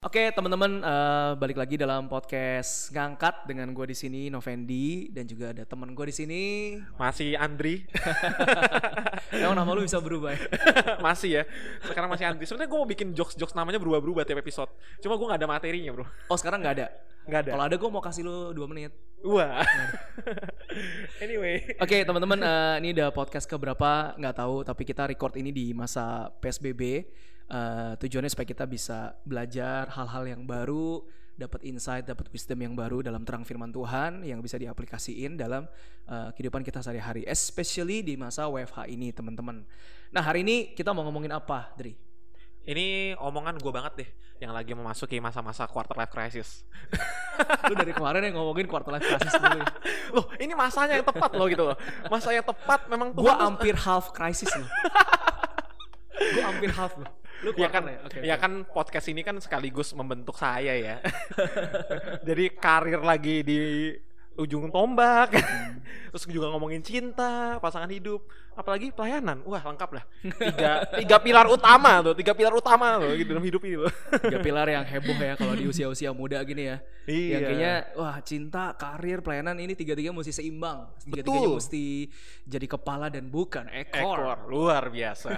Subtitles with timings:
[0.00, 5.52] Oke teman-teman uh, balik lagi dalam podcast ngangkat dengan gue di sini Novendi dan juga
[5.52, 6.42] ada teman gue di sini.
[6.96, 7.84] Masih Andri.
[9.44, 10.40] Emang nama lu bisa berubah ya?
[11.04, 11.42] masih ya.
[11.84, 12.48] Sekarang masih Andri.
[12.48, 14.72] Sebenarnya gue mau bikin jokes jokes namanya berubah-berubah tiap episode.
[15.04, 16.08] Cuma gue nggak ada materinya bro.
[16.32, 16.86] Oh sekarang nggak ada?
[17.28, 17.50] Nggak ada.
[17.52, 18.96] Kalau ada gue mau kasih lu dua menit.
[19.20, 19.60] Wah.
[21.24, 21.76] Anyway.
[21.76, 24.16] Oke teman-teman uh, ini udah podcast keberapa?
[24.16, 27.04] Nggak tahu tapi kita record ini di masa PSBB
[27.50, 31.02] uh, tujuannya supaya kita bisa belajar hal-hal yang baru
[31.40, 35.64] dapat insight, dapat wisdom yang baru dalam terang firman Tuhan yang bisa diaplikasiin dalam
[36.04, 39.64] uh, kehidupan kita sehari-hari, especially di masa WFH ini, teman-teman.
[40.12, 41.96] Nah, hari ini kita mau ngomongin apa, Dri?
[42.60, 44.10] Ini omongan gue banget deh,
[44.44, 46.68] yang lagi memasuki masa-masa quarter life crisis.
[47.72, 49.64] Lu dari kemarin yang ngomongin quarter life crisis dulu.
[50.20, 51.76] loh, ini masanya yang tepat loh gitu loh.
[52.12, 54.68] Masa yang tepat memang Gua hampir half crisis loh.
[56.36, 57.08] gue hampir half loh.
[57.40, 57.98] Lu ya kan, ya?
[58.04, 58.42] Okay, ya okay.
[58.44, 60.96] kan podcast ini kan sekaligus membentuk saya ya.
[62.28, 63.58] Jadi karir lagi di
[64.40, 65.36] ujung tombak.
[65.36, 65.78] Hmm.
[66.10, 68.24] terus juga ngomongin cinta pasangan hidup.
[68.58, 69.40] Apalagi pelayanan.
[69.46, 70.04] Wah lengkap lah.
[70.20, 74.42] Tiga tiga pilar utama tuh tiga pilar utama loh gitu dalam hidup ini loh tiga
[74.46, 76.76] pilar yang heboh ya kalau di usia usia muda gini ya.
[77.08, 77.30] Iya.
[77.32, 80.90] yang kayaknya wah cinta karir pelayanan ini tiga tiga mesti seimbang.
[81.00, 82.10] Tiga tiganya mesti
[82.44, 85.30] jadi kepala dan bukan ekor, ekor luar biasa.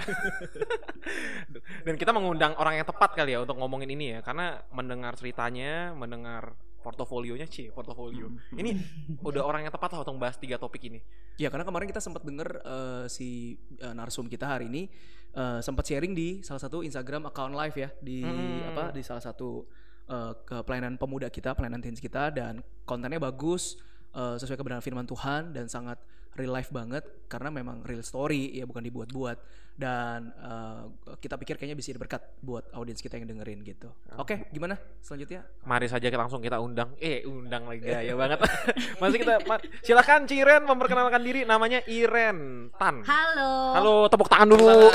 [1.86, 4.20] Dan kita mengundang orang yang tepat kali ya untuk ngomongin ini ya.
[4.24, 8.58] Karena mendengar ceritanya mendengar portofolionya C portofolio hmm.
[8.58, 8.76] ini
[9.22, 10.98] udah orang yang tepat lah untuk bahas tiga topik ini
[11.38, 14.90] ya karena kemarin kita sempat denger uh, si uh, narsum kita hari ini
[15.38, 18.74] uh, sempat sharing di salah satu Instagram account live ya di hmm.
[18.74, 19.64] apa di salah satu
[20.10, 23.78] uh, ke pelayanan pemuda kita pelayanan teens kita dan kontennya bagus
[24.12, 26.02] uh, sesuai kebenaran firman Tuhan dan sangat
[26.36, 29.36] real life banget karena memang real story ya bukan dibuat-buat
[29.72, 33.88] dan uh, kita pikir kayaknya bisa berkat buat audiens kita yang dengerin gitu.
[34.20, 35.48] Oke, okay, gimana selanjutnya?
[35.64, 36.92] Mari saja kita langsung kita undang.
[37.00, 38.38] Eh, undang lagi gaya banget.
[39.00, 39.40] Masih kita
[39.80, 43.00] silakan Ciren memperkenalkan diri namanya Iren Tan.
[43.08, 43.52] Halo.
[43.72, 44.92] Halo, tepuk tangan dulu.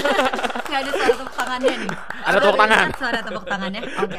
[0.66, 1.90] Gak ada suara tepuk tangannya nih.
[2.26, 2.86] Ada tepuk tangan.
[2.98, 3.80] Suara tepuk tangannya.
[3.86, 4.18] Oke.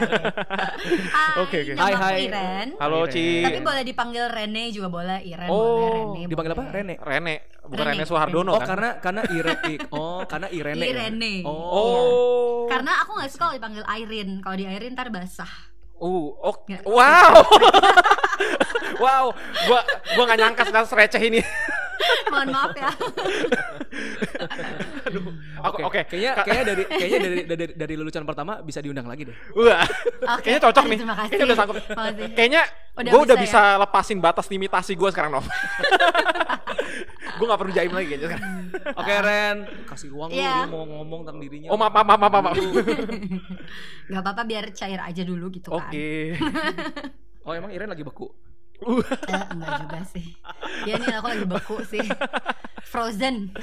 [1.44, 1.73] Oke, oke.
[1.75, 2.17] Hai, hai.
[2.31, 2.67] Iren.
[2.79, 3.44] Halo, Ci.
[3.44, 6.22] Tapi boleh dipanggil Rene juga boleh, Iren oh, boleh, Rene.
[6.31, 6.63] Dipanggil apa?
[6.72, 6.96] Rene.
[7.03, 7.35] Rene.
[7.67, 8.67] Bukan Rene, Rene Soehardono oh, kan?
[8.72, 9.57] karena karena Iren
[9.91, 10.85] Oh, karena Irene.
[10.88, 11.33] Irene.
[11.44, 11.47] Ya?
[11.47, 11.53] Oh.
[11.53, 12.59] oh.
[12.72, 14.33] Karena aku nggak suka kalau dipanggil Irene.
[14.39, 15.51] Kalau di Irene ntar basah.
[15.97, 16.55] Uh, oh,
[16.85, 17.41] wow.
[19.03, 19.25] wow,
[19.66, 19.79] gua
[20.13, 21.41] gua nggak nyangka sekarang receh ini.
[22.31, 22.89] Mohon maaf ya.
[25.09, 25.34] Aduh.
[25.66, 25.99] Oke, oke.
[26.05, 29.38] Kayaknya kayaknya dari kayaknya dari, dari dari lulusan pertama bisa diundang lagi deh.
[29.57, 29.81] Wah.
[30.38, 30.53] Okay.
[30.53, 30.99] Kayaknya cocok nih.
[31.01, 31.78] Kayaknya udah sanggup.
[32.38, 32.61] Kayaknya
[32.97, 33.81] gue udah bisa ya?
[33.81, 35.45] lepasin batas limitasi gue sekarang, Nov.
[37.38, 38.53] Gue gak perlu jaim lagi kayaknya sekarang.
[39.00, 39.58] Oke, Ren.
[39.85, 40.66] Kasih uang yeah.
[40.66, 41.69] lu, mau ngomong tentang dirinya.
[41.69, 42.44] Oh, maaf, maaf, maaf, maaf.
[42.52, 42.58] maaf.
[44.12, 45.90] gak apa-apa biar cair aja dulu gitu kan.
[45.90, 46.12] Oke.
[47.47, 48.28] Oh, emang Iren lagi beku?
[48.84, 49.00] Uh.
[49.00, 50.35] Eh, enggak juga sih.
[50.84, 52.03] Ya nih aku lagi beku sih.
[52.84, 53.56] Frozen.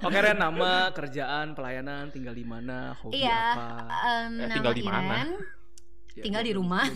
[0.00, 3.68] Oke Ren, nama, kerjaan, pelayanan, tinggal di mana, hobi iya, apa?
[3.84, 5.28] Um, eh, tinggal di mana?
[6.14, 6.86] Ya, tinggal di rumah.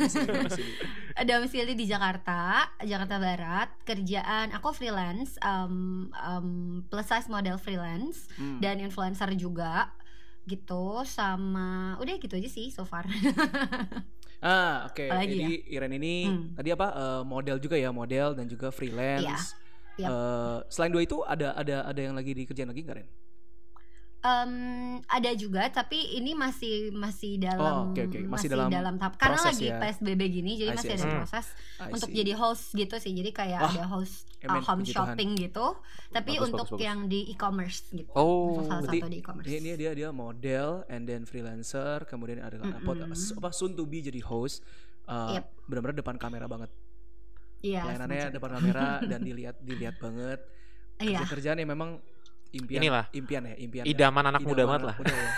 [1.28, 3.68] Domisili di Jakarta, Jakarta Barat.
[3.82, 6.48] Kerjaan aku freelance, um, um,
[6.86, 8.62] plus size model freelance hmm.
[8.62, 9.90] dan influencer juga
[10.48, 13.04] gitu sama udah gitu aja sih so far.
[14.38, 15.02] Ah, oke.
[15.02, 15.10] Okay.
[15.10, 15.82] Jadi ya?
[15.82, 16.54] Iren ini hmm.
[16.54, 19.58] tadi apa uh, model juga ya, model dan juga freelance.
[19.98, 20.06] Iya.
[20.06, 20.10] Yep.
[20.14, 23.08] Uh, selain dua itu ada ada ada yang lagi dikerjain lagi nggak Ren?
[24.18, 28.26] Um, ada juga tapi ini masih masih dalam oh, okay, okay.
[28.26, 29.14] Masih, masih dalam, dalam tahap.
[29.14, 29.78] Karena lagi ya.
[29.78, 31.46] PSBB gini jadi I masih see, ada proses
[31.94, 33.12] untuk jadi host gitu sih.
[33.14, 35.78] Jadi kayak oh, ada host uh, home shopping gitu.
[36.10, 38.10] Tapi bagus, untuk bagus, yang di e-commerce gitu.
[38.18, 39.46] Oh salah satu di e-commerce.
[39.46, 42.90] ini, dia dia model and then freelancer kemudian ada mm
[43.38, 44.66] apa soon to be jadi host.
[45.08, 45.46] Uh, yep.
[45.70, 46.74] benar-benar depan kamera banget.
[47.62, 50.42] Iya, pelayanannya depan kamera dan dilihat dilihat banget.
[50.98, 52.02] Kerja kerjaan yang memang
[52.52, 52.80] impian.
[52.80, 53.04] Inilah.
[53.12, 54.30] Impian ya impian idaman ya.
[54.32, 54.96] anak idaman muda banget lah.
[55.04, 55.30] ya.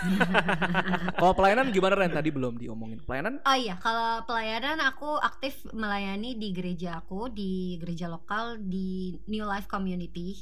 [1.18, 2.12] kalau pelayanan gimana Ren?
[2.14, 2.98] Tadi belum diomongin.
[3.02, 3.42] Pelayanan?
[3.42, 9.44] Oh iya kalau pelayanan aku aktif melayani di gereja aku di gereja lokal di New
[9.46, 10.38] Life Community.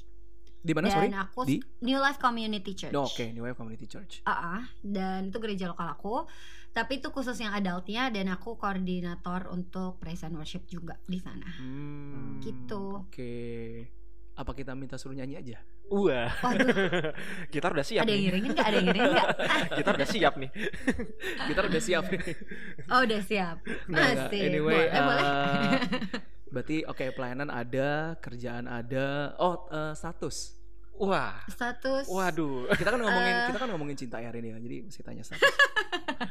[0.58, 1.08] Di mana sorry?
[1.14, 1.62] Aku di?
[1.80, 2.92] New Life Community Church.
[2.92, 3.30] Oh, oke okay.
[3.32, 4.20] New Life Community Church.
[4.26, 6.26] Uh -uh, dan itu gereja lokal aku.
[6.74, 11.48] Tapi itu khusus yang adultnya dan aku koordinator untuk praise and worship juga di sana.
[11.56, 13.08] Hmm, gitu.
[13.08, 13.10] oke.
[13.10, 13.88] okay.
[14.38, 15.58] Apa kita minta suruh nyanyi aja
[15.88, 16.30] Wah.
[17.48, 18.04] kita udah siap.
[18.04, 18.66] Ada yang ngiringin nggak?
[18.68, 19.30] Ada yang ngiringin nggak?
[19.80, 20.50] kita udah siap nih.
[21.48, 22.20] kita udah siap nih.
[22.92, 23.56] Oh udah siap.
[23.88, 24.42] Masih.
[24.52, 25.24] Anyway, boleh, uh, boleh.
[26.52, 29.32] berarti oke okay, pelayanan ada, kerjaan ada.
[29.40, 30.57] Oh uh, status.
[30.98, 31.38] Wah.
[31.46, 32.04] Status.
[32.06, 32.66] Waduh.
[32.74, 33.46] Kita kan ngomongin Eh.
[33.48, 34.58] kita kan ngomongin cinta ya hari ini ya.
[34.58, 35.46] Jadi mesti tanya status.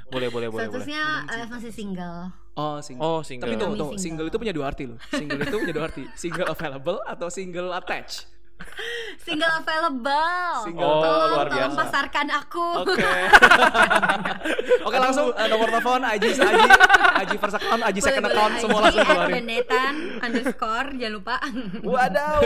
[0.07, 0.83] Boleh, boleh, boleh, boleh.
[0.87, 1.51] Statusnya Ngomongin eh, cinta.
[1.51, 2.17] masih single.
[2.53, 3.03] Oh, single.
[3.03, 3.43] Oh, single.
[3.43, 3.93] Tapi tunggu, tunggu.
[3.95, 4.03] single.
[4.03, 4.97] Single itu punya dua arti loh.
[5.09, 6.03] Single itu punya dua arti.
[6.15, 8.27] Single available atau single attached.
[9.19, 10.53] Single available.
[10.63, 11.79] Single Oh, tolong, luar tolong biasa.
[11.83, 12.67] pasarkan aku.
[12.79, 13.09] Oke.
[14.87, 16.63] Oke, langsung eh, nomor telepon Aji Aji
[17.21, 19.33] Aji first account, Aji second Boleh-boleh account semua langsung keluarin.
[19.35, 21.35] Benetan underscore jangan lupa.
[21.81, 22.39] Wadaw.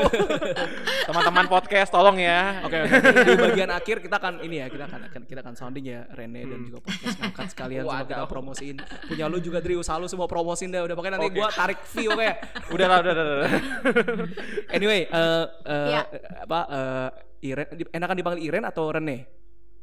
[1.08, 2.63] Teman-teman podcast tolong ya.
[2.63, 2.96] Oke, oke.
[3.22, 6.42] di bagian akhir kita akan ini ya, kita akan akan- kita akan sounding ya Rene
[6.44, 8.28] dan juga podcast ngangkat sekalian semua kita Wadaw.
[8.28, 8.75] promosiin.
[9.06, 10.81] Punya lu juga Dri, usaha lu semua promosiin deh.
[10.81, 11.38] Udah pokoknya nanti Oke.
[11.38, 12.30] gua tarik fee oke.
[12.72, 13.50] Udah lah, udah, udah, udah.
[14.72, 16.00] Anyway, eh eh, Iya.
[16.42, 17.09] Apa eh
[17.42, 19.41] Iren enakan dipanggil Iren atau Rene?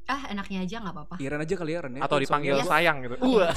[0.08, 1.14] Ah enaknya aja nggak apa-apa.
[1.20, 2.00] Iren aja kali ya Rene.
[2.00, 2.64] Atau dipanggil Yes.
[2.64, 3.16] sayang gitu.
[3.20, 3.52] Wah,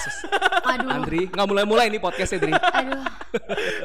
[0.67, 0.89] Aduh.
[0.91, 2.51] Andri, nggak mulai-mulai ini podcastnya Dri.
[2.51, 3.01] Aduh.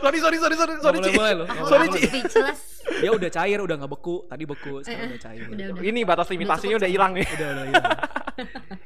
[0.03, 1.47] sorry, sorry, sorry, sorry, Nggak mulai-mulai loh.
[1.47, 2.01] Aku, Sorry, Ci.
[2.05, 2.61] speechless.
[2.87, 4.27] Dia udah cair, udah nggak beku.
[4.27, 5.11] Tadi beku, sekarang Eh, eh.
[5.11, 5.43] udah cair.
[5.47, 5.83] Udah, udah.
[5.83, 7.27] Ini batas limitasinya udah hilang nih.
[7.29, 7.83] Udah, udah, iya.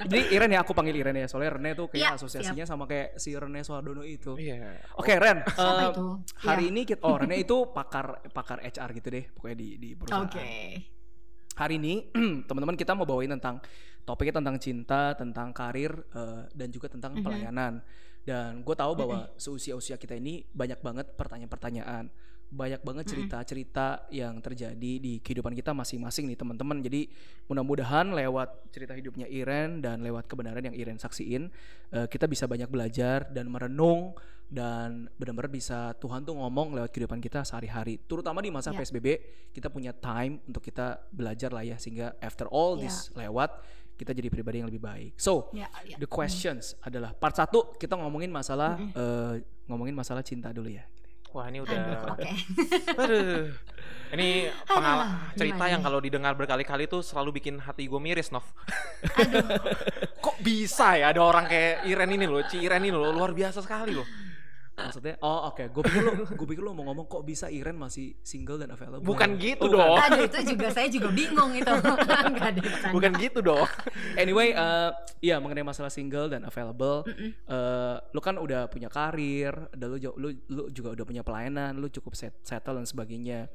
[0.06, 1.26] Jadi Iren ya aku panggil Iren ya.
[1.26, 4.36] Soalnya Rene tuh kayak Iya, asosiasinya sama kayak si Rene Suardono itu.
[4.36, 4.76] Iya.
[4.94, 6.06] Oke Ren, Siapa eh, itu?
[6.44, 6.70] hari Iya.
[6.70, 10.28] ini kita, oh Rene itu pakar pakar HR gitu deh, pokoknya di di perusahaan.
[10.28, 10.48] Oke.
[11.60, 12.08] Hari ini
[12.48, 13.60] teman-teman kita mau bawain tentang
[14.08, 17.22] topiknya tentang cinta, tentang karir eh, dan juga tentang Mhm.
[17.22, 17.72] pelayanan.
[18.24, 22.08] Dan gue tahu bahwa seusia-usia kita ini banyak banget pertanyaan-pertanyaan,
[22.50, 26.82] banyak banget cerita-cerita yang terjadi di kehidupan kita masing-masing nih teman-teman.
[26.82, 27.06] Jadi
[27.46, 31.46] mudah-mudahan lewat cerita hidupnya Iren dan lewat kebenaran yang Iren saksiin,
[31.94, 34.18] eh, kita bisa banyak belajar dan merenung
[34.50, 38.02] dan benar-benar bisa Tuhan tuh ngomong lewat kehidupan kita sehari-hari.
[38.02, 38.82] Terutama di masa Ya.
[38.82, 39.06] PSBB,
[39.54, 42.90] kita punya time untuk kita belajar lah ya sehingga after all Ya.
[42.90, 43.62] this lewat
[43.94, 45.12] kita jadi pribadi yang lebih baik.
[45.14, 46.00] So, Ya, ya.
[46.02, 49.38] the questions adalah part satu kita ngomongin masalah eh,
[49.70, 50.82] ngomongin masalah cinta dulu ya.
[51.30, 51.82] Wah, ini Aduh, udah
[52.14, 52.30] oke.
[53.06, 53.42] Aduh.
[54.10, 58.34] Ini pengalaman Aduh, cerita gimana yang kalau didengar berkali-kali tuh selalu bikin hati gue miris,
[58.34, 58.42] Nov.
[59.14, 59.46] Aduh.
[60.26, 63.62] Kok bisa ya ada orang kayak Iren ini loh, Ci Iren ini loh, luar biasa
[63.62, 64.06] sekali loh.
[64.86, 68.16] Maksudnya, oh oke, gue pikir lu, gue pikir lu mau ngomong kok bisa Iren masih
[68.20, 69.02] single dan available.
[69.02, 69.96] Bukan gitu Oh, dong.
[69.96, 71.68] Aduh itu juga saya juga bingung itu.
[72.28, 72.92] Enggak ada bercanda.
[72.92, 73.66] Bukan gitu dong.
[74.14, 74.90] Anyway, eh
[75.20, 77.04] iya mengenai masalah single dan available,
[77.46, 81.76] eh lu kan udah punya karir, dan lu, jo- lu lu juga udah punya pelayanan,
[81.76, 83.50] lu cukup set, settle dan sebagainya.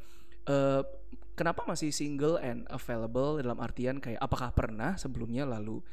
[0.45, 0.81] Eh
[1.33, 5.83] kenapa masih single and available dalam artian kayak apakah pernah sebelumnya lalu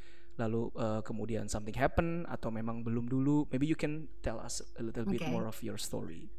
[0.40, 3.48] lalu eh, kemudian something happen atau memang belum dulu?
[3.52, 6.32] Maybe you can tell us a little bit more of your story.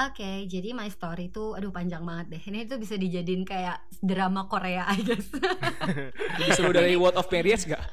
[0.00, 2.42] Oke, jadi my story itu aduh panjang banget deh.
[2.48, 5.28] Ini tuh bisa dijadiin kayak drama Korea, I guess.
[6.40, 7.84] Disuruh dari Word of Marriage gak?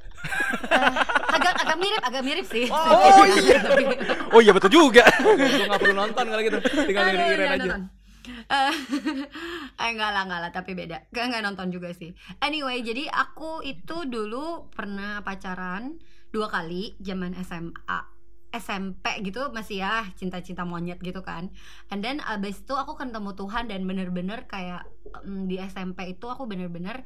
[0.72, 0.92] Eh,
[1.36, 2.72] agak agak mirip, agak mirip sih.
[2.72, 3.60] Oh, iya.
[4.36, 5.04] Oh iya betul juga.
[5.20, 7.56] Gue gak perlu nonton kali gitu, tinggal dengerin aja.
[7.60, 7.82] nonton.
[8.48, 8.72] Eh,
[9.82, 10.98] eh, enggak lah, enggak lah, tapi beda.
[11.12, 12.16] Enggak, enggak nonton juga sih.
[12.40, 16.00] Anyway, jadi aku itu dulu pernah pacaran
[16.32, 18.00] dua kali zaman SMA.
[18.48, 21.52] SMP gitu masih ya cinta-cinta monyet gitu kan
[21.92, 24.88] and then abis itu aku ketemu Tuhan dan bener-bener kayak
[25.28, 27.04] mm, di SMP itu aku bener-bener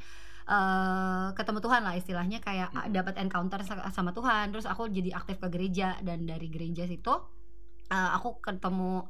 [0.48, 2.94] eh, ketemu Tuhan lah istilahnya kayak Mm-mm.
[2.94, 7.10] dapat encounter sa- sama Tuhan terus aku jadi aktif ke gereja dan dari gereja situ
[7.92, 9.06] eh, aku ketemu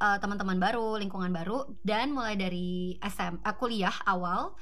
[0.00, 1.66] eh, teman-teman baru lingkungan baru.
[1.84, 4.54] Dan mulai dari SM eh, kuliah awal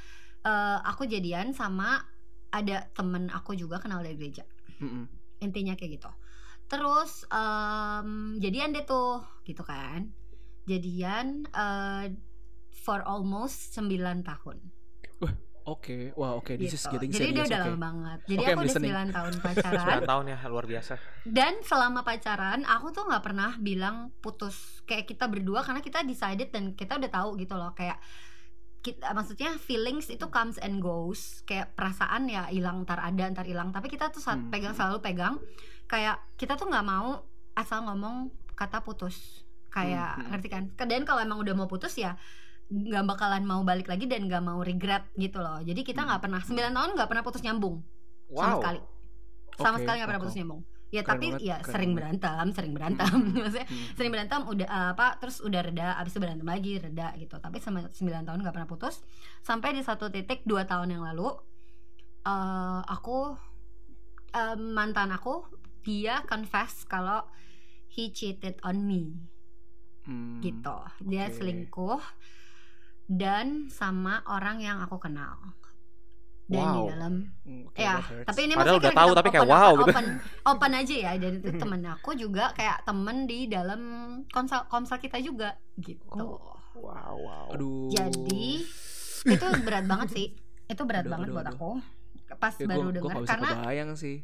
[0.45, 2.03] eh, aku jadian sama
[2.55, 4.47] ada temen aku juga kenal dari gereja.
[4.75, 5.07] Mm-mm.
[5.39, 6.11] intinya kayak gitu.
[6.67, 10.11] Terus em, jadian deh tuh gitu kan.
[10.65, 12.17] Jadian eh,
[12.75, 14.74] for almost 9 tahun
[15.67, 16.93] Oke, wah oke, this is gitu.
[16.93, 17.49] getting jadi dia serious.
[17.49, 17.67] udah oke.
[17.67, 18.93] lama banget jadi Oke, aku I'm udah listening.
[18.93, 20.95] 9 tahun pacaran 9 tahun ya luar biasa.
[21.27, 26.49] dan selama pacaran aku tuh nggak pernah bilang putus kayak kita berdua karena kita decided
[26.49, 27.97] dan kita udah tahu gitu loh kayak
[28.79, 33.73] kita, maksudnya feelings itu comes and goes kayak perasaan ya hilang ntar ada ntar hilang
[33.73, 34.53] tapi kita tuh saat Hmm.
[34.53, 35.41] pegang selalu pegang
[35.87, 40.31] kayak kita tuh nggak mau asal ngomong kata putus kayak Hmm, hmm.
[40.31, 42.21] ngerti kan dan kalau emang udah mau putus ya
[42.75, 46.09] nggak bakalan mau balik lagi dan nggak mau regret gitu loh jadi kita Hmm.
[46.11, 47.77] nggak pernah 9 tahun nggak pernah putus nyambung
[48.27, 48.59] sama Wow.
[48.59, 48.81] sekali
[49.55, 51.99] sama Oke, sekali nggak pernah putus nyambung ya Keren tapi banget, ya keren sering banget.
[52.19, 53.35] berantem sering berantem Hmm.
[53.37, 53.87] maksudnya Hmm.
[53.95, 57.57] sering berantem udah eh, apa terus udah reda abis itu berantem lagi reda gitu tapi
[57.59, 58.95] sama 9 tahun nggak pernah putus
[59.41, 61.31] sampai di satu titik dua tahun yang lalu
[62.25, 63.37] eh aku
[64.33, 65.47] eh, mantan aku
[65.81, 67.23] dia confess kalau
[67.89, 69.15] he cheated on me
[70.03, 71.35] Hmm, gitu dia oke.
[71.35, 71.97] selingkuh
[73.07, 75.37] dan sama orang yang aku kenal
[76.45, 76.89] dan di Wow.
[76.91, 79.65] dalam hmm, oke, ya tapi ini Padahal maksudnya udah kayak tahu, tapi kayak open, wow
[79.65, 79.89] open, gitu.
[79.89, 80.07] open,
[80.53, 83.81] open aja ya dan itu temen aku juga kayak temen di dalam
[84.29, 86.05] konsel konsel kita juga gitu
[86.75, 87.47] Wow, wow.
[87.51, 87.89] Aduh.
[87.89, 88.47] jadi
[89.25, 90.27] itu berat banget sih
[90.65, 91.57] itu berat Aduh, banget aduh, buat aduh.
[91.57, 91.71] aku
[92.35, 94.17] pas Ya, baru dengar karena kebayang sih.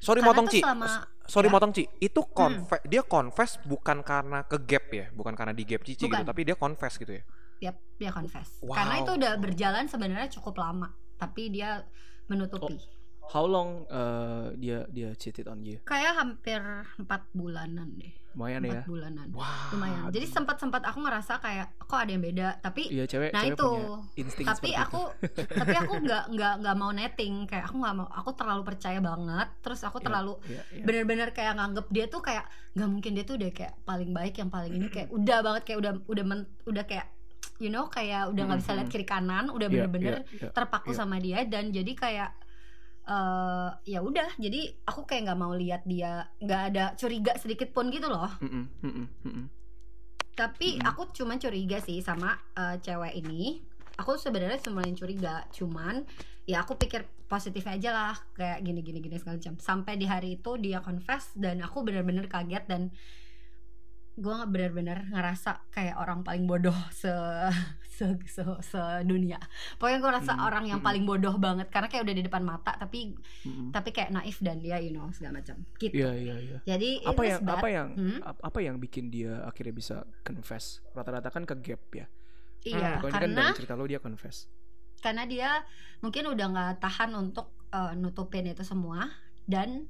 [0.00, 0.60] Sorry Karena motong Ci.
[0.60, 1.48] selama- Sorry ya.
[1.48, 1.54] Hmm.
[1.54, 1.84] motong Ci.
[1.98, 6.10] Itu confess dia confess bukan karena ke gap ya, bukan karena di gap Cici gitu,
[6.10, 6.24] Bukan.
[6.24, 7.22] tapi dia confess gitu ya.
[7.64, 8.74] Dia dia confess Wow.
[8.74, 11.80] karena itu udah berjalan sebenarnya cukup lama tapi dia
[12.26, 12.76] menutupi
[13.24, 15.80] How long uh, dia dia cheated on you?
[15.82, 16.60] kayak hampir
[16.94, 18.68] empat bulanan deh Lumayan ya.
[18.74, 19.72] empat bulanan Wah.
[19.72, 23.42] lumayan jadi sempat sempat aku ngerasa kayak kok ada yang beda tapi Iya cewek, Nah,
[23.42, 23.70] cewek itu.
[24.28, 25.00] punya tapi aku
[25.60, 29.48] tapi aku nggak nggak nggak mau netting kayak aku nggak mau aku terlalu percaya banget
[29.58, 30.04] terus aku itu.
[30.04, 30.84] terlalu Iya, iya.
[30.84, 32.44] bener-bener kayak nganggep dia tuh kayak
[32.74, 35.78] nggak mungkin dia tuh udah kayak paling baik yang paling ini kayak udah banget kayak
[35.80, 37.08] udah udah men- udah kayak
[37.62, 40.50] you know kayak udah nggak bisa lihat kiri kanan udah Iya, bener-bener iya, iya.
[40.50, 40.98] terpaku iya.
[40.98, 42.30] sama dia dan jadi kayak
[43.04, 47.92] eh ya udah jadi aku kayak nggak mau lihat dia nggak ada curiga sedikit pun
[47.92, 49.46] gitu loh Mm-mm, mm-mm, mm-mm.
[50.32, 50.88] tapi Mm-mm.
[50.88, 53.60] aku cuman curiga sih sama eh, cewek ini
[54.00, 56.02] aku sebenarnya semuanya curiga cuman
[56.48, 60.40] ya aku pikir positif aja lah kayak gini gini gini segala macam sampai di hari
[60.40, 62.88] itu dia confess dan aku benar-benar kaget dan
[64.14, 67.10] gue nggak benar-benar ngerasa kayak orang paling bodoh se
[67.86, 68.06] se
[68.60, 69.38] se, dunia
[69.76, 70.86] pokoknya gue rasa Hmm, orang yang hmm.
[70.86, 73.70] paling bodoh banget karena kayak udah di depan mata tapi Mm-mm.
[73.70, 76.58] tapi kayak naif dan dia you know segala macam gitu Iya iya iya.
[76.64, 77.54] jadi Apa yang bad.
[77.54, 78.18] apa yang Hmm?
[78.20, 80.82] ap- apa yang bikin dia akhirnya bisa confess?
[80.90, 82.06] Rata-rata kan ke gap ya.
[82.64, 84.46] iya ini kan karena dari cerita lo dia confess.
[84.96, 85.48] karena dia
[86.00, 89.12] mungkin udah nggak tahan untuk uh, nutupin itu semua
[89.44, 89.84] dan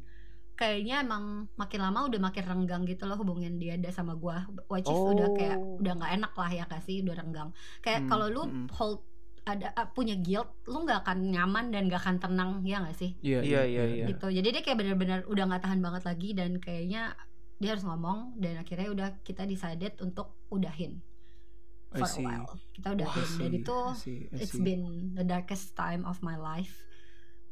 [0.55, 4.87] kayaknya emang makin lama udah makin renggang gitu loh hubungin dia ada sama gua which
[4.87, 5.79] is udah kayak Oh.
[5.79, 8.71] udah nggak enak lah ya kasih udah renggang kayak Hmm, kalau lu hmm.
[8.71, 9.03] hold
[9.45, 13.13] ada uh, punya guilt lu nggak akan nyaman dan nggak akan tenang ya nggak sih
[13.21, 14.05] Iya Iya, iya, iya.
[14.09, 17.13] gitu jadi dia kayak benar-benar udah nggak tahan banget lagi dan kayaknya
[17.55, 21.05] dia harus ngomong dan akhirnya udah kita decided untuk udahin
[21.93, 22.25] I for a see.
[22.25, 26.19] while kita udahin I dan itu I see, I it's been the darkest time of
[26.21, 26.81] my life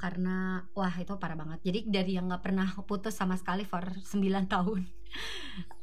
[0.03, 1.63] karena wah itu parah banget.
[1.63, 4.19] Jadi dari yang nggak pernah putus sama sekali for 9
[4.51, 4.83] tahun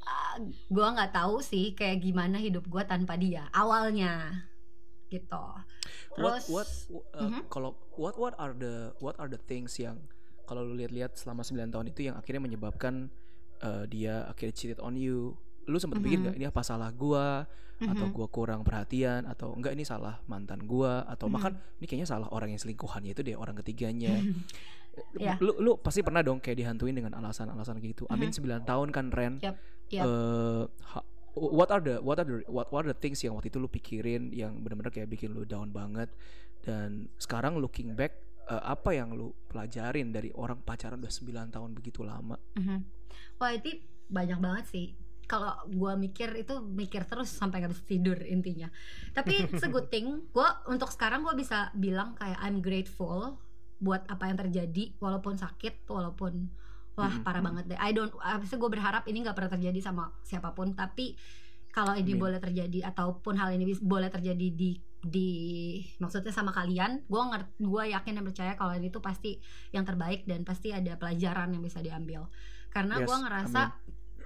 [0.03, 0.35] ah,
[0.67, 4.43] gua nggak tahu sih kayak gimana hidup gua tanpa dia awalnya
[5.07, 5.45] gitu.
[6.19, 6.67] What terus what
[7.15, 7.41] uh, Mhm.
[7.47, 9.97] kalau what what are the what are the things yang
[10.45, 13.07] kalau lu lihat-lihat selama 9 tahun itu yang akhirnya menyebabkan
[13.61, 15.37] uh, dia akhirnya cheated on you
[15.69, 16.23] lu sempat pikir Mhm.
[16.25, 17.45] nggak ini apa salah gua
[17.79, 18.11] atau Mhm.
[18.11, 21.33] gua kurang perhatian atau enggak ini salah mantan gua atau Mhm.
[21.33, 24.19] bahkan ini kayaknya salah orang yang selingkuhannya itu deh orang ketiganya
[25.15, 25.39] Iya.
[25.39, 29.39] lu lu pasti pernah dong kayak dihantuin dengan alasan-alasan gitu amin 9 tahun kan Ren
[29.39, 29.55] Yap,
[29.87, 30.03] yap.
[30.03, 33.47] Eh, ha- what are the what are the what, what are the things yang waktu
[33.47, 36.11] itu lu pikirin yang benar-benar kayak bikin lu down banget
[36.59, 38.11] dan sekarang looking back
[38.45, 42.79] eh, apa yang lu pelajarin dari orang pacaran udah 9 tahun begitu lama Mhm.
[43.39, 44.87] Wah itu banyak banget sih.
[45.29, 48.73] Kalau gua mikir itu mikir terus sampai bisa tidur intinya.
[49.13, 50.25] Tapi it's a good thing.
[50.33, 53.37] Gua untuk sekarang gua bisa bilang kayak I'm grateful
[53.79, 56.51] buat apa yang terjadi walaupun sakit walaupun
[56.99, 57.79] wah Mhm, parah banget deh.
[57.79, 58.11] I don't.
[58.19, 60.75] Abisnya gue berharap ini nggak pernah terjadi sama siapa pun.
[60.75, 61.15] Tapi
[61.71, 62.19] kalau ini Amin.
[62.19, 65.29] boleh terjadi ataupun hal ini boleh terjadi di di
[66.03, 69.39] maksudnya sama kalian, gue ngerti, gue yakin dan percaya kalau ini tuh pasti
[69.71, 72.27] yang terbaik dan pasti ada pelajaran yang bisa diambil.
[72.67, 73.61] Karena Yes, gue ngerasa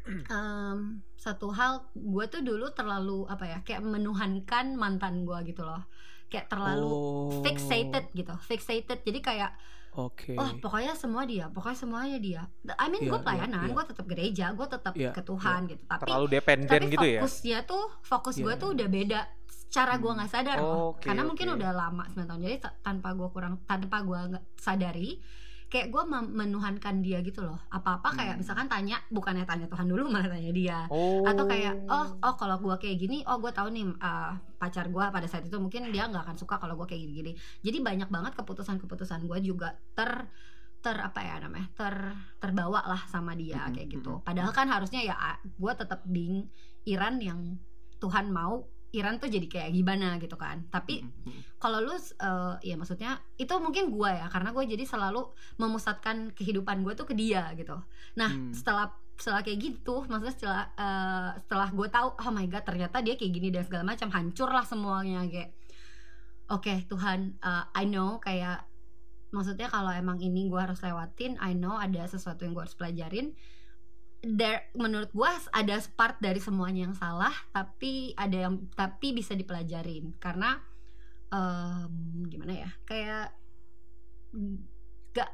[0.29, 0.79] em,
[1.15, 5.83] satu hal gue tuh dulu terlalu apa ya kayak menuhankan mantan gue gitu loh,
[6.27, 8.99] kayak terlalu oh fixated gitu, fixated.
[9.01, 9.51] Jadi kayak
[9.93, 12.41] oke oh pokoknya semua dia, pokoknya semuanya dia.
[12.75, 13.75] I mean Iya, gue pelayanan, iya, iya.
[13.75, 15.83] gue tetap gereja, gue tetap Iya, ke Tuhan gitu.
[15.85, 17.19] Tapi Terlalu dependen tapi gitu ya.
[17.21, 18.59] fokusnya tuh fokus gue Iya.
[18.59, 19.19] tuh udah beda
[19.69, 20.17] cara gue Hmm.
[20.19, 21.57] nggak sadar loh Oke, karena mungkin oke.
[21.57, 24.19] udah lama 9 tahun jadi ta- tanpa gue kurang tanpa gue
[24.53, 25.17] sadari
[25.73, 28.39] kayak gue menuhankan dia gitu loh apa apa kayak Hmm.
[28.39, 31.25] misalkan tanya bukannya tanya Tuhan dulu malah tanya dia Oh.
[31.25, 35.01] atau kayak oh oh kalau gue kayak gini oh gue tahu nih uh, pacar gue
[35.03, 38.37] pada saat itu mungkin dia nggak akan suka kalau gue kayak gini-gini jadi banyak banget
[38.37, 40.29] keputusan-keputusan gue juga ter
[40.79, 41.95] ter apa ya namanya ter
[42.37, 44.21] terbawa lah sama dia Mhm, kayak gitu mhm.
[44.21, 46.45] padahal kan harusnya ya gue tetap being
[46.85, 47.57] Iran yang
[47.97, 51.57] Tuhan mau Iran tuh jadi kayak gimana gitu kan tapi Mm-mm.
[51.57, 56.85] kalau lu eh, ya maksudnya itu mungkin gue ya karena gue jadi selalu memusatkan kehidupan
[56.85, 57.73] gue tuh ke dia gitu
[58.13, 58.53] nah Hmm.
[58.53, 63.13] setelah setelah kayak gitu maksudnya setelah eh, setelah gue tahu oh my god ternyata dia
[63.17, 65.49] kayak gini dan segala macam hancur lah semuanya kayak
[66.49, 68.65] oke Tuhan eh, I know kayak
[69.33, 73.33] maksudnya kalau emang ini gue harus lewatin I know ada sesuatu yang gue harus pelajarin
[74.23, 80.15] there menurut gue ada part dari semuanya yang salah tapi ada yang tapi bisa dipelajarin
[80.17, 80.63] karena
[81.27, 81.91] em,
[82.25, 83.35] gimana ya kayak
[85.11, 85.29] gak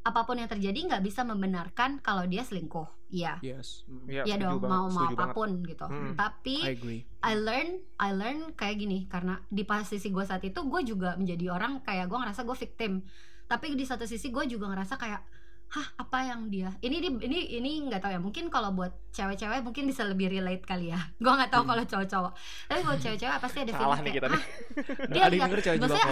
[0.00, 3.84] apa pun yang terjadi nggak bisa membenarkan kalau dia selingkuh iya Yes.
[3.84, 4.04] Mm.
[4.08, 5.28] Iya, Iya dong banget, mau mau setuju banget.
[5.28, 6.12] apa pun gitu Mm.
[6.16, 7.00] tapi I agree.
[7.20, 11.52] I learn I learn kayak gini karena di posisi gue saat itu gue juga menjadi
[11.52, 13.04] orang kayak gue ngerasa gue victim
[13.44, 15.20] tapi di satu sisi gue juga ngerasa kayak
[15.68, 16.72] hah apa yang dia?
[16.80, 18.20] Ini ini ini nggak tahu ya.
[18.20, 21.00] Mungkin kalau buat cewek-cewek mungkin bisa lebih relate kali ya.
[21.22, 21.70] Gue nggak tahu Hmm.
[21.70, 22.32] kalau cowok-cowok.
[22.66, 24.32] Tapi buat cewek-cewek pasti ada feeling kayak, kita nih.
[24.32, 24.44] "Hah,
[24.88, 26.06] Nggak dia yang lihat cewek maksudnya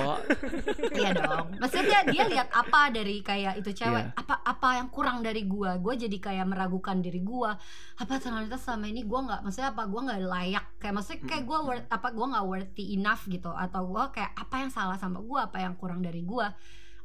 [1.01, 1.47] iya dong.
[1.57, 4.05] Maksudnya dia, lihat apa dari kayak itu cewek?
[4.07, 4.13] Iya.
[4.13, 5.81] apa apa yang kurang dari gua?
[5.81, 7.57] Gua jadi kayak meragukan diri gua.
[7.97, 10.65] Apa ternyata selama ini gua nggak maksudnya apa gua nggak layak?
[10.77, 13.49] Kayak maksudnya kayak gua worth, apa gua nggak worthy enough gitu.
[13.49, 15.49] Atau gua kayak apa yang salah sama gua?
[15.49, 16.53] Apa yang kurang dari gua?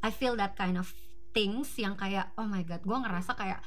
[0.02, 0.90] I feel that kind of
[1.32, 3.60] things yang kayak oh my god gua ngerasa kayak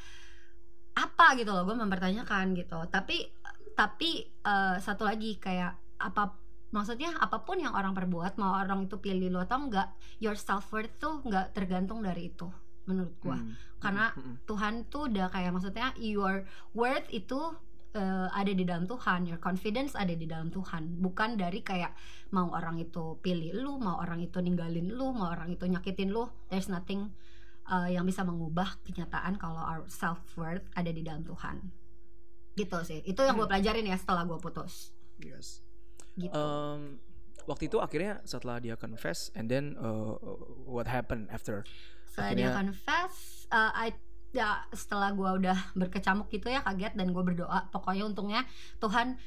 [0.94, 2.78] apa gitu loh gue mempertanyakan gitu.
[2.88, 3.26] Tapi
[3.74, 6.38] tapi eh, satu lagi kayak apa
[6.70, 10.70] maksudnya apa pun yang orang perbuat mau orang itu pilih lo atau enggak your self
[10.74, 12.46] worth tuh nggak tergantung dari itu
[12.86, 13.38] menurut gua.
[13.38, 13.54] Hmm.
[13.84, 17.52] karena Mm, mm, Tuhan tuh udah kayak maksudnya your worth itu
[17.94, 20.98] eh, ada di dalam Tuhan your confidence ada di dalam Tuhan.
[21.02, 21.94] Bukan dari kayak
[22.34, 26.26] mau orang itu pilih lu mau orang itu ninggalin lu mau orang itu nyakitin lu
[26.50, 27.10] there's nothing
[27.70, 31.60] eh, yang bisa mengubah kenyataan kalau our self worth ada di dalam Tuhan.
[32.54, 33.00] Gitu sih.
[33.02, 34.94] Itu yang gue pelajarin ya setelah gue putus.
[35.22, 35.62] Yes.
[36.14, 36.34] gitu.
[36.34, 37.02] Um,
[37.50, 40.14] waktu itu akhirnya setelah dia confess and then uh,
[40.64, 41.66] what happened after?
[42.14, 43.14] setelah dia akhirnya- confess
[43.50, 43.90] uh, I
[44.34, 47.70] ya setelah gua udah berkecamuk gitu ya kaget dan gue berdoa.
[47.70, 48.42] Pokoknya untungnya
[48.78, 49.18] Tuhan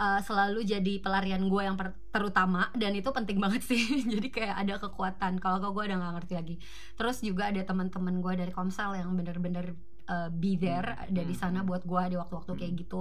[0.00, 1.76] uh, selalu jadi pelarian gue yang
[2.08, 4.00] terutama dan itu penting banget sih.
[4.16, 5.36] Jadi kayak ada kekuatan.
[5.36, 6.56] Kalau gue udah nggak ngerti lagi.
[6.96, 9.76] Terus juga ada teman-teman gue dari Komsel yang bener-bener
[10.08, 11.68] uh, be there Hmm, ada di hmm, sana hmm.
[11.68, 12.80] buat gue di waktu-waktu kayak Hmm.
[12.80, 13.00] gitu.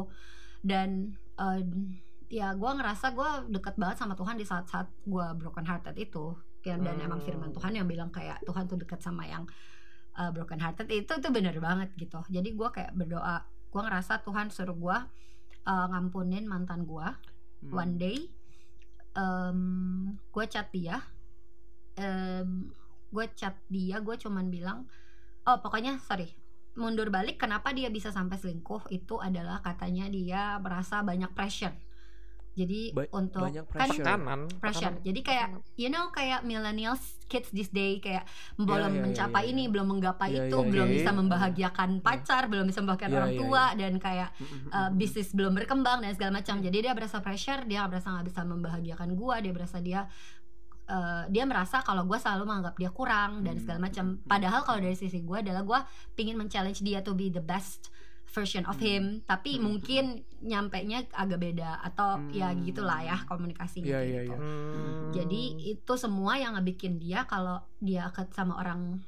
[0.60, 0.90] Dan
[1.40, 1.64] uh,
[2.30, 6.36] ya gue ngerasa gue deket banget sama Tuhan di saat-saat gue broken hearted itu.
[6.68, 7.08] Ya, dan Hmm.
[7.08, 9.48] emang firman Tuhan yang bilang kayak Tuhan tuh deket sama yang
[10.20, 12.20] uh, broken hearted itu tuh bener banget gitu.
[12.28, 13.48] Jadi gue kayak berdoa.
[13.72, 14.98] Gue ngerasa Tuhan suruh gue
[15.68, 17.10] uh, ngampunin mantan gue
[17.60, 17.76] Hmm.
[17.76, 18.18] one day
[20.32, 21.04] gue chat dia.
[23.12, 24.88] Gue chat dia gue cuman bilang
[25.44, 26.32] oh pokoknya sorry
[26.80, 28.88] mundur balik kenapa dia bisa sampai selingkuh?
[28.88, 31.76] Itu adalah katanya dia merasa banyak pressure
[32.58, 34.06] jadi Ba- untuk banyak kan pressure.
[34.06, 34.40] Tekanan.
[34.58, 34.94] pressure.
[34.94, 35.06] tekanan.
[35.06, 38.26] Jadi kayak you know kayak millennials kids this day kayak
[38.58, 39.72] belum iya, iya, mencapai iya, ini, iya.
[39.72, 44.30] belum menggapai Iya, itu, belum bisa membahagiakan pacar, belum bisa membahagiakan orang tua dan kayak
[44.74, 46.58] uh, bisnis belum berkembang dan segala macam.
[46.60, 50.10] Jadi dia berasa pressure, dia berasa nggak bisa membahagiakan gua, dia berasa dia
[50.90, 54.20] uh, dia merasa kalau gua selalu menganggap dia kurang dan segala macam.
[54.26, 55.80] Padahal kalau dari sisi gua adalah gua
[56.18, 57.94] pingin men-challenge dia to be the best
[58.30, 58.86] version of Hmm.
[58.86, 60.04] him, tapi Hmm, mungkin
[60.40, 62.62] nyampe nya agak beda atau ya Hmm.
[62.64, 64.32] gitulah ya komunikasinya kayak iya, gitu.
[64.32, 64.38] iya.
[64.38, 65.10] Hmm.
[65.12, 65.42] Jadi
[65.74, 69.02] itu semua yang ngebikin dia kalau dia ke sama orang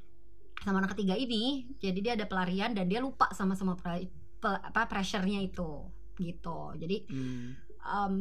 [0.62, 4.62] sama orang ketiga ini, jadi dia ada pelarian dan dia lupa sama sama pre- pe-
[4.62, 6.74] apa pressure-nya itu gitu.
[6.78, 7.58] Jadi Hmm.
[7.82, 8.16] um,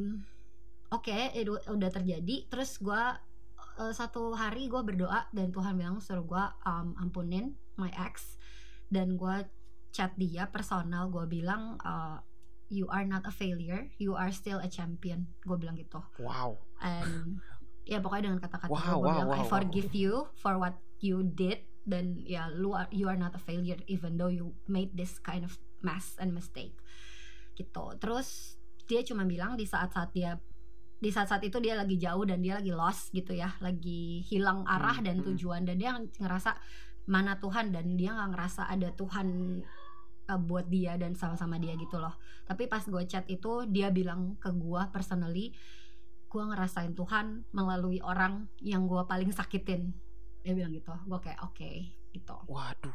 [0.88, 2.48] oke itu udah terjadi.
[2.48, 3.20] Terus gua
[3.76, 8.36] eh, satu hari gua berdoa dan Tuhan bilang suruh gua um, ampunin my ex
[8.88, 9.44] dan gua
[9.90, 12.18] chat dia personal gua bilang eh,
[12.70, 15.26] you are not a failure, you are still a champion.
[15.42, 16.62] Gue bilang gitu Wow.
[16.79, 17.42] and
[17.83, 21.26] ya pokoknya dengan kata-kata Wow, gue wow, bilang I wow, forgive you for what you
[21.26, 25.18] did dan ya lu are, you are not a failure even though you made this
[25.18, 26.76] kind of mess and mistake
[27.57, 28.55] gitu terus
[28.87, 30.38] dia cuma bilang di saat-saat dia
[31.00, 35.00] di saat-saat itu dia lagi jauh dan dia lagi lost gitu ya lagi hilang arah
[35.00, 35.26] Hmm, dan hmm.
[35.33, 36.55] tujuan dan dia ngerasa
[37.09, 39.61] mana Tuhan dan dia nggak ngerasa ada Tuhan
[40.31, 42.14] uh, buat dia dan sama-sama dia gitu loh
[42.45, 45.51] tapi pas gue chat itu dia bilang ke gue personally
[46.25, 49.90] gue ngerasain Tuhan melalui orang yang gue paling sakitin
[50.40, 51.71] dia bilang gitu gue kayak oke
[52.09, 52.95] gitu Waduh.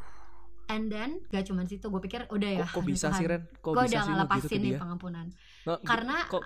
[0.66, 3.18] and then gak cuman situ gue pikir udah ya Kok, kok bisa Tuhan.
[3.18, 3.42] sih Ren?
[3.54, 4.78] Kok gue bisa udah gitu ngelepasin nih dia?
[4.78, 5.26] pengampunan
[5.62, 6.44] Nggak, karena- kok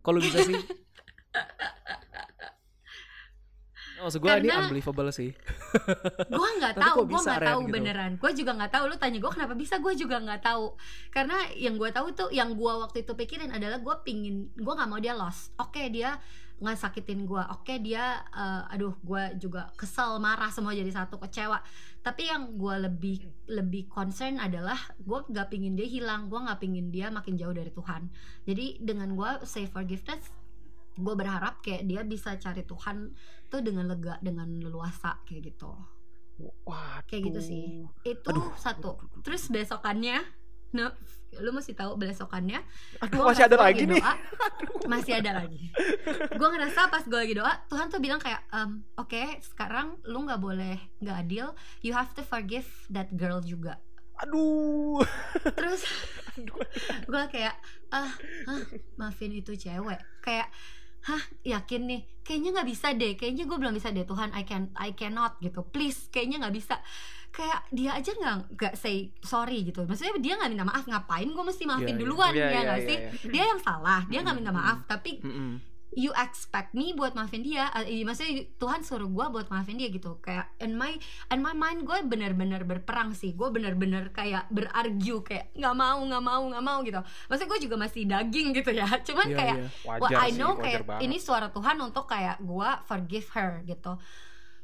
[0.00, 0.56] kalau bisa sih
[4.02, 5.30] Maksud gue ini unbelievable sih.
[6.32, 7.74] Gue nggak tahu gue nggak tahu gitu?
[7.78, 8.10] beneran.
[8.18, 9.78] Gue juga nggak tahu lu tanya gue kenapa bisa?
[9.78, 10.74] Gue juga nggak tahu.
[11.14, 14.90] Karena yang gue tahu tuh yang gue waktu itu pikirin adalah gue pingin gue nggak
[14.90, 15.54] mau dia lost.
[15.62, 16.18] Oke dia
[16.62, 21.62] nggak sakitin gue oke dia eh, aduh gue juga kesel marah semua jadi satu kecewa.
[22.02, 26.90] Tapi yang gue lebih lebih concern adalah gue nggak pingin dia hilang gue nggak pingin
[26.90, 28.10] dia makin jauh dari Tuhan.
[28.46, 30.41] Jadi dengan gue say forgiveness
[30.92, 33.12] gue berharap kayak dia bisa cari Tuhan
[33.46, 35.72] tuh dengan lega dengan leluasa kayak gitu
[36.66, 37.04] Waduh.
[37.06, 37.64] Kayak gitu sih.
[38.02, 38.50] itu Aduh.
[38.56, 40.20] satu terus besokannya
[40.72, 40.88] nah
[41.36, 42.60] lu mesti tahu besokannya
[42.98, 44.00] Aduh, gua masih ada lagi nih.
[44.00, 44.14] doa,
[44.88, 45.68] masih ada lagi
[46.32, 50.40] gue ngerasa pas gue lagi doa Tuhan tuh bilang kayak em, oke sekarang lu nggak
[50.40, 53.76] boleh nggak adil you have to forgive that girl juga
[54.24, 55.04] Aduh.
[55.56, 55.84] terus
[57.04, 57.52] gue kayak
[57.88, 58.08] ah
[58.48, 58.62] hah,
[58.96, 60.48] maafin itu cewek kayak
[61.02, 62.00] hah yakin nih?
[62.22, 63.12] Kayaknya nggak bisa deh.
[63.18, 64.06] Kayaknya gue belum bisa deh.
[64.06, 65.66] Tuhan I can I cannot gitu.
[65.66, 66.78] Please kayaknya nggak bisa.
[67.32, 69.82] Kayak dia aja nggak nggak say sorry gitu.
[69.82, 70.84] Maksudnya dia nggak minta maaf.
[70.86, 72.02] Ngapain gue mesti maafin Iya, iya.
[72.04, 72.32] duluan?
[72.32, 72.96] Iya, ya iya, nggak iya, sih?
[72.98, 73.30] iya.
[73.32, 74.00] dia yang salah.
[74.06, 74.78] Dia nggak minta maaf.
[74.86, 75.52] Tapi Mm-mm.
[75.92, 80.16] You expect me buat maafin dia uh, maksudnya Tuhan suruh gue buat maafin dia gitu
[80.18, 80.96] kayak in my
[81.28, 86.24] in my mind gue bener-bener berperang sih gue bener-bener kayak berargue kayak nggak mau nggak
[86.24, 86.96] mau nggak mau gitu
[87.28, 89.68] maksudnya gue juga masih daging gitu ya cuman Iya, kayak iya.
[89.84, 91.04] Wajar Well, I sih, know wajar kayak banget.
[91.04, 93.92] ini suara Tuhan untuk kayak gue forgive her gitu.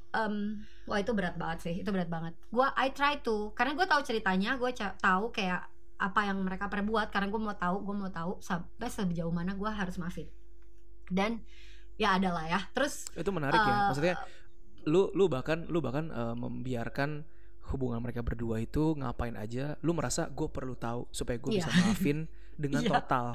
[0.09, 2.33] Um, wah itu berat banget sih, itu berat banget.
[2.49, 5.69] Gua I try to, karena gue tahu ceritanya, gue tahu kayak
[6.01, 9.69] apa yang mereka perbuat, karena gue mau tahu, gue mau tahu sampai sejauh mana gue
[9.69, 10.25] harus maafin.
[11.09, 11.41] Dan
[11.97, 12.61] ya adalah ya.
[12.73, 13.69] Terus Itu menarik ya.
[13.69, 14.15] Eh, Maksudnya
[14.85, 17.25] lu lu bahkan lu bahkan eh, membiarkan
[17.69, 21.61] hubungan mereka berdua itu ngapain aja lu merasa gue perlu tahu supaya gue Iya.
[21.61, 22.19] bisa maafin
[22.57, 22.91] dengan Iya.
[22.97, 23.27] total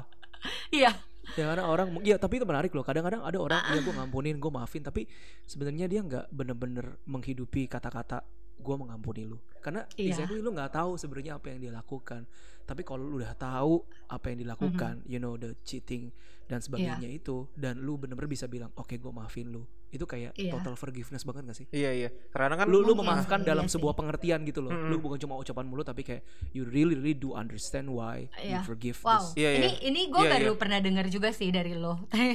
[0.74, 0.90] iya,
[1.38, 4.50] ya karena orang ya tapi itu menarik loh kadang-kadang ada orang ya gue ngampunin gue
[4.50, 5.06] maafin tapi
[5.46, 8.26] sebenarnya dia nggak bener-bener menghidupi kata-kata
[8.58, 10.12] gue mengampuni lu karena Iya.
[10.12, 12.28] exactly lu nggak tahu sebenarnya apa yang dia lakukan
[12.62, 16.12] tapi kalau lu udah tahu apa yang dilakukan you know the cheating
[16.44, 20.50] dan sebagainya itu dan lu bener-bener bisa bilang oke gue maafin lu itu kayak Iya.
[20.50, 22.08] total forgiveness banget gak sih Iya iya.
[22.28, 23.78] Karena kan lu lu memaafkan sih, dalam iya sih.
[23.78, 24.90] sebuah pengertian gitu loh Mm-mm.
[24.90, 28.66] lu bukan cuma ucapan mulut tapi kayak you really really do understand why you Iya.
[28.66, 29.22] forgive wow.
[29.22, 29.70] this Iya, ini iya.
[29.86, 30.58] ini gue Iya, baru iya.
[30.58, 31.94] pernah dengar juga sih dari lo.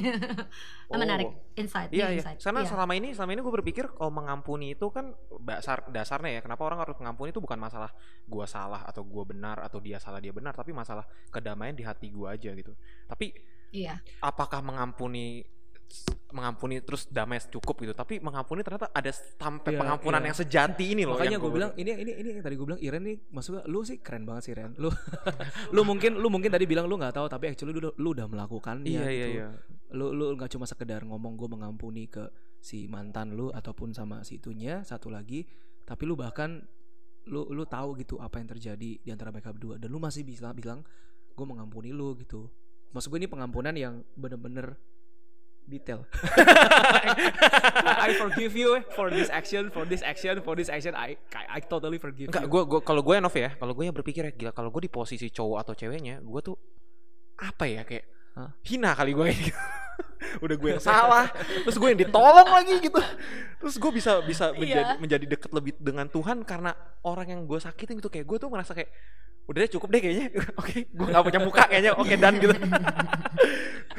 [0.90, 0.98] Oh.
[0.98, 2.18] Menarik insight, Iya nih iya.
[2.18, 2.38] insight.
[2.42, 6.42] Karena selama ini selama ini gue berpikir kalau mengampuni itu kan dasar dasarnya ya.
[6.42, 7.92] Kenapa orang harus mengampuni itu bukan masalah
[8.24, 12.08] gua salah atau gua benar atau dia salah dia benar, tapi masalah kedamaian di hati
[12.08, 12.72] gua aja gitu.
[13.04, 13.36] Tapi
[13.70, 14.00] Iya.
[14.18, 15.44] apakah mengampuni
[16.30, 20.26] mengampuni terus damai cukup gitu tapi mengampuni ternyata ada sampai Iya, pengampunan iya.
[20.30, 22.78] yang sejati ini loh Makanya gue gua- bilang ini ini ini yang tadi gue bilang
[22.78, 24.78] Iren nih maksudnya lu sih keren banget sih Ren.
[24.78, 24.86] Lu
[25.74, 28.86] lu mungkin lu mungkin tadi bilang lu nggak tahu tapi actually lu, lu udah melakukan
[28.86, 29.10] iya gitu.
[29.10, 29.46] iya iya
[29.90, 34.38] Lu lu nggak cuma sekedar ngomong gue mengampuni ke si mantan lu ataupun sama si
[34.38, 35.42] itunya satu lagi
[35.82, 36.62] tapi lu bahkan
[37.28, 40.50] lu lu tahu gitu apa yang terjadi di antara mereka berdua dan lu masih bisa
[40.56, 40.80] bilang
[41.36, 42.48] gue mengampuni lu gitu.
[42.90, 44.74] Maksud gue ini pengampunan yang bener-bener
[45.70, 46.02] detail.
[48.02, 50.98] I forgive you for this action, for this action, for this action.
[50.98, 52.50] I I, I totally forgive Enggak, you.
[52.50, 54.82] gue gua, kalau gue ya Nov ya, kalau gue yang berpikir ya gila, kalau gue
[54.84, 56.58] di posisi cowok atau ceweknya, gue tuh
[57.40, 58.50] apa ya kayak Hah?
[58.62, 59.54] hina kali gue gitu.
[60.44, 61.26] Udah gue yang salah,
[61.64, 63.00] terus gue yang ditolong lagi gitu.
[63.58, 65.00] Terus gue bisa bisa menjadi Iya.
[65.00, 68.72] menjadi dekat lebih dengan Tuhan karena orang yang gue sakitin gitu kayak gue tuh merasa
[68.72, 68.88] kayak
[69.44, 70.26] udah deh cukup deh kayaknya.
[70.60, 71.92] Oke, gue gak punya muka kayaknya.
[71.96, 72.52] Oke dan gitu.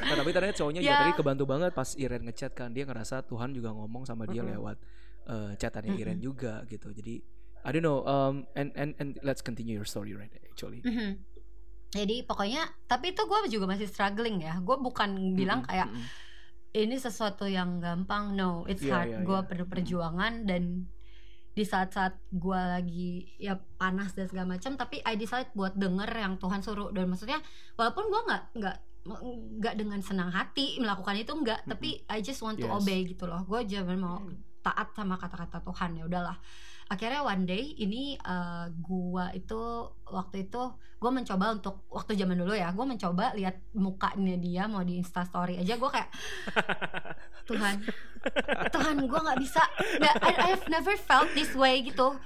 [0.01, 1.01] Nah, tapi ternyata cowoknya juga Ya.
[1.05, 4.57] tadi kebantu banget pas Iren ngechat kan dia ngerasa Tuhan juga ngomong sama dia Mm-mm.
[4.57, 4.77] lewat
[5.23, 6.01] eh, chatannya Mm-mm.
[6.03, 6.89] Iren juga gitu.
[6.89, 7.21] Jadi
[7.61, 10.81] I don't know um, and and and let's continue your story right actually.
[10.81, 11.21] Mhm.
[11.91, 14.59] Jadi pokoknya tapi itu gue juga masih struggling ya.
[14.59, 15.91] Gue bukan bilang kayak
[16.71, 18.31] ini sesuatu yang gampang.
[18.31, 19.07] No, it's Iya, hard.
[19.07, 19.47] iya, gue iya.
[19.47, 20.87] perlu perjuangan dan
[21.51, 26.39] di saat-saat gue lagi ya panas dan segala macam tapi I decide buat denger yang
[26.39, 27.43] Tuhan suruh dan maksudnya
[27.75, 28.77] walaupun gue nggak nggak
[29.59, 32.79] nggak dengan senang hati melakukan itu enggak tapi I just want to Yes.
[32.79, 34.23] obey gitu loh gue jangan mau
[34.61, 36.37] taat sama kata-kata Tuhan ya udahlah.
[36.91, 40.61] Akhirnya one day ini eh, gua itu waktu itu
[41.01, 45.25] gue mencoba untuk waktu zaman dulu ya gue mencoba lihat mukanya dia mau di Insta
[45.25, 46.13] Story aja gue kayak
[47.49, 47.81] Tuhan
[48.69, 49.65] Tuhan gue nggak bisa.
[49.97, 52.21] Nggak I, I've never felt this way gitu.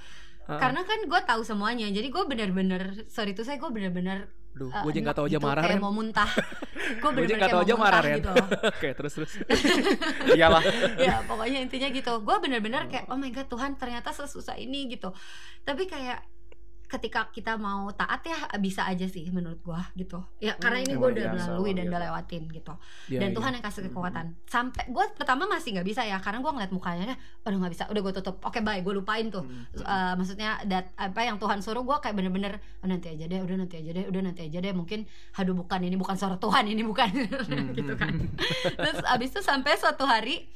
[0.46, 4.72] Ah, karena kan gue tahu semuanya jadi gue bener-bener sorry itu saya gue bener-bener Duh,
[4.72, 6.30] eh, gue aja nggak tahu aja gitu, marah kayak mau muntah.
[7.02, 8.32] Gue nggak kayak tahu mau aja marah gitu.
[8.72, 9.32] Oke terus terus.
[10.38, 10.64] Iyalah.
[10.96, 12.12] ya pokoknya intinya gitu.
[12.24, 15.12] Gue bener-bener kayak oh my god Tuhan ternyata sesusah ini gitu.
[15.60, 16.24] Tapi kayak
[16.86, 20.22] ketika kita mau taat ya bisa aja sih menurut gue gitu.
[20.38, 22.06] Ya karena ini Hmm, gue luar udah melalui dan udah biasa.
[22.06, 22.74] lewatin gitu.
[23.06, 23.36] Iya, dan iya.
[23.36, 24.26] Tuhan yang kasih kekuatan.
[24.46, 27.84] Sampai gue pertama masih nggak bisa ya karena gue ngeliat mukanya dah aduh nggak bisa
[27.86, 28.36] udah gue tutup.
[28.40, 29.42] Oke bye gue lupain tuh.
[29.42, 33.26] Mm, mm, Eh, maksudnya dat apa yang Tuhan suruh gue kayak bener-bener "Oh, nanti aja
[33.26, 34.72] deh udah nanti aja deh udah nanti aja deh.
[34.72, 37.10] Mungkin aduh bukan ini bukan suara Tuhan ini bukan.
[37.46, 38.14] Hmm, gitu hmm, kan.
[38.78, 40.46] Terus abis itu sampai suatu hari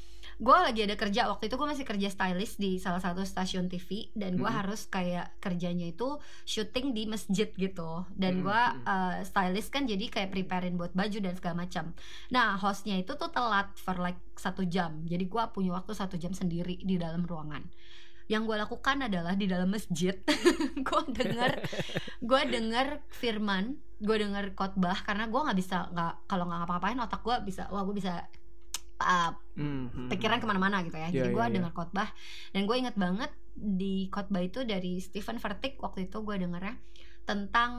[0.40, 4.08] gue lagi ada kerja waktu itu gue masih kerja stylist di salah satu stasiun TV
[4.12, 4.56] dan gue Mhm.
[4.56, 8.08] harus kayak kerjanya itu syuting di masjid gitu.
[8.10, 11.92] Dan Mhm, gue uh, stylist kan jadi kayak preparein buat baju dan segala macam.
[12.28, 15.04] Nah hostnya itu tuh telat for like satu jam.
[15.04, 17.60] Jadi gue punya waktu satu jam sendiri di dalam ruangan.
[18.24, 20.14] Yang gue lakukan adalah di dalam masjid.
[20.86, 21.50] Gue denger
[22.20, 27.20] gue denger firman gue denger khotbah karena gue nggak bisa nggak kalau nggak ngapa-ngapain otak
[27.20, 28.24] gue bisa wah gue bisa
[29.00, 30.42] uh, Hmm, hmm, pikiran hmm.
[30.42, 31.08] ke mana-mana gitu ya.
[31.10, 31.54] Iya, Jadi gue iya, iya.
[31.60, 32.08] dengar khotbah
[32.52, 36.80] dan gue inget banget di khotbah itu dari Stephen Furtick waktu itu gue dengernya
[37.26, 37.72] tentang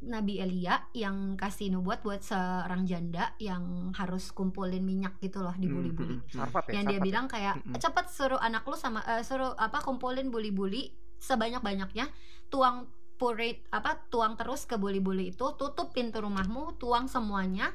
[0.00, 5.68] Nabi Elia yang kasih nubuat buat seorang janda yang harus kumpulin minyak gitu loh di
[5.68, 6.16] Hmm, buli-buli.
[6.16, 6.40] hmm, hmm.
[6.72, 7.04] Ya Yang dia sarfat.
[7.04, 12.08] bilang kayak cepet suruh anak lu sama eh, suruh apa kumpulin buli-buli sebanyak-banyaknya,
[12.48, 12.88] tuang
[13.20, 17.68] purit apa tuang terus ke buli-buli itu, tutup pintu rumahmu, tuang semuanya.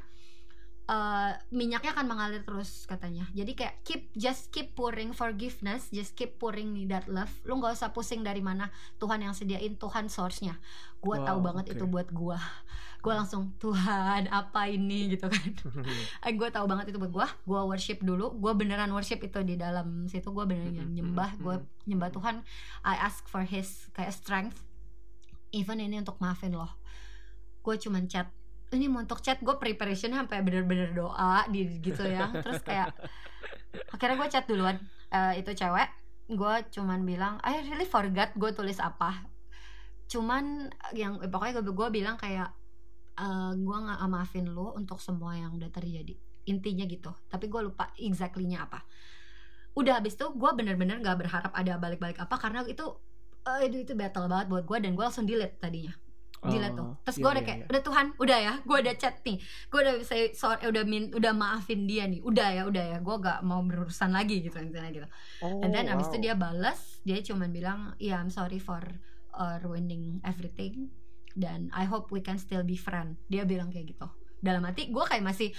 [0.86, 3.26] Eh, minyaknya akan mengalir terus katanya.
[3.34, 7.32] Jadi kayak keep just keep pouring forgiveness, just keep pouring me that love.
[7.44, 10.58] Lu nggak usah pusing dari mana Tuhan yang sediain, Tuhan source-nya.
[11.02, 11.78] Gua tahu Wow, banget oke.
[11.78, 12.38] itu buat gua.
[13.02, 15.14] Gua langsung Tuhan apa ini?
[15.14, 15.50] gitu kan.
[16.26, 18.34] Eh, gue tahu banget itu buat gue gue worship dulu.
[18.36, 20.34] Gue beneran worship itu di dalam situ.
[20.34, 21.38] Gue beneran Mm-mm, nyembah.
[21.38, 22.42] mm-mm, gue nyembah Tuhan.
[22.82, 24.66] I ask for his kayak strength.
[25.54, 26.74] Even ini untuk maafin loh.
[27.62, 28.30] Gue cuman chat
[28.74, 32.32] ini mau untuk chat gue preparation sampai bener-bener doa di gitu ya.
[32.44, 32.96] Terus kayak
[33.94, 34.78] akhirnya gue chat duluan.
[35.14, 35.90] Eh, itu cewek
[36.26, 39.30] gue cuman bilang I really forgot gue tulis apa.
[40.10, 42.50] Cuman yang eh, pokoknya gue gue bilang kayak
[43.16, 46.18] eh gue nggak maafin lu untuk semua yang udah terjadi.
[46.50, 48.82] Intinya gitu tapi gue lupa exactly-nya apa.
[49.76, 52.96] Udah habis itu gue bener-bener nggak berharap ada balik-balik apa karena itu
[53.46, 55.94] eh, itu itu battle banget buat gue dan gue langsung delete tadinya
[56.46, 57.68] delete tuh Oh, terus iya, gue udah iya, kayak iya.
[57.68, 61.34] udah Tuhan udah ya gue udah chat nih gue udah say sorry udah min udah
[61.34, 65.08] maafin dia nih udah ya udah ya gue gak mau berurusan lagi gitu intinya gitu
[65.38, 66.12] Oh, And then abis wow.
[66.12, 68.80] itu dia balas, dia cuman bilang, "Yeah, I'm sorry for
[69.32, 70.90] uh, ruining everything
[71.32, 74.08] dan I hope we can still be friend." Dia bilang kayak gitu.
[74.40, 75.52] Dalam hati gue kayak masih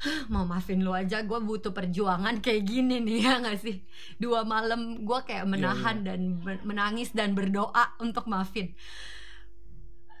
[0.00, 3.86] "Hah, mau maafin lu aja, gue butuh perjuangan kayak gini nih ya gak sih?
[4.16, 8.74] Dua malam gue kayak menahan dan ber- menangis dan berdoa untuk maafin.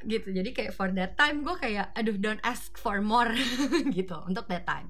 [0.02, 0.28] Gitu.
[0.30, 3.30] Jadi kayak for that time gue kayak aduh don't ask for more
[3.96, 4.88] gitu untuk that time.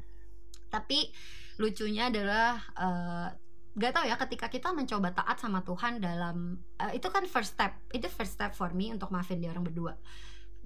[0.68, 1.10] Tapi
[1.56, 3.28] lucunya adalah uh,
[3.72, 7.70] gak tau ya ketika kita mencoba taat sama Tuhan dalam eh, itu kan first step
[7.90, 9.94] itu first step for me untuk maafin dia orang berdua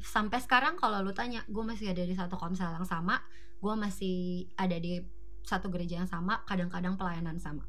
[0.01, 3.21] sampai sekarang kalau lu tanya gue masih ada di satu komsel yang sama
[3.61, 5.05] gue masih ada di
[5.43, 7.69] satu gereja yang sama kadang-kadang pelayanan sama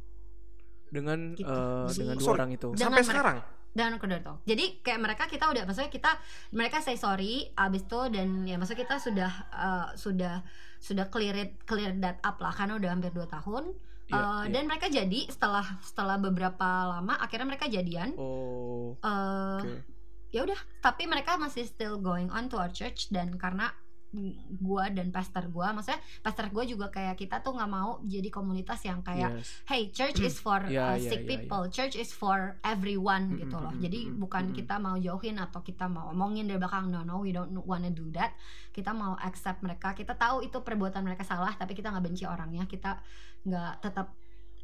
[0.87, 1.43] dengan Gitu.
[1.45, 2.37] eh, Jadi- dengan dua Sorry.
[2.39, 3.11] orang itu Dengan sampai mereka.
[3.11, 3.37] sekarang
[3.75, 6.15] dan udah tau jadi kayak mereka kita udah maksudnya kita
[6.55, 10.35] mereka say sorry abis itu dan ya maksudnya kita sudah eh, sudah
[10.85, 13.73] sudah clear it clear that up lah karena udah hampir 2 tahun.
[14.05, 14.53] Eh, iya.
[14.53, 18.13] dan mereka jadi setelah setelah beberapa lama akhirnya mereka jadian.
[18.21, 19.73] Oh eh oke.
[20.29, 20.59] ya udah.
[20.85, 23.73] Tapi mereka masih still going on to our church dan karena
[24.61, 28.81] gua dan pastor gua maksudnya pastor gua juga kayak kita tuh nggak mau jadi komunitas
[28.87, 29.63] yang kayak yes.
[29.67, 31.63] hey church is for Ya, uh, ya, sick ya, people.
[31.69, 34.57] Church is for everyone Mm, gitu mm, loh jadi mm, bukan mm, mm.
[34.59, 38.07] kita mau jauhin atau kita mau omongin dari belakang no no we don't wanna do
[38.11, 38.35] that.
[38.75, 39.95] Kita mau accept mereka.
[39.95, 42.67] Kita tahu itu perbuatan mereka salah tapi kita nggak benci orangnya.
[42.67, 42.99] Kita
[43.45, 44.11] nggak tetap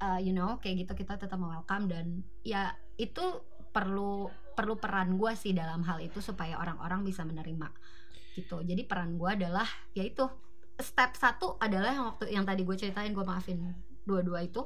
[0.01, 3.23] uh, you know kayak gitu kita tetap welcome dan ya itu
[3.71, 7.71] perlu perlu peran gue sih dalam hal itu supaya orang-orang bisa menerima
[8.35, 8.63] gitu.
[8.63, 10.27] Jadi peran gue adalah yaitu
[10.79, 14.65] step satu adalah yang waktu yang tadi gue ceritain gue maafin dua-dua itu.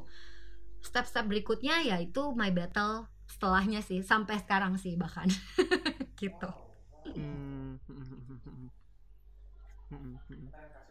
[0.86, 5.26] Step-step berikutnya yaitu my battle setelahnya sih sampai sekarang sih bahkan.
[6.22, 6.50] Gitu.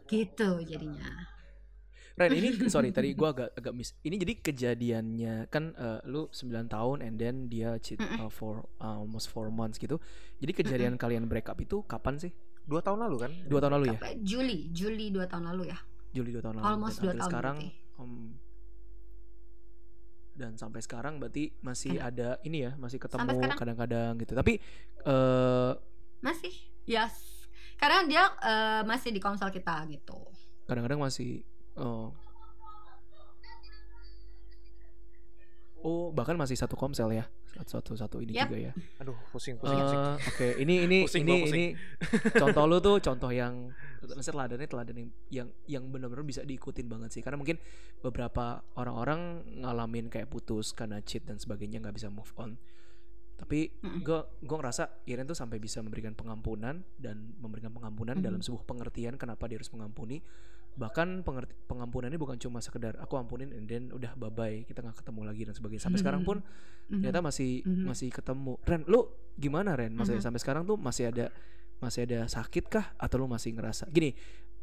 [0.05, 1.35] Gitu jadinya.
[2.15, 3.95] Ren ini sorry tadi gua agak agak miss.
[4.07, 9.03] Ini jadi kejadiannya kan eh, lu 9 tahun and then dia cheat uh, for uh,
[9.03, 9.99] almost 4 months gitu.
[10.39, 12.31] Jadi kejadian kalian break up itu kapan sih?
[12.65, 13.99] Dua tahun lalu kan Dua tahun lalu ya?
[14.25, 15.79] Juli Juli dua tahun lalu ya
[16.15, 16.65] Juli dua tahun lalu.
[16.65, 18.43] Almost Dan dua tahun sekarang berarti.
[20.35, 22.39] dan sampai sekarang berarti masih Ada.
[22.39, 24.35] ada ini ya, masih ketemu kadang-kadang gitu.
[24.35, 24.59] Tapi
[25.07, 25.73] eh
[26.19, 26.55] masih
[26.89, 27.45] yes
[27.77, 30.17] karena dia eh, masih di konsol kita gitu
[30.65, 31.45] kadang-kadang masih
[31.77, 32.15] oh
[35.85, 37.29] Oh, bahkan masih satu komsel ya.
[37.63, 38.51] Satu satu ini Yap.
[38.51, 38.73] juga ya.
[38.99, 41.55] aduh pusing pusing pusing Oke, ini ini Pusing ini gua, pusing.
[41.55, 41.65] ini
[42.43, 43.71] contoh lu tuh contoh yang
[44.03, 47.23] maksudnya teladannya teladan yang yang yang benar-benar bisa diikutin banget sih.
[47.23, 47.57] Karena mungkin
[48.01, 49.21] beberapa orang-orang
[49.63, 52.59] ngalamin kayak putus karena cheat dan sebagainya nggak bisa move on.
[53.35, 58.25] Tapi gue gue ngerasa Iren tuh sampai bisa memberikan pengampunan dan memberikan pengampunan Mhm.
[58.25, 60.23] dalam sebuah pengertian kenapa dia harus mengampuni.
[60.75, 64.99] Bahkan pengerti, pengampunannya bukan cuma sekedar aku ampunin and then udah bye bye kita nggak
[65.01, 65.83] ketemu lagi dan sebagainya.
[65.83, 66.43] Sampai sekarang pun
[66.91, 67.85] ternyata masih Mhm.
[67.87, 68.59] masih ketemu.
[68.63, 69.95] Ren, lu gimana Ren?
[69.95, 70.27] Maksudnya Mhm.
[70.27, 71.31] sampai sekarang tuh masih ada
[71.79, 74.15] masih ada sakit kah atau lu masih ngerasa gini?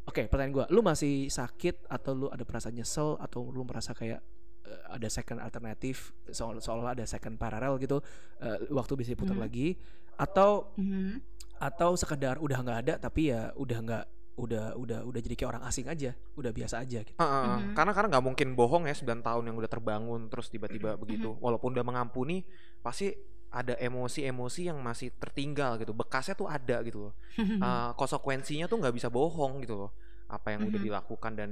[0.02, 4.18] Oke, pertanyaan gua, lu masih sakit atau lu ada perasaan nyesel atau lu merasa kayak
[4.62, 7.98] eh, ada second alternatif soal soal ada second parallel gitu
[8.38, 9.42] eh, waktu bisa diputar Mhm.
[9.42, 9.74] lagi
[10.14, 11.18] atau Mhm.
[11.58, 15.64] atau sekedar udah nggak ada tapi ya udah nggak udah udah udah jadi kayak orang
[15.64, 17.12] asing aja udah biasa aja gitu.
[17.14, 17.76] Heeh, Mhm.
[17.76, 21.36] Karena karena nggak mungkin bohong ya 9 tahun yang udah terbangun terus tiba-tiba begitu.
[21.36, 22.40] Walaupun udah mengampuni,
[22.80, 23.12] pasti
[23.52, 25.92] ada emosi-emosi yang masih tertinggal gitu.
[25.92, 27.14] Bekasnya tuh ada gitu loh.
[27.60, 29.90] Eh, konsekuensinya tuh nggak bisa bohong gitu loh.
[30.26, 30.86] Apa yang udah Mhm.
[30.88, 31.50] dilakukan dan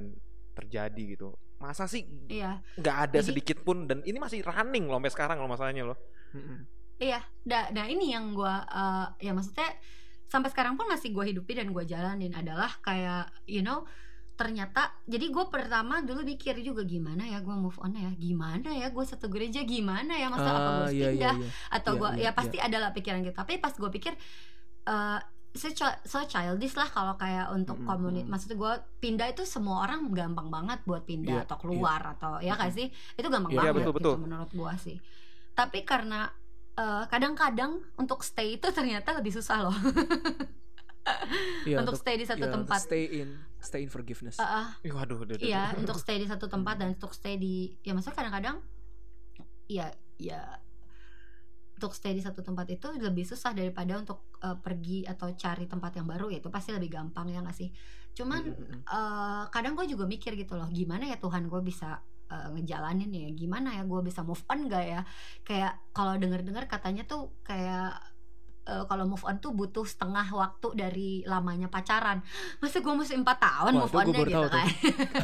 [0.50, 1.36] terjadi gitu.
[1.60, 5.36] Masa sih Iya, nggak ada Jadi- sedikit pun dan ini masih running loh sampai sekarang
[5.36, 5.98] loh masalahnya loh.
[6.32, 6.64] Mm-mm.
[6.96, 7.20] iya.
[7.44, 9.68] Nah, nah ini yang gua eh, ya maksudnya
[10.30, 13.82] sampai sekarang pun masih gue hidupi dan gue jalanin adalah kayak you know
[14.38, 18.08] ternyata jadi gue pertama dulu mikir juga gimana ya gue move on ya?
[18.16, 19.60] Gimana ya gue satu gereja?
[19.66, 20.32] Gimana ya?
[20.32, 21.36] Masa apa gue Ah, iya, iya, pindah?
[21.36, 21.50] iya.
[21.68, 23.36] atau Iya, gue iya, ya pasti adalah pikiran gitu.
[23.36, 24.14] Tapi pas gue pikir
[24.86, 25.20] eh
[25.52, 25.66] so,
[26.06, 28.32] so childish lah kalau kayak untuk Mm-mm, komunitas mm-mm.
[28.32, 32.54] maksud gue pindah itu semua orang gampang banget buat pindah Iya, atau keluar atau ya
[32.56, 32.88] kan sih?
[33.18, 34.14] Itu gampang Iya, banget betul, gitu betul.
[34.16, 34.96] menurut gue sih.
[35.52, 36.30] Tapi karena
[36.80, 39.76] eh, kadang-kadang untuk stay itu ternyata lebih susah loh
[41.64, 43.28] Iya, untuk stay di satu ya, untuk tempat stay in
[43.60, 44.36] stay in forgiveness.
[44.40, 47.72] Eh, Ih, waduh, udah, udah, Iya, untuk stay di satu tempat dan untuk stay di
[47.84, 48.56] ya maksudnya kadang-kadang
[49.70, 49.88] ya
[50.20, 50.60] ya
[51.80, 55.96] untuk stay di satu tempat itu lebih susah daripada untuk eh, pergi atau cari tempat
[55.96, 57.72] yang baru ya itu pasti lebih gampang ya nggak sih.
[58.12, 58.84] Cuman Mm-mm.
[58.84, 63.28] eh, kadang gue juga mikir gitu loh, gimana ya Tuhan gue bisa eh, ngejalanin ya,
[63.34, 65.00] gimana ya gue bisa move on gak ya?
[65.42, 67.98] Kayak kalau denger-dengar katanya tuh kayak
[68.62, 72.22] eh, kalau move on tuh butuh setengah waktu dari lamanya pacaran.
[72.58, 74.66] Masa gue mesti empat tahun Wah, move onnya gitu kan?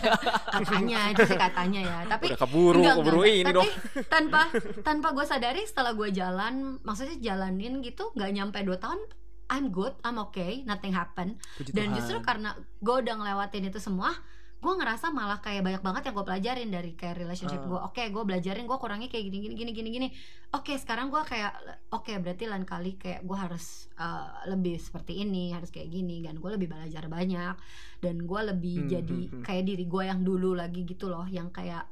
[0.57, 1.99] katanya itu sih katanya ya.
[2.13, 3.55] Tapi Udah keburu, Enggak, keburu enggak, ini enggak.
[3.55, 3.69] dong.
[3.71, 4.41] Tapi tanpa
[4.83, 9.01] tanpa gue sadari setelah gue jalan, maksudnya jalanin gitu, nggak nyampe 2 tahun,
[9.47, 11.39] I'm good, I'm okay, nothing happen.
[11.55, 11.97] Puji Dan Tuhan.
[12.01, 12.51] justru karena
[12.83, 14.11] gue udah ngelewatin itu semua,
[14.57, 17.67] gue ngerasa malah kayak banyak banget yang gue pelajarin dari kayak relationship Ah.
[17.67, 17.81] gue.
[17.85, 20.09] Oke, gue belajarin gue kurangnya kayak gini gini gini gini gini.
[20.51, 21.53] Oke, sekarang gue kayak
[21.89, 26.37] oke berarti lain kali kayak gue harus uh, lebih seperti ini, harus kayak gini dan
[26.37, 27.55] gue lebih belajar banyak
[27.99, 29.45] dan gue lebih Hmm, jadi hmm, hmm.
[29.45, 31.85] kayak diri gue yang dulu lagi gitu loh, yang kayak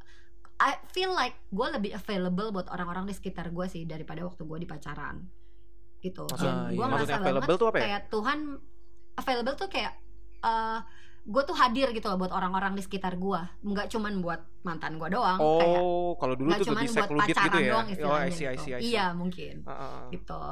[0.57, 4.59] I feel like gue lebih available buat orang-orang di sekitar gue sih daripada waktu gue
[4.59, 5.21] di pacaran
[6.01, 6.25] gitu.
[6.25, 6.85] Maksud- Dan Ah, gue iya.
[6.87, 7.83] ngerasa Maksudnya banget available tuh apa ya?
[7.85, 8.39] kayak Tuhan
[9.15, 9.93] available tuh kayak
[10.43, 10.81] eh
[11.25, 15.09] gue tuh hadir gitu loh buat orang-orang di sekitar gue, nggak cuman buat mantan gue
[15.09, 17.71] doang, kayak Oh, kalau dulu nggak tuh cuman buat secluded pacaran gitu ya.
[17.71, 18.61] doang Oh, I istilahnya see, I gitu.
[18.61, 18.91] see, I see.
[18.91, 20.03] Iya mungkin ah, ah.
[20.11, 20.43] gitu.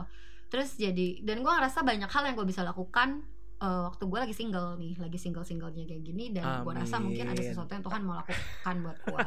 [0.49, 3.21] Terus jadi dan gue ngerasa banyak hal yang gue bisa lakukan
[3.59, 7.25] eh, waktu gue lagi single nih, lagi single singlenya kayak gini dan gue rasa mungkin
[7.27, 9.21] ada sesuatu yang Tuhan mau lakukan buat gue.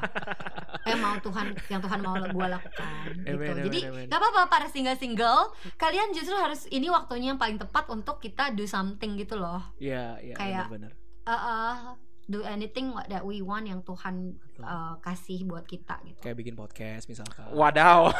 [0.86, 3.32] eh mau Tuhan yang Tuhan mau gue lakukan gitu.
[3.32, 4.06] Amen, Jadi amen.
[4.06, 8.50] gak apa-apa para single single, kalian justru harus ini waktunya yang paling tepat untuk kita
[8.52, 9.62] do something gitu loh.
[9.78, 10.94] Iya, iya kayak- benar-benar.
[11.26, 11.76] Eh, eh,
[12.30, 16.22] do anything that we want yang Tuhan eh, kasih buat kita gitu.
[16.22, 17.50] Kayak bikin podcast misalkan.
[17.50, 18.14] Wadaw.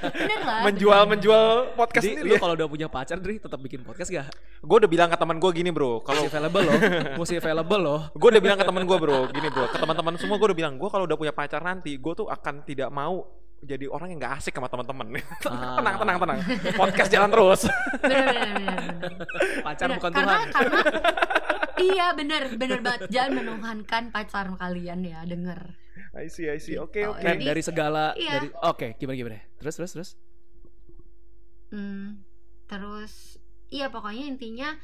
[0.00, 0.62] Bener lah.
[0.66, 1.10] menjual bener.
[1.14, 2.40] menjual podcast Jadi sendiri lu ya.
[2.42, 4.30] kalau udah punya pacar, Dri, tetap bikin podcast gak?
[4.62, 6.78] Gue udah bilang ke teman gue gini bro, kalau available loh.
[7.18, 8.00] Masih available loh.
[8.14, 10.74] gue udah bilang ke teman gue bro, gini bro, ke teman-teman semua gue udah bilang
[10.78, 13.26] gue kalau udah punya pacar nanti, gue tuh akan tidak mau
[13.60, 15.20] jadi orang yang gak asik sama teman-teman.
[15.44, 15.76] Ah.
[15.78, 16.38] tenang, tenang, tenang.
[16.74, 17.60] Podcast jalan terus.
[18.00, 19.12] Bener, bener, bener, bener.
[19.60, 20.48] Pacar Bener, bukan karena, Tuhan.
[20.50, 20.80] Karena
[21.80, 25.76] iya bener bener banget jangan menuhankan pacar kalian ya denger.
[26.16, 26.76] I see, I see.
[26.76, 27.12] Oke, Gitu.
[27.12, 27.22] oke.
[27.22, 28.40] Jadi- dari segala iya.
[28.40, 29.38] dari oke, gimana gimana?
[29.60, 30.10] Terus terus terus.
[31.70, 32.24] Hmm,
[32.66, 33.38] terus
[33.70, 34.74] iya pokoknya intinya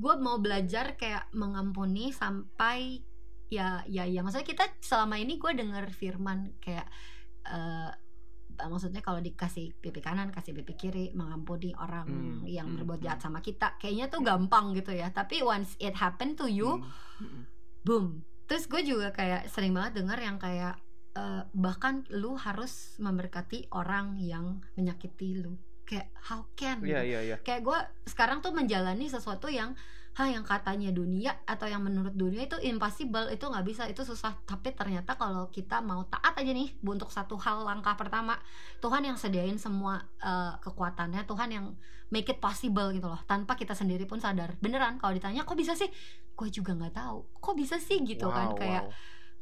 [0.00, 3.04] gue mau belajar kayak mengampuni sampai
[3.52, 6.88] ya ya ya maksudnya kita selama ini gue denger firman kayak
[7.44, 7.92] eh
[8.62, 13.06] maksudnya kalau dikasih pipi kanan kasih pipi kiri mengampuni orang Hmm, yang hmm, berbuat hmm.
[13.08, 16.78] jahat sama kita kayaknya tuh gampang gitu ya tapi once it happen to you
[17.18, 17.42] Hmm, hmm.
[17.82, 18.06] boom
[18.46, 20.76] terus gue juga kayak sering banget denger yang kayak
[21.12, 27.10] eh, bahkan lu harus memberkati orang yang menyakiti lu kayak how can Iya, gitu.
[27.10, 27.36] iya, iya.
[27.42, 29.74] kayak gue sekarang tuh menjalani sesuatu yang
[30.12, 34.36] ha yang katanya dunia atau yang menurut dunia itu impossible itu nggak bisa itu susah.
[34.44, 38.36] Tapi ternyata kalau kita mau taat aja nih untuk satu hal langkah pertama
[38.84, 41.66] Tuhan yang sediain semua eh, kekuatannya Tuhan yang
[42.12, 43.16] make it possible gitu loh.
[43.24, 44.52] Tanpa kita sendiri pun sadar.
[44.60, 45.88] Beneran kalau ditanya kok bisa sih?
[46.36, 47.24] Gue juga nggak tahu.
[47.40, 48.04] Kok bisa sih?
[48.04, 48.92] Gitu kan Wow, kayak wow.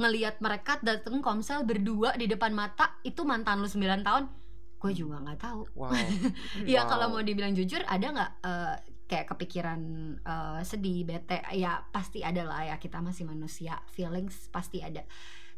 [0.06, 4.30] ngelihat mereka dateng komsel berdua di depan mata itu mantan lu 9 tahun.
[4.78, 5.66] Gue juga nggak tahu.
[5.74, 5.90] Wow.
[6.70, 6.90] Iya Wow.
[6.94, 8.76] kalau mau dibilang jujur ada nggak eh,
[9.10, 9.80] kayak kepikiran
[10.22, 15.02] eh, sedih bete ya pasti ada lah ya kita masih manusia feelings pasti ada.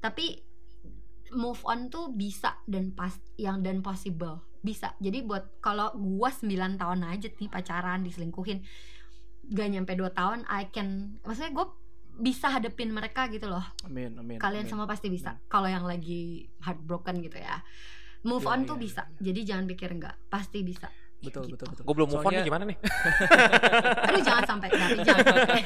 [0.01, 0.41] Tapi
[1.37, 4.97] move on tuh bisa dan pas yang dan possible bisa.
[5.05, 6.49] Jadi buat kalau gua 9
[6.81, 8.65] tahun aja nih pacaran diselingkuhin
[9.53, 11.67] gak nyampe 2 tahun I can maksudnya gue
[12.13, 13.65] bisa hadepin mereka gitu loh.
[13.85, 14.37] Amin, amin.
[14.41, 14.71] kalian amin.
[14.71, 15.41] semua pasti bisa.
[15.49, 17.61] Kalau yang lagi heartbroken gitu ya.
[18.23, 18.83] Move Iya, on iya, tuh iya.
[18.87, 20.87] bisa jadi jangan pikir enggak pasti bisa
[21.23, 21.55] betul, gitu.
[21.55, 21.83] betul, betul.
[21.83, 22.77] Gue belum move on Soalnya- nih gimana nih?
[24.09, 25.63] aduh jangan sampai tapi jangan sampai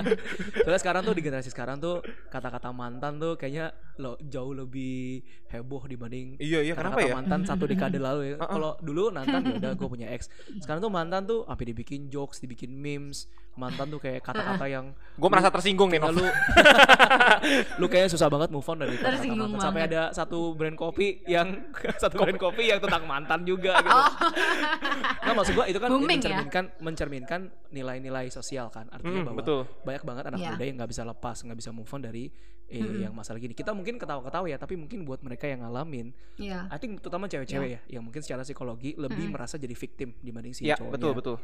[0.64, 1.96] Soalnya sekarang tuh di generasi sekarang tuh
[2.28, 7.14] kata-kata mantan tuh kayaknya lo jauh lebih heboh dibanding Iya iya kenapa kata-kata ya?
[7.16, 8.36] mantan satu dekade lalu ya.
[8.38, 10.28] Kalau dulu mantan ya udah gue punya ex.
[10.58, 13.28] Sekarang tuh mantan tuh sampai dibikin jokes, dibikin memes.
[13.52, 16.24] Mantan tuh kayak kata-kata yang Gue merasa tersinggung nih kayak lu
[17.80, 19.62] lu kayaknya susah banget move on dari kata-kata Tersinggung mantan.
[19.62, 21.48] Sampai ada satu brand kopi yang
[22.02, 23.90] satu brand kopi yang tentang mantan juga gitu.
[23.90, 24.10] oh
[25.22, 26.30] Nah, maksud gua itu kan Booming ya?
[26.32, 27.40] mencerminkan mencerminkan
[27.70, 28.88] nilai-nilai sosial kan.
[28.88, 29.60] Artinya Hmm, bahwa betul.
[29.80, 30.50] banyak banget anak Iya.
[30.50, 32.24] muda yang nggak bisa lepas, nggak bisa move on dari
[32.66, 33.02] eh, Mm-mm.
[33.02, 33.50] yang masalah gini.
[33.50, 37.66] Kita mungkin ketawa-ketawa ya, tapi mungkin buat mereka yang ngalamin, iya I think terutama cewek-cewek
[37.68, 39.34] ya, yang mungkin secara psikologi lebih Mm-mm.
[39.34, 40.94] merasa jadi victim dibanding si Iya cowoknya.
[40.94, 41.36] betul betul.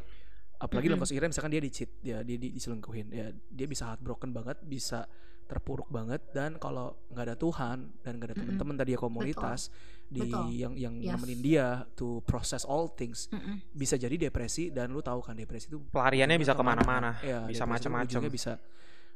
[0.57, 3.89] Apalagi dalam kasus Iren misalkan dia di cheat, dia dia di- diselingkuhin, ya dia bisa
[3.89, 5.05] heartbroken banget, bisa
[5.47, 9.71] terpuruk banget dan kalau nggak ada Tuhan dan nggak ada teman-teman tadi ya komunitas
[10.05, 10.51] di Betul.
[10.51, 11.15] yang yang Yes.
[11.15, 13.63] nemenin dia to process all things Mm-mm.
[13.71, 17.15] bisa jadi depresi dan lu tahu kan depresi itu Pelariannya bisa ke mana-mana.
[17.23, 18.27] Iya, Bisa macam-macam.
[18.27, 18.59] bisa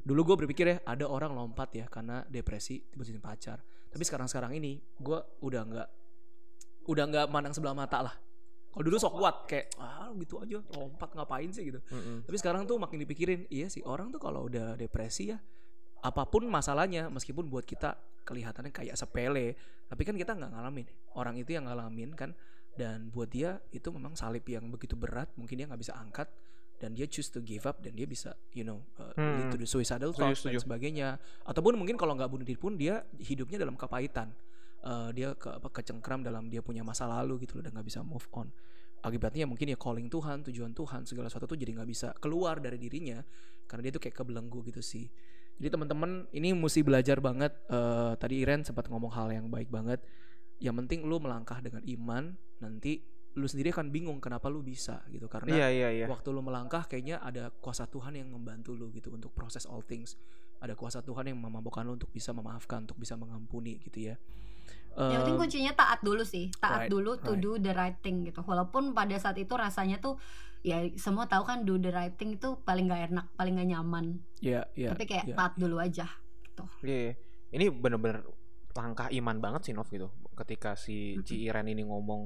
[0.01, 4.55] dulu gue berpikir ya ada orang lompat ya karena depresi tiba-tiba pacar tapi sekarang sekarang
[4.55, 5.89] ini gue udah nggak
[6.87, 8.15] udah nggak mandang sebelah mata lah
[8.71, 11.67] kalau dulu sok kuat kayak ah gitu aja lompat ngapain sih?
[11.67, 11.83] gitu.
[11.91, 12.23] Mm-mm.
[12.23, 15.39] tapi sekarang tuh makin dipikirin iya sih orang tuh kalau udah depresi ya
[16.01, 17.93] apa pun masalahnya meskipun buat kita
[18.25, 19.53] kelihatannya kayak sepele
[19.85, 20.87] tapi kan kita nggak ngalamin.
[21.19, 22.31] Orang itu yang ngalamin kan
[22.79, 26.31] dan buat dia itu memang salib yang begitu berat mungkin dia nggak bisa angkat
[26.81, 29.53] dan dia choose to give up dan dia bisa you know uh, lead Hmm.
[29.53, 31.19] to the suicidal thoughts dan sebagainya.
[31.45, 34.31] Ataupun mungkin kalau nggak bunuh diri pun dia hidupnya dalam kepahitan
[34.81, 38.01] Eh, dia ke apa kecengkram dalam dia punya masa lalu gitu loh dan nggak bisa
[38.01, 38.49] move on.
[39.05, 42.81] Akibatnya mungkin ya calling Tuhan tujuan Tuhan segala sesuatu tuh jadi nggak bisa keluar dari
[42.81, 43.21] dirinya
[43.69, 45.05] karena dia tuh kayak kebelenggu gitu sih.
[45.61, 50.01] Jadi teman-teman ini mesti belajar banget Eh, tadi Iren sempat ngomong hal yang baik banget.
[50.65, 52.33] Yang penting lu melangkah dengan iman
[52.65, 53.05] nanti
[53.37, 56.07] lu sendiri akan bingung kenapa lu bisa gitu karena Iya iya iya.
[56.11, 60.17] waktu lu melangkah kayaknya ada kuasa Tuhan yang membantu lu gitu untuk proses all things.
[60.61, 64.17] Ada kuasa Tuhan yang memampukan lu untuk bisa memaafkan untuk bisa mengampuni gitu ya
[64.99, 67.43] yang penting Em, kuncinya taat dulu sih taat right, dulu to right.
[67.43, 70.19] do the right thing gitu walaupun pada saat itu rasanya tuh
[70.61, 74.21] ya semua tahu kan do the right thing itu paling gak enak paling gak nyaman
[74.45, 75.37] ya ya tapi kayak ya.
[75.39, 76.05] taat dulu aja
[76.45, 77.17] gitu Iya,
[77.55, 78.27] ini bener-bener
[78.77, 80.11] langkah iman banget sih Nov gitu.
[80.37, 81.27] Ketika si Mm-mm.
[81.27, 82.23] Ci Iren ini ngomong,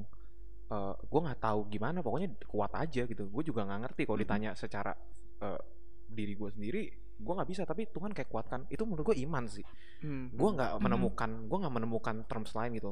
[0.71, 3.27] eh gue nggak tahu gimana, pokoknya kuat aja gitu.
[3.27, 4.93] Gue juga nggak ngerti kalau ditanya secara
[5.41, 5.61] eh,
[6.05, 6.83] diri gue sendiri,
[7.15, 7.61] gue nggak bisa.
[7.63, 8.59] Tapi Tuhan kayak kuatkan.
[8.67, 9.63] Itu menurut gue iman sih.
[10.01, 10.81] Hmm, Gue nggak Mhm.
[10.81, 12.91] menemukan, gue nggak menemukan terms lain gitu.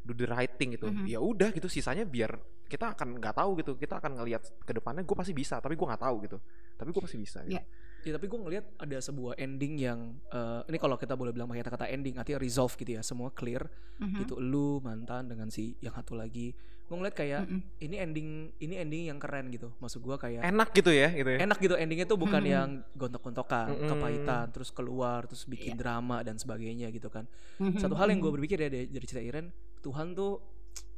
[0.00, 0.88] Do the right thing gitu.
[0.88, 1.04] Mhm.
[1.06, 1.68] Ya udah gitu.
[1.68, 2.34] Sisanya biar
[2.66, 3.72] kita akan nggak tahu gitu.
[3.76, 5.04] Kita akan ngelihat ke depannya.
[5.04, 5.58] Gue pasti bisa.
[5.58, 6.38] Tapi gue nggak tahu gitu.
[6.74, 7.38] Tapi gue pasti bisa.
[7.44, 7.54] Gitu.
[7.54, 7.62] Iya.
[8.00, 11.60] Ya tapi gue ngelihat ada sebuah ending yang eh, ini kalau kita boleh bilang pakai
[11.60, 14.18] kata-kata ending artinya resolve gitu ya semua clear Mhm.
[14.18, 16.56] gitu lu mantan dengan si yang satu lagi
[16.90, 17.60] gue ngeliat kayak Mm-mm.
[17.78, 18.28] ini ending
[18.58, 21.38] ini ending yang keren gitu maksud gue kayak Enak gitu ya, gitu ya.
[21.38, 22.50] enak gitu endingnya tuh bukan Mm-mm.
[22.50, 23.86] yang gontok-gontokan Mm-mm.
[23.86, 25.78] kepahitan terus keluar terus bikin Iya.
[25.78, 27.30] drama dan sebagainya gitu kan
[27.62, 28.36] Mhm, satu hal yang gue mhm.
[28.36, 30.42] berpikir ya dari, dari cerita Iren Tuhan tuh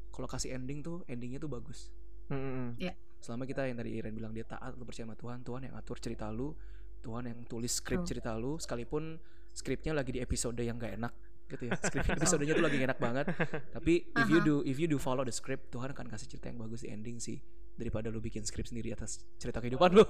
[0.09, 1.93] kalau kasih ending tuh endingnya tuh bagus
[2.29, 2.79] Mm-mm.
[3.19, 5.99] selama kita yang tadi Iren bilang dia taat lu percaya sama Tuhan Tuhan yang atur
[5.99, 6.57] cerita lu
[7.03, 8.09] Tuhan yang tulis skrip True.
[8.09, 9.19] cerita lu sekalipun
[9.53, 11.13] skripnya lagi di episode yang gak enak
[11.51, 11.77] gitu ya.
[11.77, 13.27] Skrip episodenya tuh lagi enak banget.
[13.75, 16.63] Tapi if you do if you do follow the script Tuhan akan kasih cerita yang
[16.63, 17.37] bagus di ending sih
[17.73, 20.05] daripada lu bikin skrip sendiri atas cerita kehidupan lu.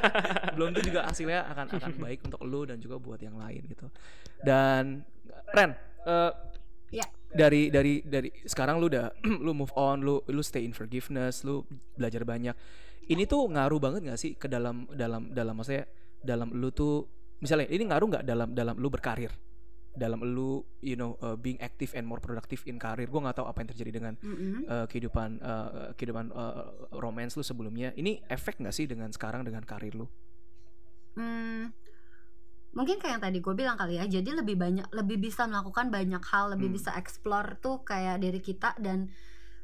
[0.56, 3.88] Belum tuh juga hasilnya akan akan baik untuk lu dan juga buat yang lain gitu.
[4.42, 5.06] Dan
[5.52, 5.72] Ren
[6.04, 6.32] eh,
[6.92, 7.08] Ya.
[7.32, 9.08] dari dari dari sekarang lu udah
[9.48, 11.64] lu move on lu lu stay in forgiveness lu
[11.96, 12.52] belajar banyak.
[13.08, 15.88] Ini tuh ngaruh banget gak sih ke dalam dalam dalam maksudnya
[16.22, 17.06] dalam lu tuh
[17.38, 19.30] misalnya ini ngaruh nggak dalam dalam lu berkarir?
[19.92, 23.04] Dalam lu you know uh, being active and more productive in karir.
[23.06, 24.64] Gue nggak tahu apa yang terjadi dengan Mhm.
[24.64, 27.92] uh, kehidupan uh, kehidupan uh, romance lu sebelumnya.
[27.92, 30.08] Ini efek nggak sih dengan sekarang dengan karir lu?
[31.12, 31.68] Hmm,
[32.72, 34.08] mungkin kayak yang tadi gue bilang kali ya.
[34.08, 36.76] Jadi lebih banyak lebih bisa melakukan banyak hal lebih Hmm.
[36.80, 39.12] bisa explore tuh kayak dari kita dan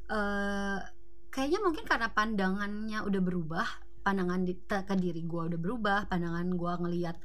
[0.09, 0.77] eh
[1.29, 3.67] kayaknya mungkin karena pandangannya udah berubah
[4.09, 7.17] pandangan di, ke diri gue udah berubah pandangan gue ngelihat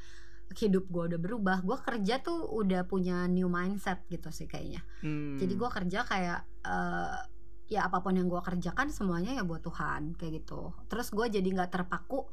[0.53, 4.85] hidup gue udah berubah gue kerja tuh udah punya new mindset gitu sih kayaknya.
[5.01, 5.41] Hmm.
[5.41, 7.19] jadi gue kerja kayak eh,
[7.65, 10.77] ya apa pun yang gue kerjakan semuanya ya buat Tuhan kayak gitu.
[10.87, 12.29] Terus gue jadi nggak terpaku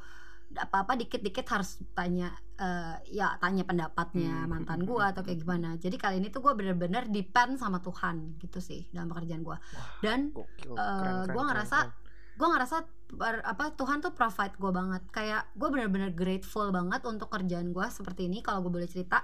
[0.51, 5.79] apa apa dikit-dikit harus tanya eh, ya tanya pendapatnya Hmm, mantan gue atau kayak gimana.
[5.79, 9.57] Jadi kali ini tuh gue bener-bener depend sama Tuhan gitu sih dalam pekerjaan gue
[10.03, 12.00] dan Gokil, Eh, keren, gua keren, ngerasa keren.
[12.41, 12.77] Gue ngerasa
[13.11, 15.03] per- apa Tuhan tuh provide gue banget.
[15.07, 19.21] Kayak gue bener-bener grateful banget untuk kerjaan gue seperti ini kalau gue boleh cerita.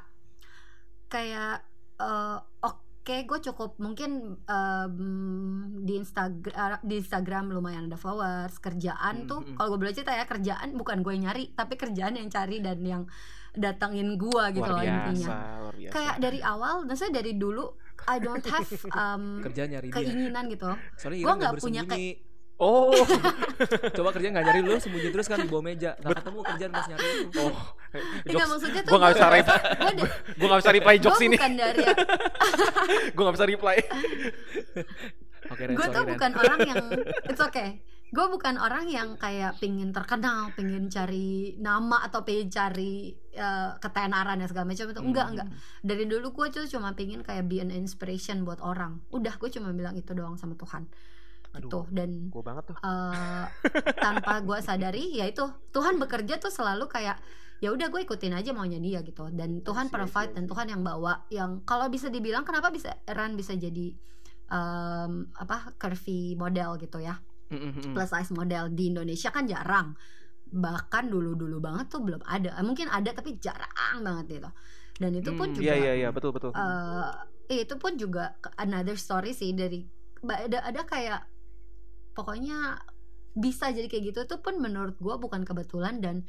[1.08, 1.66] Kayak
[1.98, 2.86] eh, oke
[3.24, 4.96] gue cukup mungkin em,
[5.80, 6.44] di Instagram
[6.82, 8.60] di Instagram lumayan ada followers.
[8.60, 9.56] Kerjaan Hmm, tuh hmm.
[9.56, 12.78] kalau gue boleh cerita ya kerjaan bukan gue yang nyari tapi kerjaan yang cari dan
[12.80, 13.04] yang
[13.54, 15.28] datangin gue gitu luar loh intinya.
[15.58, 15.90] luar biasa.
[15.90, 17.66] kayak dari awal maksudnya dari dulu
[18.06, 19.98] I don't have um, kerja nyari dia.
[19.98, 20.70] keinginan gitu
[21.10, 22.27] Iran nggak punya bersembunyi
[22.58, 22.90] Oh,
[23.98, 25.94] coba kerja nggak nyari lu sembunyi terus kan di bawah meja.
[25.96, 27.26] Nggak ketemu kerjaan pas nyari lu.
[27.38, 27.54] Oh.
[27.94, 28.50] Enggak Jokes.
[28.50, 31.22] maksudnya tuh Gue gak bisa gua- reply, gua de- gue gak bisa reply gua jokes
[31.22, 31.36] ini.
[31.36, 31.82] bukan dari
[33.16, 33.78] Gue gak bisa reply.
[35.48, 36.12] oke Ren gue sorry tuh Ren.
[36.12, 36.78] bukan orang yang
[37.26, 37.70] it's okay.
[38.08, 44.40] Gue bukan orang yang kayak pingin terkenal pingin cari nama atau pingin cari eh, ketenaran
[44.40, 45.02] dan segala macam itu.
[45.04, 45.34] Enggak Hmm.
[45.36, 45.48] enggak.
[45.84, 49.04] Dari dulu gue tuh cuma pingin kayak be an inspiration buat orang.
[49.10, 50.90] Udah gue cuma bilang itu doang sama Tuhan
[51.60, 52.78] gitu Aduh, dan gue banget tuh.
[52.80, 53.46] eh,
[53.96, 57.18] tanpa gue sadari ya itu Tuhan bekerja tuh selalu kayak
[57.58, 60.32] ya udah gue ikutin aja maunya dia gitu dan Tuhan I see, I see, provide
[60.32, 60.46] dan.
[60.46, 63.98] Tuhan yang bawa yang kalau bisa dibilang kenapa bisa Ran bisa jadi
[64.48, 67.94] em, apa curvy model gitu ya Mm, mm, mm.
[67.96, 69.96] plus size model di Indonesia kan jarang
[70.48, 74.50] bahkan dulu-dulu banget tuh belum ada Eh, mungkin ada tapi jarang banget gitu
[74.98, 76.52] dan itu pun Hmm, juga Iya, iya, iya, betul, betul.
[76.52, 77.08] eh,
[77.58, 79.80] itu pun juga another story sih dari
[80.20, 81.24] ada ada kayak
[82.18, 82.82] pokoknya
[83.38, 86.26] bisa jadi kayak gitu itu pun menurut gue bukan kebetulan dan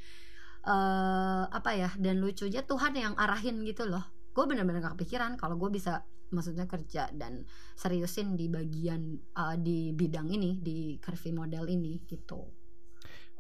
[0.68, 4.04] eh apa ya dan lucunya Tuhan yang arahin gitu loh.
[4.36, 9.96] Gue bener-bener gak kepikiran kalau gue bisa maksudnya kerja dan seriusin di bagian eh, di
[9.96, 12.44] bidang ini di curvy model ini gitu.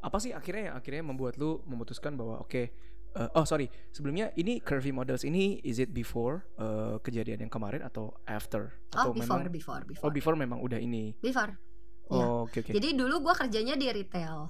[0.00, 2.62] Apa sih akhirnya yang akhirnya membuat lu memutuskan bahwa oke
[3.12, 7.84] eh, oh sorry sebelumnya ini curvy models ini is it before eh, kejadian yang kemarin
[7.84, 8.72] atau after?
[8.96, 10.08] Oh atau before memang before before.
[10.08, 11.12] Oh before memang udah ini?
[11.20, 11.67] Before
[12.08, 12.24] Iya.
[12.24, 12.70] oh oke oke.
[12.72, 14.48] Jadi dulu gue kerjanya di retail,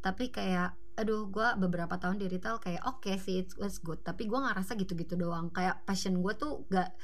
[0.00, 4.24] tapi kayak aduh gue beberapa tahun di retail kayak oke sih it was good, tapi
[4.24, 5.52] gue ngerasa gitu-gitu doang.
[5.52, 6.94] Kayak passion gue tuh gak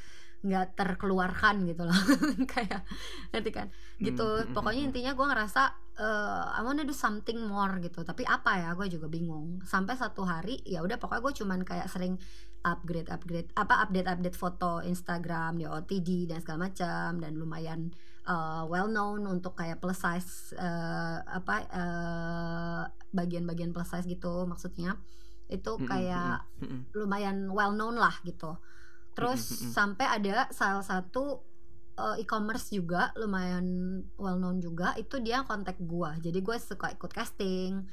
[0.40, 2.00] nggak terkeluarkan gitu loh.
[2.52, 2.88] Kayak
[3.28, 3.68] ngerti kan?
[4.00, 4.24] Gitu.
[4.24, 4.88] Hmm, hmm, pokoknya hmm.
[4.88, 5.62] intinya gue ngerasa
[6.00, 8.00] eh, I wanna do something more gitu.
[8.00, 8.70] Tapi apa ya?
[8.72, 9.60] Gue juga bingung.
[9.68, 12.16] Sampai satu hari ya udah pokoknya gue cuman kayak sering
[12.64, 17.20] upgrade upgrade apa update update foto Instagram di OTD dan segala macam.
[17.20, 17.92] Dan lumayan
[18.26, 22.82] uh, well known untuk kayak plus size uh, apa uh,
[23.14, 24.98] bagian-bagian plus size gitu maksudnya.
[25.50, 26.80] Itu kayak mm, mm, mm.
[26.94, 28.58] lumayan well known lah gitu.
[29.14, 29.72] Terus Mm, mm, mm.
[29.74, 31.42] sampai ada salah satu
[31.98, 36.16] uh, e-commerce juga lumayan well known juga itu dia kontak gua.
[36.22, 37.84] Jadi gue suka ikut casting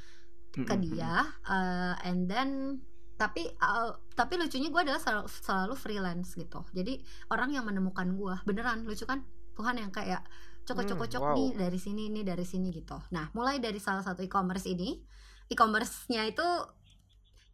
[0.57, 2.81] ke dia uh, and then
[3.13, 6.61] tapi uh, tapi lucunya gue adalah selalu, selalu freelance gitu.
[6.73, 7.01] Jadi
[7.33, 8.41] orang yang menemukan gua.
[8.45, 9.25] Beneran lucu kan
[9.57, 10.21] Tuhan yang kayak
[10.67, 11.37] cocok-cocok Hmm, wow.
[11.39, 12.99] nih dari sini nih dari sini gitu.
[13.15, 14.99] Nah mulai dari salah satu e-commerce ini
[15.47, 16.43] e-commerce-nya itu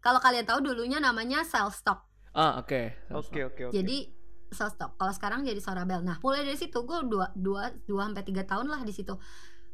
[0.04, 2.04] kalau kalian tahu dulunya namanya self stock.
[2.34, 2.91] Ah oke.
[3.14, 3.74] Oke, oke, oke.
[3.74, 4.10] jadi
[4.51, 4.97] self stock.
[4.97, 6.01] Kalau sekarang jadi Sorabel.
[6.01, 9.14] Nah mulai dari situ gue dua dua dua sampai tiga tahun lah di situ.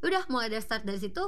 [0.04, 1.24] Udah mulai dari start dari situ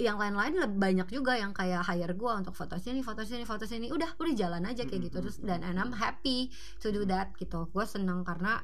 [0.00, 3.66] yang lain-lain lebih banyak juga yang kayak hire gue untuk foto sini foto sini foto
[3.66, 3.90] sini.
[3.90, 5.18] Udah udah jalan aja kayak gitu.
[5.18, 6.48] Terus dan and I'm happy
[6.80, 7.66] to do that gitu.
[7.74, 8.62] Gue senang karena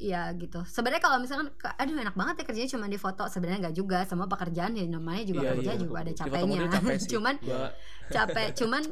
[0.00, 1.46] ya gitu sebenarnya kalau misalkan
[1.76, 5.22] aduh enak banget ya kerjanya cuma di foto sebenarnya nggak juga semua pekerjaan ya namanya
[5.22, 7.08] juga Iya, kerja iya, juga ada capeknya capek sih.
[7.10, 7.72] cuman Gua-
[8.08, 8.82] capek cuman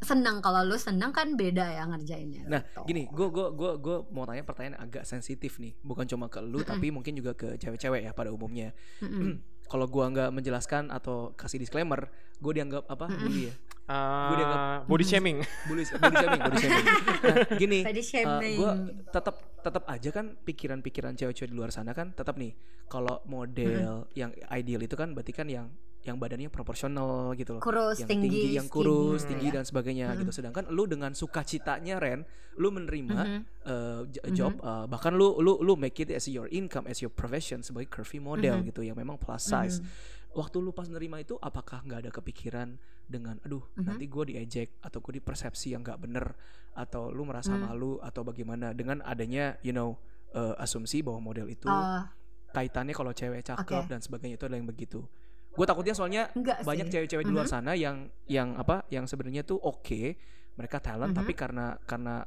[0.00, 2.80] senang kalau lu senang kan beda ya ngerjainnya Nah, gitu.
[2.84, 6.58] gini, gue gue gue gue mau tanya pertanyaan agak sensitif nih, bukan cuma ke lu,
[6.58, 6.66] Mm-mm.
[6.66, 8.72] tapi mungkin juga ke cewek-cewek ya pada umumnya.
[8.98, 9.36] Mm-mm.
[9.70, 13.06] Kalau gua nggak menjelaskan atau kasih disclaimer, gue dianggap apa?
[13.06, 13.54] Bully ya?
[13.86, 13.96] Eh,
[14.26, 15.38] Gua dianggap- body shaming.
[15.68, 16.86] Bully, body shaming, body shaming.
[17.20, 18.56] Nah, gini, Body shaming.
[18.56, 18.72] gue
[19.08, 22.56] tetap tetap aja kan pikiran-pikiran cewek-cewek di luar sana kan tetap nih
[22.86, 25.66] kalau model yang ideal itu kan berarti kan yang
[26.00, 29.54] yang badannya proporsional gitu loh kurus yang tinggi, tinggi, yang kurus, skinny, tinggi ya.
[29.60, 30.18] dan sebagainya Mhm.
[30.18, 30.32] gitu.
[30.32, 32.24] Sedangkan lu dengan sukacitanya Ren,
[32.56, 33.40] lu menerima Mhm.
[33.62, 34.32] uh, j- Mhm.
[34.32, 37.92] job uh, bahkan lu lu lu make it as your income as your profession sebagai
[37.92, 38.64] curvy model Mhm.
[38.66, 39.78] gitu yang memang plus size.
[39.78, 39.88] Mhm.
[40.32, 43.84] Waktu lu pas nerima itu apakah nggak ada kepikiran dengan aduh Mhm.
[43.84, 46.32] nanti gue diejek atau gue dipersepsi yang nggak bener
[46.72, 47.60] atau lu merasa Mhm.
[47.60, 52.06] malu atau bagaimana dengan adanya you know uh, asumsi bahwa model itu Oh,
[52.50, 53.90] kaitannya kalau cewek cakep Oke.
[53.90, 55.02] dan sebagainya itu adalah yang begitu.
[55.50, 56.92] Gue takutnya soalnya enggak banyak sih.
[56.94, 57.52] cewek-cewek di luar Mhm.
[57.52, 60.14] sana yang yang apa yang sebenarnya tuh oke
[60.54, 61.18] mereka talent Mhm.
[61.18, 62.22] tapi karena karena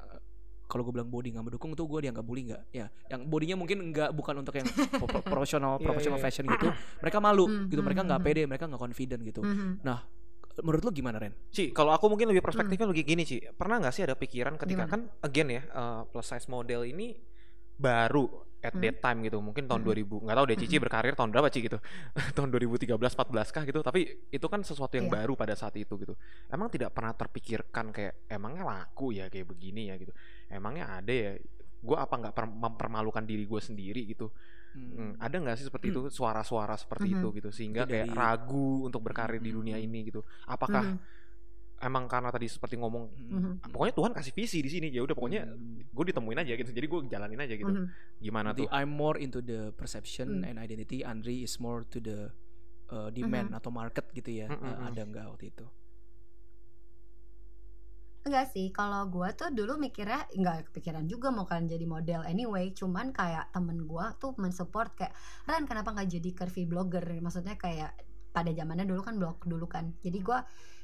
[0.63, 3.91] kalau gue bilang body nggak mendukung tuh gue dianggap bully nggak ya yang bodinya mungkin
[3.91, 6.25] nggak bukan untuk yang pro- pro- profesional Iya, profesional iya.
[6.25, 6.67] fashion gitu
[6.99, 9.85] mereka malu Mhm, gitu mereka nggak pede mereka nggak confident gitu Mhm.
[10.53, 11.33] menurut lu gimana Ren?
[11.49, 13.41] Ci, kalau aku mungkin lebih perspektifnya lagi gini, Ci.
[13.57, 14.93] Pernah nggak sih ada pikiran ketika Gimana?
[14.93, 17.17] kan again ya, uh, plus size model ini
[17.73, 18.29] baru
[18.63, 18.81] at Hmm.
[18.81, 19.37] that time gitu.
[19.37, 19.89] Mungkin tahun Hmm.
[19.91, 21.77] 2000 nggak tahu deh Cici berkarir tahun berapa Ci gitu.
[22.39, 23.79] Tahun 2013 14 kah gitu.
[23.79, 25.15] Tapi itu kan sesuatu yang Iya.
[25.19, 26.15] baru pada saat itu gitu.
[26.47, 30.15] Emang tidak pernah terpikirkan kayak emangnya laku ya kayak begini ya gitu.
[30.47, 31.35] Emangnya ada ya?
[31.77, 34.01] Gue apa nggak per- mempermalukan diri gue sendiri?
[34.05, 34.31] gitu.
[34.73, 36.09] Hmm, ada nggak sih seperti itu?
[36.09, 37.15] Suara-suara seperti Mhm.
[37.19, 40.23] itu gitu sehingga Itu kayak dari- ragu untuk berkarir di dunia ini gitu.
[40.47, 40.97] Apakah Mhm,
[41.83, 45.43] emang karena tadi seperti ngomong mhm, pokoknya Tuhan kasih visi di sini ya udah pokoknya
[45.43, 45.83] Hmm.
[45.83, 47.85] gue ditemuin aja gitu jadi gue jalanin aja gitu mhm.
[48.23, 50.47] gimana tuh I'm more into the perception Hmm.
[50.47, 51.03] and identity.
[51.03, 52.31] Andri is more to the
[52.89, 54.47] uh, demand atau market gitu ya.
[54.47, 55.65] Mm, mm, Uh, ada nggak waktu itu?
[58.23, 62.71] Enggak sih, kalau gua tuh dulu mikirnya nggak kepikiran juga mau kalian jadi model anyway,
[62.71, 65.13] cuman kayak temen gua tuh mensupport kayak
[65.43, 67.03] Ran kenapa nggak jadi curvy blogger?
[67.19, 67.91] Maksudnya kayak
[68.31, 69.91] pada zamannya dulu kan blog dulu kan.
[69.99, 70.39] Jadi gua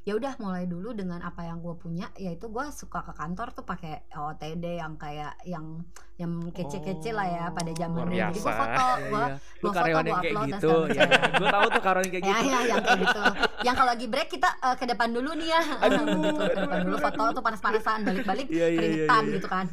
[0.07, 3.67] ya udah mulai dulu dengan apa yang gue punya yaitu gue suka ke kantor tuh
[3.67, 5.83] pakai OOTD yang kayak yang
[6.15, 9.27] yang kece-kece lah ya pada zamannya jadi gue foto Iya,
[9.59, 9.73] gue iya.
[9.75, 10.75] Karyawan foto, kayak upload, dan gitu.
[10.89, 12.49] Ya, gue tahu tuh karyawan yang kayak ya gitu.
[12.49, 13.21] ya yang kayak gitu.
[13.59, 15.61] Yang kalau lagi break kita eh, ke depan dulu nih ya.
[15.83, 19.33] Aduh, gitu ke depan dulu foto tuh panas-panasan balik-balik Iya, iya, iya, keringetan iya.
[19.35, 19.65] gitu kan.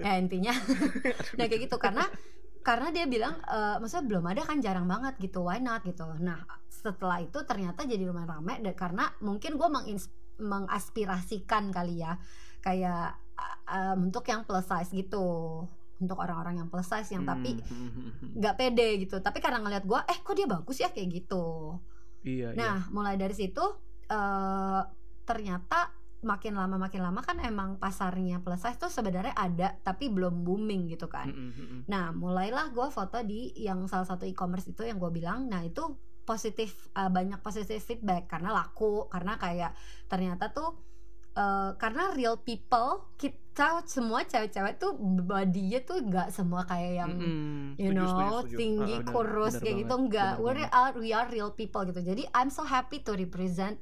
[0.00, 0.54] Ya intinya
[1.36, 1.76] nah kayak gitu.
[1.76, 2.04] Karena
[2.66, 5.86] karena dia bilang eh, maksudnya belum ada kan jarang banget gitu why not?
[5.86, 6.02] gitu.
[6.18, 9.68] Nah setelah itu ternyata jadi lumayan rame dan karena mungkin gue
[10.42, 12.18] mengaspirasikan kali ya
[12.58, 13.14] kayak
[13.70, 15.62] eh, untuk yang plus size gitu
[15.96, 18.30] untuk orang-orang yang plus size yang tapi Hmm, hmm, hmm, hmm.
[18.42, 19.16] nggak pede gitu.
[19.22, 20.90] Tapi karena ngeliat gue eh kok dia bagus ya?
[20.90, 21.78] kayak gitu.
[22.26, 22.58] Iya, iya.
[22.58, 23.62] Nah, mulai dari situ
[24.10, 24.82] eh
[25.22, 30.42] ternyata makin lama makin lama kan emang pasarnya plus size tuh sebenarnya ada tapi belum
[30.42, 31.28] booming gitu kan.
[31.28, 31.80] Hmm, hmm.
[31.86, 35.84] Nah, mulailah gue foto di yang salah satu e-commerce itu yang gue bilang, nah itu
[36.26, 39.72] positif eh, banyak positif feedback karena laku karena kayak
[40.10, 40.74] ternyata tuh
[41.38, 47.22] eh, karena real people kita semua cewek-cewek tuh bodinya tuh nggak semua kayak yang Hmm,
[47.22, 47.66] hmm.
[47.78, 48.56] you know setuju, setuju.
[48.58, 52.50] tinggi Ah, kurus kayak gitu banget, we are we are real people gitu jadi I'm
[52.50, 53.78] so happy to represent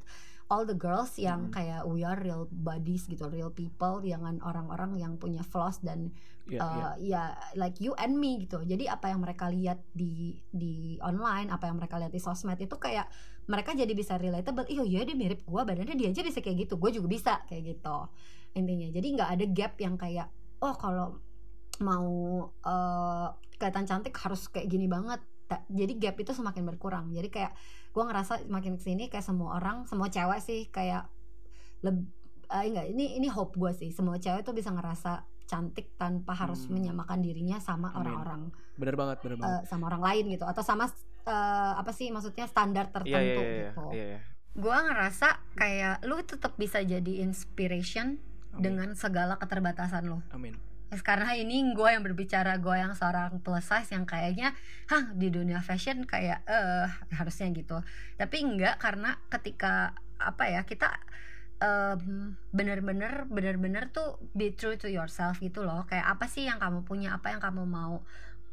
[0.53, 1.53] all the girls yang Mm.
[1.53, 6.13] kayak we are real bodies gitu real people jangan orang-orang yang punya flaws dan
[6.45, 6.93] Iya, uh, iya.
[7.01, 7.23] ya
[7.57, 8.61] like you and me gitu.
[8.61, 12.77] Jadi apa yang mereka lihat di di online apa yang mereka lihat di sosmed itu
[12.77, 13.09] kayak
[13.49, 14.69] mereka jadi bisa relatable.
[14.69, 17.65] Iya iya dia mirip gua badannya dia aja bisa kayak gitu gue juga bisa kayak
[17.81, 17.97] gitu
[18.53, 18.93] intinya.
[18.93, 20.29] Jadi nggak ada gap yang kayak
[20.61, 21.17] oh kalau
[21.81, 22.13] mau
[22.61, 23.27] eh,
[23.57, 25.25] kelihatan cantik harus kayak gini banget.
[25.73, 27.09] Jadi gap itu semakin berkurang.
[27.09, 27.57] Jadi kayak
[27.95, 31.07] gue ngerasa makin ke sini kayak semua orang semua cewek sih kayak
[31.81, 32.11] lebih
[32.45, 36.75] enggak ini ini hope gue sih semua cewek tuh bisa ngerasa cantik tanpa harus Hmm.
[36.75, 39.55] menyamakan dirinya sama orang-orang Bener banget, bener banget.
[39.55, 40.91] eh, sama orang lain gitu atau sama
[41.23, 44.21] eh, apa sih maksudnya standar tertentu iya iya iya gitu iya iya.
[44.55, 48.19] gue ngerasa kayak lu tetap bisa jadi inspiration
[48.51, 48.61] Amin.
[48.61, 50.59] dengan segala keterbatasan lo Amin.
[51.03, 54.55] Karena ini gue yang berbicara gue yang seorang plus size yang kayaknya
[54.87, 56.87] hah di dunia fashion kayak eh
[57.19, 57.83] harusnya gitu.
[58.15, 60.95] Tapi enggak karena ketika apa ya kita
[61.59, 65.83] em, bener-bener bener-bener tuh be true to yourself gitu loh.
[65.91, 68.05] Kayak apa sih yang kamu punya apa yang kamu mau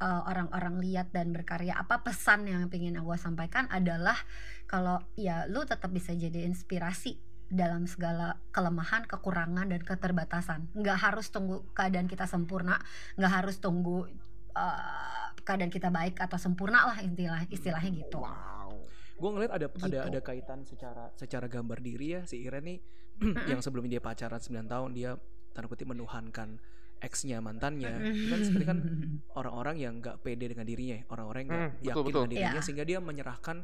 [0.02, 4.18] eh, orang-orang lihat dan berkarya apa pesan yang pengen gue sampaikan adalah
[4.66, 10.72] kalau ya lu tetap bisa jadi inspirasi dalam segala kelemahan, kekurangan dan keterbatasan.
[10.72, 12.80] Nggak harus tunggu keadaan kita sempurna,
[13.16, 14.08] nggak harus tunggu
[14.56, 18.20] uh, keadaan kita baik atau sempurna lah istilah istilahnya gitu.
[18.20, 18.72] wow
[19.16, 19.98] Gue ngeliat ada ada Gitu.
[20.08, 22.78] ada kaitan secara secara gambar diri ya si Iren nih
[23.52, 25.14] yang sebelum dia pacaran 9 tahun dia
[25.52, 26.58] tanda kutip menuhankan
[26.98, 27.90] ex-nya mantannya
[28.30, 28.78] kan seperti kan
[29.40, 32.14] orang-orang yang nggak pede dengan dirinya ya, orang-orang yang nggak Hmm, betul, yakin betul.
[32.14, 32.66] dengan dirinya Iya.
[32.66, 33.58] sehingga dia menyerahkan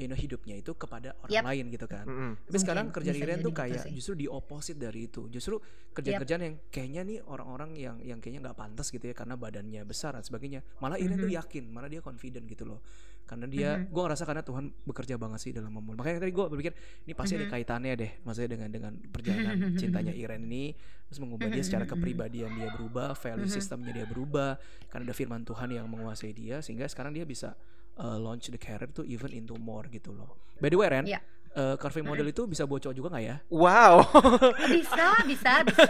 [0.00, 1.44] you know, hidupnya itu kepada orang Yap.
[1.44, 2.32] lain gitu kan Mm-mm.
[2.42, 3.92] tapi sekarang Mungkin kerjaan bisa Iren tuh gitu kayak sih.
[3.92, 8.56] justru di opposite dari itu justru kerjaan-kerjaan yang kayaknya nih orang-orang yang yang kayaknya nggak
[8.56, 11.36] pantas gitu ya karena badannya besar dan sebagainya malah Iren tuh Mhm.
[11.36, 12.80] yakin malah dia confident gitu loh
[13.22, 13.90] karena dia Mhm.
[13.90, 16.72] gue ngerasa karena Tuhan bekerja banget sih dalam memulai makanya tadi gue berpikir
[17.04, 17.52] ini pasti ada Mhm.
[17.52, 20.74] kaitannya deh maksudnya dengan dengan perjalanan cintanya Iren ini
[21.04, 23.52] terus mengubah dia secara kepribadian dia berubah value Mhm.
[23.52, 27.54] sistemnya dia berubah karena ada firman Tuhan yang menguasai dia sehingga sekarang dia bisa
[28.00, 31.20] uh, launch the career tuh even into more gitu loh by the way Ren Iya.
[31.52, 34.00] uh, curving model itu bisa buat cowok juga nggak ya wow
[34.74, 35.84] Bisa, bisa, bisa.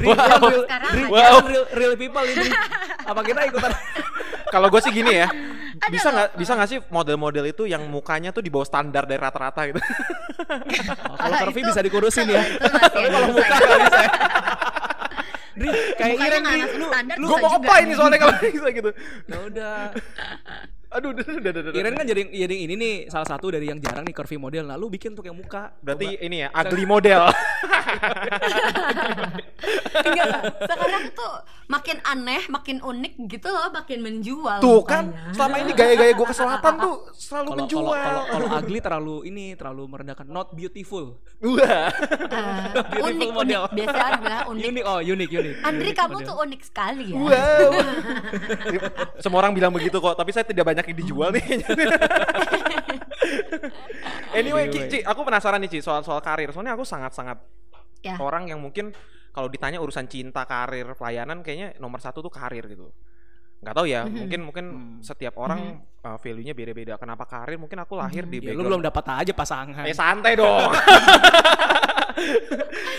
[0.00, 0.40] Wow.
[0.40, 1.12] Zaman sekarang Real, ada.
[1.12, 2.48] real, real, real people ini
[3.02, 3.72] apa kita ikutan
[4.54, 5.28] kalau gue sih gini ya
[5.86, 9.60] bisa nggak bisa nggak sih model-model itu yang mukanya tuh di bawah standar dari rata-rata
[9.66, 9.80] gitu
[11.02, 14.00] Oh, kalau curvy itu- bisa dikurusin ya tapi kalau muka nggak bisa.
[15.52, 16.42] Dri, kayak Iren
[16.72, 17.94] lu, standar lu gue mau apa ini nih.
[17.94, 18.90] soalnya kalau bisa gitu
[19.26, 19.76] ya udah.
[20.90, 21.78] Aduh udah udah udah, udah.
[21.78, 24.66] Iren kan jadi jadi ini nih salah satu dari yang jarang nih curvy model.
[24.66, 25.70] Nah, lu bikin untuk yang muka.
[25.78, 26.26] berarti Coba.
[26.26, 27.22] ini ya ugly model
[30.00, 31.34] Enggak, sekarang tuh
[31.70, 34.58] makin aneh, makin unik gitu loh, makin menjual.
[34.58, 35.30] Tuh kan, makanya.
[35.38, 37.94] selama ini gaya-gaya gue ke selatan tuh selalu Kalau menjual.
[38.26, 41.14] kalau ugly terlalu ini terlalu merendahkan not beautiful.
[41.38, 41.88] Wah.
[42.90, 43.30] Eh, unik, unik.
[43.30, 43.62] model.
[43.70, 44.64] Biasanya orang bilang unik.
[44.70, 45.54] Unik oh unik unik.
[45.62, 46.26] Andri, Unik kamu model.
[46.26, 47.18] tuh unik sekali ya.
[47.18, 47.70] Wow.
[49.18, 51.44] Semua orang bilang begitu kok, tapi saya tidak banyak yang dijual nih.
[54.32, 56.50] anyway, Ci, Ci, aku penasaran nih Ci soal soal karir.
[56.50, 57.38] Soalnya aku sangat-sangat
[58.00, 58.16] Ya.
[58.16, 58.96] orang yang mungkin
[59.30, 62.90] kalau ditanya urusan cinta, karir, pelayanan kayaknya nomor satu tuh karir gitu.
[63.60, 64.16] Nggak tahu ya, Mhm.
[64.16, 64.98] mungkin mungkin Hmm.
[65.00, 66.96] setiap orang uh, value-nya beda-beda.
[66.96, 67.60] Kenapa karir?
[67.60, 69.84] Mungkin aku lahir di Ya, lu belum dapat aja pasangan.
[69.84, 70.72] Eh santai dong.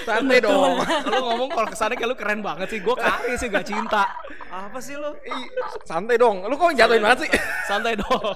[0.08, 0.78] santai dong.
[1.10, 2.80] lu ngomong kalau ke sana kayak lu keren banget sih.
[2.82, 4.06] Gue karir sih gak cinta.
[4.50, 5.12] Apa sih lu?
[5.26, 5.46] Ih,
[5.84, 6.46] santai dong.
[6.46, 7.30] Lu kok jatuhin banget sih?
[7.70, 8.36] Santai dong.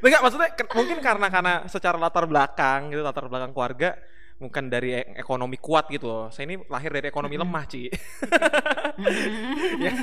[0.00, 3.96] Enggak maksudnya mungkin karena karena secara latar belakang gitu latar belakang keluarga
[4.36, 6.24] bukan dari e- ekonomi kuat gitu loh.
[6.28, 7.88] Saya ini lahir dari ekonomi lemah, Ci.
[9.84, 9.96] yang,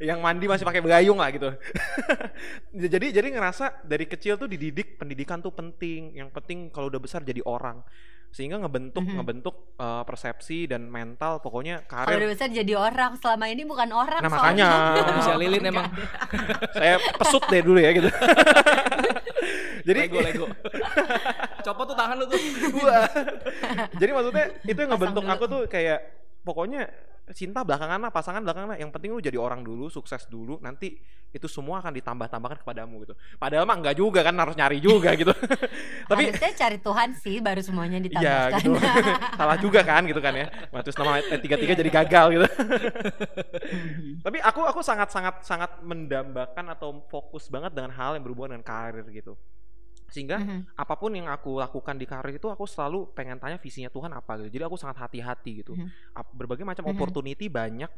[0.00, 1.52] yang mandi masih pakai gayung lah gitu.
[2.92, 6.16] jadi jadi ngerasa dari kecil tuh dididik pendidikan tuh penting.
[6.16, 7.84] Yang penting kalau udah besar jadi orang.
[8.32, 9.16] Sehingga ngebentuk Mhm.
[9.16, 13.88] ngebentuk uh, persepsi dan mental pokoknya Kalau karir udah besar jadi orang, selama ini bukan
[13.92, 14.20] orang.
[14.20, 14.68] Nah, soalnya.
[14.68, 15.04] makanya.
[15.08, 15.86] Manusia lilin emang.
[16.74, 18.08] saya pesut deh dulu ya gitu.
[19.86, 20.46] jadi Lego Lego.
[21.66, 22.38] Copot tuh tangan lu tuh.
[22.74, 23.06] gua.
[23.96, 25.98] Jadi maksudnya itu yang ngebentuk aku tuh kayak
[26.46, 26.90] pokoknya
[27.34, 28.78] cinta belakangan lah, pasangan belakangan lah.
[28.78, 30.94] Yang penting lu jadi orang dulu, sukses dulu, nanti
[31.34, 33.14] itu semua akan ditambah-tambahkan kepadamu gitu.
[33.36, 35.34] Padahal mah enggak juga kan harus nyari juga gitu.
[36.10, 38.60] Tapi Harusnya cari Tuhan sih, baru semuanya ya ditambahkan.
[38.62, 38.78] gitu.
[39.40, 40.46] Salah juga kan gitu kan ya.
[40.70, 42.46] Terus nama tiga-tiga jadi gagal gitu.
[44.26, 48.66] Tapi aku aku sangat sangat sangat mendambakan atau fokus banget dengan hal yang berhubungan dengan
[48.66, 49.34] karir gitu.
[50.06, 50.78] Sehingga Mhm.
[50.78, 54.38] apa pun yang aku lakukan di karir itu aku selalu pengen tanya visinya Tuhan apa
[54.38, 54.58] gitu.
[54.58, 55.74] Jadi aku sangat hati-hati gitu.
[55.74, 55.88] Mhm.
[56.14, 56.92] Ap- Berbagai macam Mhm.
[56.94, 57.90] opportunity banyak.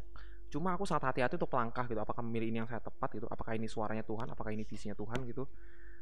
[0.49, 2.01] Cuma aku sangat hati-hati untuk melangkah gitu.
[2.01, 3.29] Apakah memilih ini yang saya tepat gitu?
[3.29, 4.25] Apakah ini suaranya Tuhan?
[4.33, 5.45] Apakah ini visinya Tuhan gitu?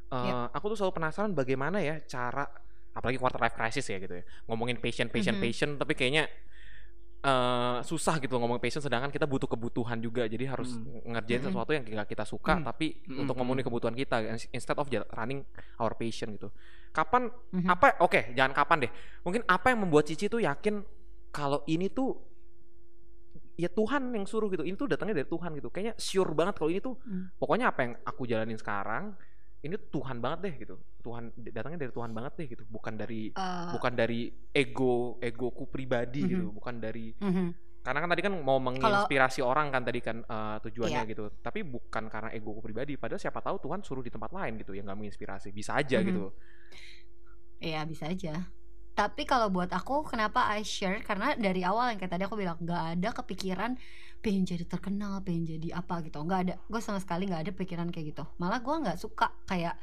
[0.06, 0.54] Eh, Yep.
[0.54, 2.46] Aku tuh selalu penasaran bagaimana ya cara
[2.94, 4.24] apalagi quarter life crisis ya gitu ya.
[4.46, 5.42] Ngomongin passion, passion, Mhm.
[5.42, 6.30] passion, tapi kayaknya
[7.26, 11.10] eh susah gitu ngomong passion sedangkan kita butuh kebutuhan juga jadi harus Hmm.
[11.10, 11.46] ngerjain Mhm.
[11.50, 12.62] sesuatu yang gak kita suka Hmm.
[12.62, 13.42] tapi Hmm, untuk hmm.
[13.42, 14.16] memenuhi kebutuhan kita
[14.54, 15.42] instead of running
[15.82, 16.54] our passion gitu
[16.94, 17.66] kapan Mhm.
[17.66, 18.92] apa oke jangan kapan deh
[19.26, 20.86] mungkin apa yang membuat Cici tuh yakin
[21.34, 22.14] kalau ini tuh
[23.58, 26.70] ya Tuhan yang suruh gitu ini tuh datangnya dari Tuhan gitu kayaknya sure banget kalau
[26.70, 27.34] ini tuh Hmm.
[27.34, 29.18] pokoknya apa yang aku jalanin sekarang
[29.66, 33.30] ini tuh Tuhan banget deh gitu Tuhan datangnya dari Tuhan banget deh gitu bukan dari
[33.30, 36.30] Eh, bukan dari ego egoku pribadi Mhm.
[36.30, 37.46] gitu bukan dari mhm.
[37.82, 41.10] karena kan tadi kan mau menginspirasi orang kan tadi kan eh, tujuannya Iya.
[41.10, 44.72] gitu tapi bukan karena egoku pribadi padahal siapa tahu Tuhan suruh di tempat lain gitu
[44.72, 46.06] yang nggak menginspirasi bisa aja Mhm.
[46.06, 46.24] gitu
[47.56, 48.52] Iya bisa aja.
[48.92, 52.56] Tapi kalau buat aku kenapa I share karena dari awal yang kayak tadi aku bilang
[52.60, 53.76] nggak ada kepikiran
[54.26, 56.18] pengen jadi terkenal, pengen jadi apa gitu.
[56.18, 56.54] nggak ada.
[56.66, 58.24] Gue sama sekali nggak ada pikiran kayak gitu.
[58.42, 59.78] Malah gue nggak suka kayak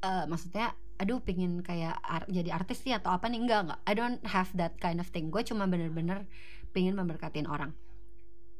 [0.00, 3.80] eh, maksudnya aduh pengen kayak ar- jadi artis sih atau apa nih enggak enggak.
[3.84, 5.28] I don't have that kind of thing.
[5.28, 6.24] Gue cuma bener-bener
[6.72, 7.76] pengen memberkatin orang.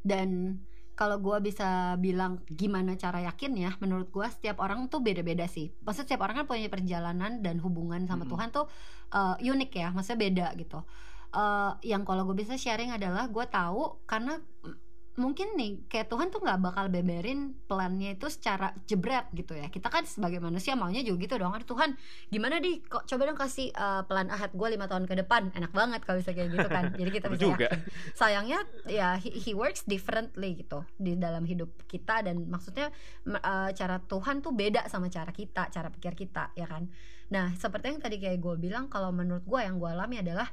[0.05, 0.61] Dan
[0.99, 5.71] kalau gue bisa bilang gimana cara yakin ya menurut gue setiap orang tuh beda-beda sih
[5.87, 8.35] maksudnya setiap orang kan punya perjalanan dan hubungan sama Mm-mm.
[8.35, 8.67] Tuhan tuh
[9.15, 10.83] uh, unik ya maksudnya beda gitu
[11.29, 14.88] Uh, yang kalau gue bisa sharing adalah gue tahu karena mm,
[15.19, 19.67] mungkin nih kayak Tuhan tuh nggak bakal beberin plannya itu secara jebret gitu ya.
[19.67, 21.99] Kita kan sebagai manusia maunya juga gitu dong Tuhan
[22.31, 25.51] gimana di kok coba dong kasih uh, plan ahead gue lima tahun ke depan.
[25.53, 26.85] Enak banget kalau bisa kayak gitu kan.
[27.01, 27.67] Jadi kita bisa juga.
[27.69, 27.81] yakin.
[28.15, 32.23] Sayangnya ya he, he works differently gitu di dalam hidup kita.
[32.23, 32.95] Dan maksudnya
[33.27, 36.87] eh, cara Tuhan tuh beda sama cara kita cara pikir kita ya kan?
[37.35, 40.47] Nah seperti yang tadi kayak gue bilang kalau menurut gue yang gue alami adalah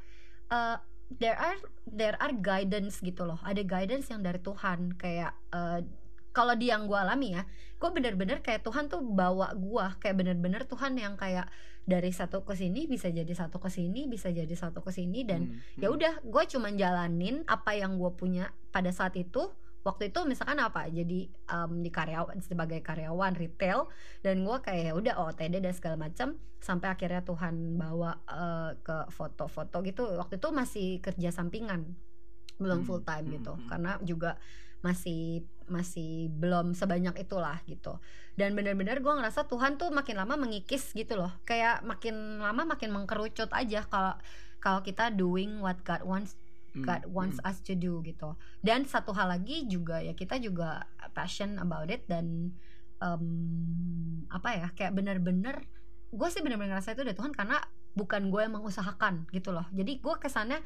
[0.50, 0.78] eh,
[1.10, 3.40] there are there are guidance gitu loh.
[3.46, 4.98] Ada guidance yang dari Tuhan.
[4.98, 5.86] Kayak eh,
[6.36, 10.64] kalau di yang gue alami ya gue bener-bener kayak Tuhan tuh bawa gue kayak bener-bener
[10.64, 11.48] Tuhan yang kayak
[11.86, 15.22] dari satu ke sini bisa jadi satu ke sini bisa jadi satu ke sini.
[15.28, 19.54] Dan Hmm, ya udah gue cuman jalanin apa yang gue punya pada saat itu
[19.86, 23.86] waktu itu misalkan apa jadi em, di karyawan sebagai karyawan retail
[24.26, 28.98] dan gue kayak ya udah OTD dan segala macam sampai akhirnya Tuhan bawa eh, ke
[29.14, 30.10] foto-foto gitu.
[30.18, 31.86] Waktu itu masih kerja sampingan
[32.58, 33.54] belum Hmm, full time hmm, gitu.
[33.54, 33.68] hmm.
[33.70, 34.42] karena juga
[34.82, 37.98] masih masih belum sebanyak itulah gitu.
[38.38, 41.34] Dan benar-benar gue ngerasa Tuhan tuh makin lama mengikis gitu loh.
[41.46, 44.14] Kayak makin lama makin mengkerucut aja kalau
[44.62, 46.34] kalau kita doing what God wants
[46.84, 47.48] God wants hmm.
[47.48, 48.36] us to do gitu.
[48.60, 50.84] Dan satu hal lagi juga ya kita juga
[51.16, 52.52] passion about it dan
[53.00, 53.26] em,
[54.28, 55.64] apa ya kayak bener-bener
[56.12, 57.60] gue sih bener-bener ngerasa itu dari Tuhan karena
[57.96, 59.68] bukan gue yang mengusahakan gitu loh.
[59.72, 60.60] Jadi gue kesannya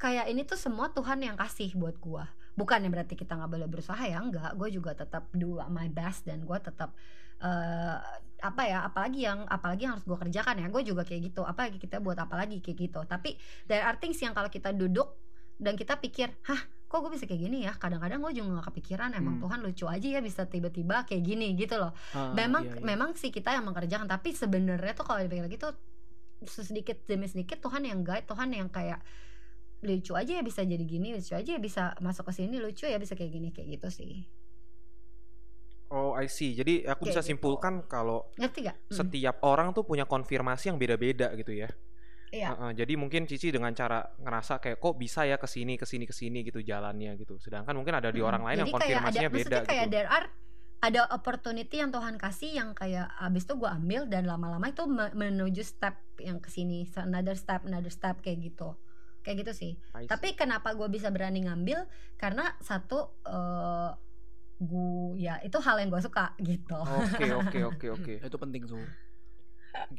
[0.00, 2.24] kayak ini tuh semua Tuhan yang kasih buat gua
[2.56, 6.26] bukan yang berarti kita nggak boleh berusaha ya enggak gue juga tetap do my best
[6.26, 6.96] dan gue tetap
[7.44, 8.00] uh,
[8.40, 11.76] apa ya apalagi yang apalagi yang harus gue kerjakan ya gue juga kayak gitu apalagi
[11.76, 13.36] kita buat apa lagi kayak gitu tapi
[13.68, 15.14] there are things yang kalau kita duduk
[15.60, 16.56] dan kita pikir hah
[16.90, 19.42] kok gue bisa kayak gini ya kadang-kadang gue juga gak kepikiran emang Hmm.
[19.44, 22.82] Tuhan lucu aja ya bisa tiba-tiba kayak gini gitu loh Ah, memang iya, iya.
[22.82, 25.70] memang sih kita yang mengerjakan tapi sebenarnya tuh kalau dipikir lagi tuh
[26.42, 28.98] sedikit demi sedikit Tuhan yang guide Tuhan yang kayak
[29.80, 32.96] lucu aja ya bisa jadi gini lucu aja ya bisa masuk ke sini lucu ya
[32.96, 34.24] bisa kayak gini kayak gitu sih
[35.90, 36.54] Oh, I see.
[36.54, 37.28] Jadi aku Kayak bisa gitu.
[37.34, 38.78] simpulkan kalau ngerti gak?
[38.78, 38.94] Mm.
[38.94, 41.68] setiap orang tuh punya konfirmasi yang beda-beda gitu ya.
[42.30, 42.54] Iya.
[42.54, 46.06] Heeh, jadi mungkin Cici dengan cara ngerasa kayak kok bisa ya ke sini ke sini
[46.06, 47.36] ke sini gitu jalannya gitu.
[47.36, 48.28] Sedangkan mungkin ada di Mm.
[48.30, 49.92] orang lain yang Jadi kayak konfirmasinya ada, beda kayak gitu.
[49.92, 50.26] there are
[50.80, 55.12] ada opportunity yang Tuhan kasih yang kayak abis itu gue ambil dan lama-lama itu me-
[55.12, 58.78] menuju step yang ke sini another step another step kayak gitu
[59.20, 59.72] kayak gitu sih
[60.08, 61.84] tapi kenapa gue bisa berani ngambil
[62.16, 63.90] karena satu eh
[64.56, 68.14] gue ya itu hal yang gue suka gitu Oke, oke, oke, oke.
[68.28, 68.80] itu penting tuh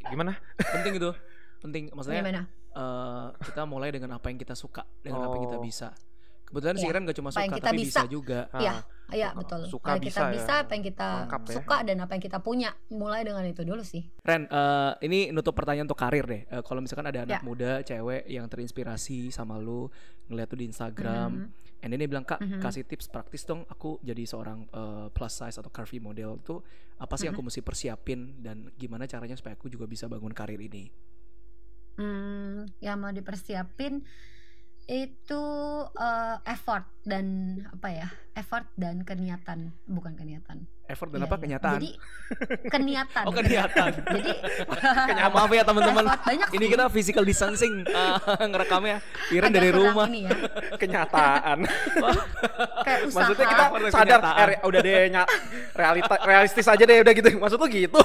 [0.09, 0.33] Gimana?
[0.57, 1.13] penting itu
[1.61, 2.41] penting maksudnya gimana
[2.71, 5.63] eh, kita mulai dengan apa yang kita suka dengan apa yang kita Oh.
[5.63, 5.89] bisa
[6.43, 8.01] kebetulan si Iya, Iren gak cuma apa yang suka kita tapi bisa, bisa.
[8.07, 8.73] juga Iya.
[8.75, 10.31] Ah, Iya betul suka Apa yang kita bisa ya.
[10.31, 11.53] bisa apa yang kita Lengkap ya.
[11.53, 15.51] suka dan apa yang kita punya mulai dengan itu dulu sih Ren eh, ini nutup
[15.53, 17.41] pertanyaan untuk karir deh Eh, kalau misalkan ada anak Ya.
[17.41, 19.87] muda cewek yang terinspirasi sama lu
[20.27, 21.81] ngeliat tuh di Instagram Mhm.
[21.81, 22.59] and then dia bilang kak Mhm.
[22.59, 26.59] kasih tips praktis dong aku jadi seorang eh, plus size atau curvy model itu
[26.97, 27.37] apa sih yang Mhm.
[27.37, 30.87] aku mesti persiapin dan gimana caranya supaya aku juga bisa bangun karir ini
[32.01, 34.01] Hmm, yang mau dipersiapin
[34.83, 35.43] itu
[35.93, 37.25] eh, effort dan
[37.69, 40.65] apa ya effort dan keniatan bukan keniatan.
[40.83, 41.35] Effort dan Iya, apa?
[41.37, 41.43] iya.
[41.45, 41.91] kenyataan jadi
[42.67, 43.23] keniatan.
[43.23, 44.31] Oh kenyataan jadi
[45.15, 46.03] Ah, maaf ya teman-teman.
[46.51, 46.71] ini sih.
[46.73, 48.97] kita physical distancing eh, ngerekamnya.
[49.29, 50.05] Iren Agak dari rumah.
[50.09, 50.31] ini ya.
[50.75, 51.57] Kenyataan.
[52.83, 53.23] kayak usaha.
[53.23, 54.97] Maksudnya kita sadar eh, udah deh
[55.71, 57.27] realita realistis aja deh udah gitu.
[57.37, 58.01] Maksud lu gitu.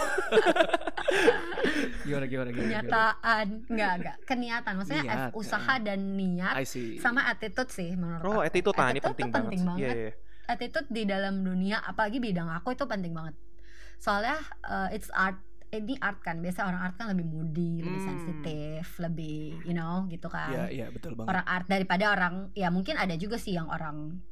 [2.02, 3.46] Gimana gimana gimana, kenyataan.
[3.66, 4.72] Enggak enggak keniatan.
[4.76, 6.54] Maksudnya Niat, usaha dan niat
[6.98, 8.46] sama attitude sih menurut Oh, aku.
[8.46, 8.76] attitude.
[8.76, 9.44] Nah ini penting banget.
[9.44, 9.80] penting banget.
[9.82, 10.12] Iya, iya.
[10.46, 13.34] attitude di dalam dunia apalagi bidang aku itu penting banget.
[13.98, 15.38] Soalnya uh, it's art.
[15.66, 16.38] Ini art kan.
[16.38, 18.08] Biasa orang art kan lebih moody lebih Hmm.
[18.08, 20.48] sensitif lebih you know gitu kan.
[20.48, 21.34] Iya iya betul banget.
[21.34, 24.22] Orang art daripada orang ya mungkin ada juga sih yang orang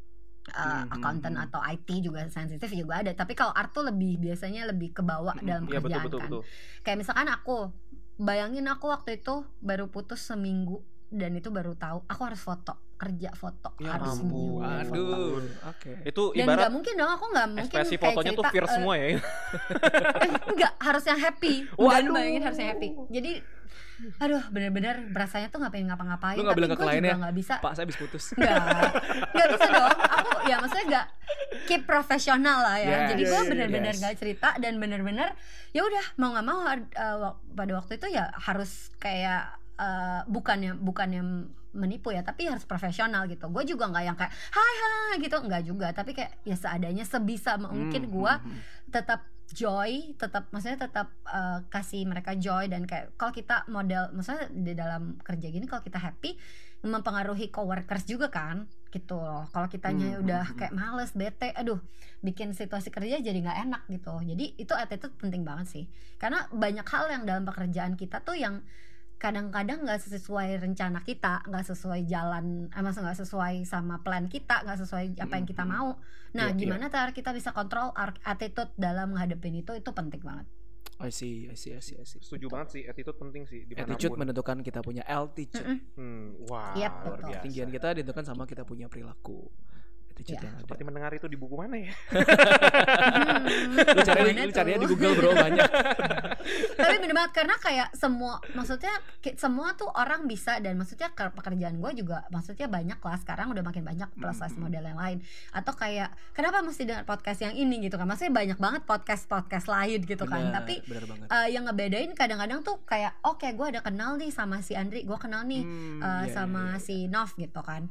[0.50, 4.20] uh, Hmm, accountant hmm, atau IT juga sensitif juga ada tapi kalau art tuh lebih
[4.20, 6.42] biasanya lebih kebawa Hmm, dalam Iya betul pekerjaan betul kan betul.
[6.82, 7.56] kayak misalkan aku
[8.16, 13.34] bayangin aku waktu itu baru putus seminggu dan itu baru tahu aku harus foto kerja
[13.34, 14.62] foto Ya harus ampun.
[14.86, 14.94] foto.
[14.94, 15.92] Aduh, oke.
[16.06, 18.70] Itu dan ibarat nggak mungkin dong aku nggak mungkin ekspresi kayak fotonya tuh cerita, fierce
[18.70, 19.06] eh, semua ya.
[20.24, 21.84] eh, enggak harus yang happy Waduh.
[21.84, 22.12] Waduh.
[22.14, 23.32] bayangin harus yang happy jadi
[24.18, 27.54] aduh bener-bener berasanya tuh ngapain ngapa-ngapain Lu nggak tapi bilang ke kliennya, juga nggak bisa
[27.62, 28.24] Pak saya habis putus.
[28.34, 28.90] Enggak,
[29.30, 29.90] enggak bisa dong.
[29.94, 31.06] Aku ya maksudnya enggak
[31.70, 32.90] keep profesional lah ya.
[32.90, 34.02] Yes, Jadi gue bener-bener yes.
[34.02, 35.28] gak cerita dan bener-bener
[35.70, 41.22] ya udah mau nggak mau uh, pada waktu itu ya harus kayak uh, bukannya bukannya
[41.74, 43.50] menipu ya, tapi harus profesional gitu.
[43.50, 45.90] Gue juga nggak yang kayak hai hai gitu, enggak juga.
[45.90, 48.60] Tapi kayak ya seadanya sebisa mungkin Hmm, gue hmm, hmm.
[48.94, 54.50] tetap joy tetap maksudnya tetap uh, kasih mereka joy dan kayak kalau kita model maksudnya
[54.50, 56.34] di dalam kerja gini kalau kita happy
[56.84, 59.48] mempengaruhi coworkers juga kan gitu loh.
[59.50, 61.80] Kalau kitanya Hmm, udah hmm, kayak males bete aduh
[62.20, 64.14] bikin situasi kerja jadi nggak enak gitu.
[64.20, 65.84] Jadi itu attitude penting banget sih.
[66.20, 68.60] Karena banyak hal yang dalam pekerjaan kita tuh yang
[69.16, 74.78] kadang-kadang nggak sesuai rencana kita nggak sesuai jalan eh, nggak sesuai sama plan kita nggak
[74.84, 75.88] sesuai apa yang kita Hmm, mau
[76.34, 76.60] nah Iya, iya.
[76.60, 80.46] gimana cara kita bisa kontrol attitude dalam menghadapin itu itu penting banget
[80.94, 82.22] I see, I see, I see, I see.
[82.22, 85.58] Setuju banget sih, attitude penting sih di Attitude menentukan kita punya altitude.
[85.58, 85.78] Mm-mm.
[85.98, 87.18] Hmm, wah, Yep, luar betul.
[87.18, 87.34] biasa.
[87.42, 89.50] Ketinggian kita ditentukan sama kita punya perilaku.
[90.14, 90.46] Attitude Iya.
[90.46, 90.62] yang ada.
[90.62, 91.90] Seperti mendengar itu di buku mana ya?
[91.90, 94.86] Hmm, Lu cari lu carinya di?
[94.86, 95.68] Google bro banyak.
[96.76, 98.92] tapi bener banget karena kayak semua maksudnya
[99.34, 103.62] semua tuh orang bisa dan maksudnya ke pekerjaan gue juga maksudnya banyak lah sekarang udah
[103.62, 105.18] makin banyak plus size model yang lain
[105.50, 109.66] atau kayak kenapa mesti dengar podcast yang ini gitu kan maksudnya banyak banget podcast podcast
[109.66, 111.26] lain gitu kan Bener, tapi bener banget.
[111.26, 115.16] eh, yang ngebedain kadang-kadang tuh kayak oke gue ada kenal nih sama si Andri gue
[115.16, 116.78] kenal nih Hmm, eh, iya, iya, sama iya.
[116.78, 117.88] si Nov gitu kan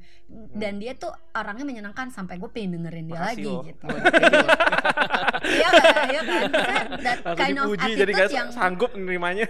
[0.53, 3.63] dan dia tuh orangnya menyenangkan sampai gue pengen dengerin dia Makasih lagi loh.
[3.65, 3.85] gitu
[5.53, 9.47] iya kan iya kan Maksudnya that kind of dipuji jadi attitude gak yang sanggup menerimanya.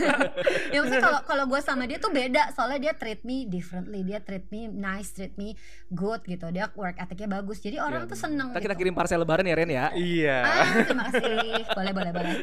[0.72, 4.18] ya maksudnya kalau kalau gue sama dia tuh beda soalnya dia treat me differently dia
[4.18, 5.52] treat me nice treat me
[5.88, 8.80] good gitu dia work ethicnya bagus jadi orang Iya, tuh seneng kita gitu.
[8.80, 9.86] kirim parcel lebaran ya Ren ya.
[9.92, 10.38] iya.
[10.40, 11.36] ah terima kasih
[11.68, 12.34] boleh boleh boleh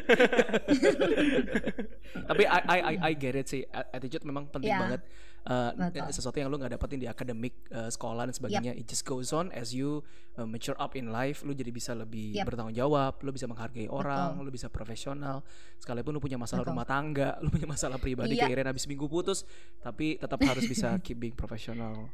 [2.22, 3.62] Tapi I, I I I get it sih.
[3.66, 4.80] Attitude memang penting Iya.
[4.80, 5.00] banget.
[5.46, 6.10] Uh, Betul.
[6.10, 9.48] sesuatu yang lu nggak dapetin di akademik uh, sekolah dan sebagainya it just goes on
[9.50, 12.44] as you uh, mature up in life lu jadi bisa lebih Yep.
[12.44, 15.40] bertanggung jawab lu bisa menghargai orang lu bisa profesional
[15.76, 16.72] sekalipun lu punya masalah Betul.
[16.76, 18.46] rumah tangga lu punya masalah pribadi Iya.
[18.46, 19.46] kayak Ren habis minggu putus
[19.78, 22.10] tapi tetap harus bisa keep being profesional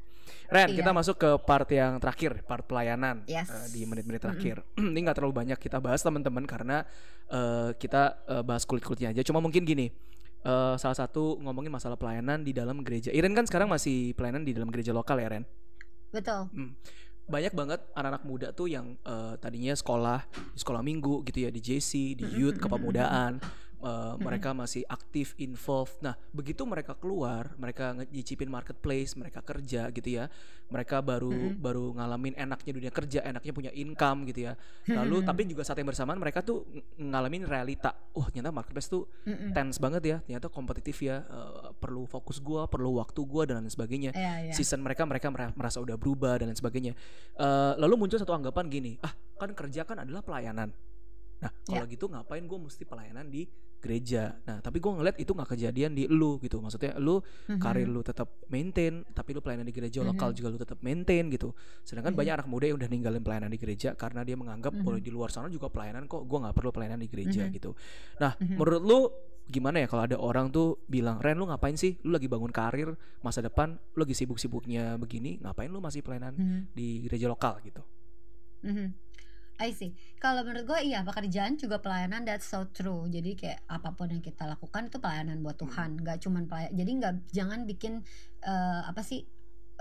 [0.50, 0.94] Ren kita Iya.
[0.94, 3.46] masuk ke part yang terakhir part pelayanan Yes.
[3.46, 6.82] uh, di menit-menit terakhir ini nggak terlalu banyak kita bahas teman-teman karena
[7.30, 9.90] uh, kita uh, bahas kulit-kulitnya aja cuma mungkin gini
[10.46, 13.10] eh, salah satu ngomongin masalah pelayanan di dalam gereja.
[13.10, 15.44] Iren kan sekarang masih pelayanan di dalam gereja lokal ya Ren.
[16.14, 16.46] Betul.
[17.26, 20.22] Banyak banget anak-anak muda tuh yang eh, tadinya sekolah
[20.54, 23.42] di sekolah minggu gitu ya di JC, di youth kepemudaan.
[23.78, 26.00] Eh, mereka masih aktif involved.
[26.00, 30.26] Nah, begitu mereka keluar, mereka ngicipin marketplace, mereka kerja gitu ya.
[30.66, 34.52] Mereka baru baru ngalamin enaknya dunia kerja, enaknya punya income gitu ya.
[34.88, 37.94] Lalu tapi juga saat yang bersamaan mereka tuh ng- ngalamin realita.
[38.12, 39.06] Oh, ternyata marketplace tuh
[39.52, 40.16] tense banget ya.
[40.20, 41.22] Ternyata kompetitif ya.
[41.22, 44.52] eh, perlu fokus gua, perlu waktu gua dan lain sebagainya Iya, iya.
[44.52, 46.92] season mereka mereka mera- merasa udah berubah dan lain sebagainya.
[47.34, 50.72] Eh, lalu muncul satu anggapan gini, ah kan kerja kan adalah pelayanan.
[51.36, 51.92] Nah kalau Ya.
[51.92, 53.44] gitu ngapain gue mesti pelayanan di
[53.86, 54.34] gereja?
[54.42, 56.58] Nah tapi gue ngeliat itu nggak kejadian di lu gitu.
[56.58, 57.62] Maksudnya lu Mhm.
[57.62, 61.54] karir lu tetap maintain, tapi lu pelayanan di gereja lokal juga lu tetap maintain gitu.
[61.86, 62.18] Sedangkan Mhm.
[62.18, 64.82] banyak anak muda yang udah ninggalin pelayanan di gereja karena dia menganggap Mhm.
[64.82, 67.52] bahwa di luar sana juga pelayanan kok, gue nggak perlu pelayanan di gereja Mhm.
[67.54, 67.70] gitu.
[68.18, 68.58] Nah Mhm.
[68.58, 68.98] menurut lu
[69.46, 72.98] gimana ya kalau ada orang tuh bilang Ren lu ngapain sih lu lagi bangun karir
[73.22, 76.74] masa depan lu lagi sibuk-sibuknya begini ngapain lu masih pelayanan Mhm.
[76.74, 77.78] di gereja lokal gitu
[78.66, 79.05] Mhm.
[79.56, 79.96] I see.
[80.20, 83.08] Kalau menurut gue iya pekerjaan juga pelayanan that's so true.
[83.08, 85.96] Jadi kayak apa pun yang kita lakukan itu pelayanan buat Tuhan.
[86.04, 86.72] Gak cuman pelayan.
[86.76, 88.04] Jadi nggak jangan bikin
[88.44, 89.24] eh, apa sih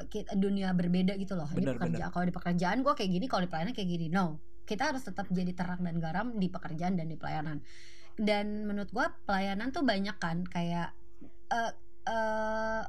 [0.07, 1.47] ki- dunia berbeda gitu loh.
[1.51, 2.03] Benar, Ini pekerja.
[2.11, 4.07] Kalau di pekerjaan gue kayak gini, kalau di pelayanan kayak gini.
[4.07, 7.59] No, kita harus tetap jadi terang dan garam di pekerjaan dan di pelayanan.
[8.15, 10.95] Dan menurut gue pelayanan tuh banyak kan kayak
[11.51, 11.71] eh
[12.07, 12.83] eh,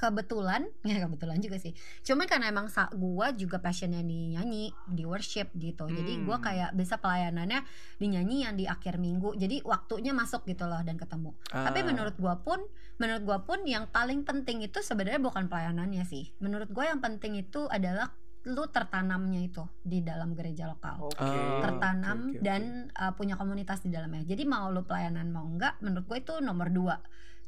[0.00, 5.52] kebetulan ya kebetulan juga sih cuman karena emang gua juga passionnya di nyanyi di worship
[5.54, 6.46] gitu jadi gua Hmm.
[6.48, 7.60] kayak bisa pelayanannya
[8.00, 12.16] di nyanyian di akhir minggu jadi waktunya masuk gitu loh dan ketemu tapi Ah, menurut
[12.16, 12.64] gua pun
[12.96, 17.36] menurut gua pun yang paling penting itu sebenarnya bukan pelayanannya sih menurut gua yang penting
[17.36, 18.08] itu adalah
[18.40, 21.20] lu tertanamnya itu di dalam gereja lokal Oke.
[21.20, 22.40] Ah, tertanam oke, oke.
[22.40, 24.24] dan uh, punya komunitas di dalamnya.
[24.24, 26.96] Jadi mau lu pelayanan mau enggak, menurut gue itu nomor dua.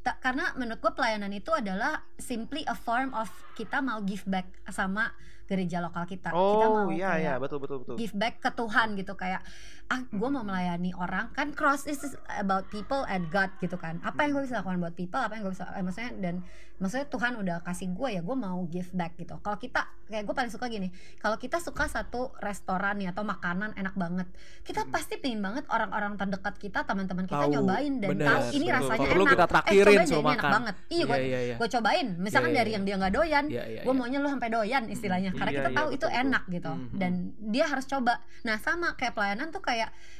[0.03, 4.51] Ta- karena menurut gue pelayanan itu adalah simply a form of kita mau give back
[4.69, 6.31] sama gereja lokal kita.
[6.31, 7.95] kita Oh mau iya iya betul betul betul.
[7.95, 9.43] give back ke Tuhan gitu kayak
[9.85, 12.01] ah gue mau melayani orang kan cross is
[12.33, 15.43] about people and God gitu kan apa yang gue bisa lakukan buat people apa yang
[15.43, 16.35] gue bisa eh, maksudnya dan
[16.79, 20.35] maksudnya Tuhan udah kasih gue ya gue mau give back gitu kalau kita kayak gue
[20.35, 24.27] paling suka gini kalau kita suka satu restoran nih atau makanan enak banget
[24.63, 28.67] kita pasti pengen banget orang-orang terdekat kita teman-teman kita Tahu, nyobain dan bener, tahu ini
[28.67, 28.77] betul.
[28.79, 30.53] rasanya perlu enak kita eh traktirin cobain deh suruh ini enak makan.
[30.53, 31.57] banget iya gue Iya, iya, iya.
[31.57, 32.77] gue cobain misalkan Iya, iya, dari iya.
[32.77, 34.01] yang dia nggak doyan Iya, iya, gue iya.
[34.01, 36.23] maunya lu sampai doyan istilahnya karena Iya, kita iya, tahu itu betul, betul.
[36.25, 36.97] enak gitu Mhm.
[36.97, 37.13] dan
[37.47, 38.13] dia harus coba
[38.43, 39.72] nah sama kayak pelayanan tuh kayak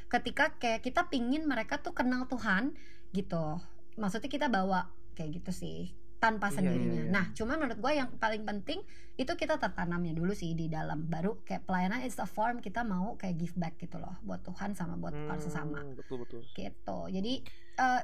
[0.09, 2.73] ketika kayak kita pingin mereka tuh kenal Tuhan
[3.11, 3.61] gitu.
[3.95, 5.81] Maksudnya kita bawa kayak gitu sih
[6.17, 6.95] tanpa Iya, sendirinya.
[6.95, 7.11] iya, iya.
[7.11, 8.79] nah cuma menurut gue yang paling penting
[9.17, 11.05] itu kita tertanamnya dulu sih di dalam.
[11.05, 14.73] Baru kayak pelayanan is a form kita mau kayak give back gitu loh buat Tuhan
[14.73, 15.83] sama buat orang sesama.
[15.83, 16.41] Hmm, Betul betul.
[16.49, 16.99] gitu.
[17.11, 17.33] Jadi
[17.77, 18.03] eh,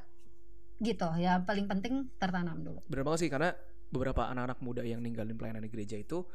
[0.79, 1.09] gitu.
[1.17, 2.83] Ya paling penting tertanam dulu.
[2.87, 3.55] Bener banget sih karena
[3.89, 6.27] beberapa anak-anak muda yang ninggalin pelayanan di gereja itu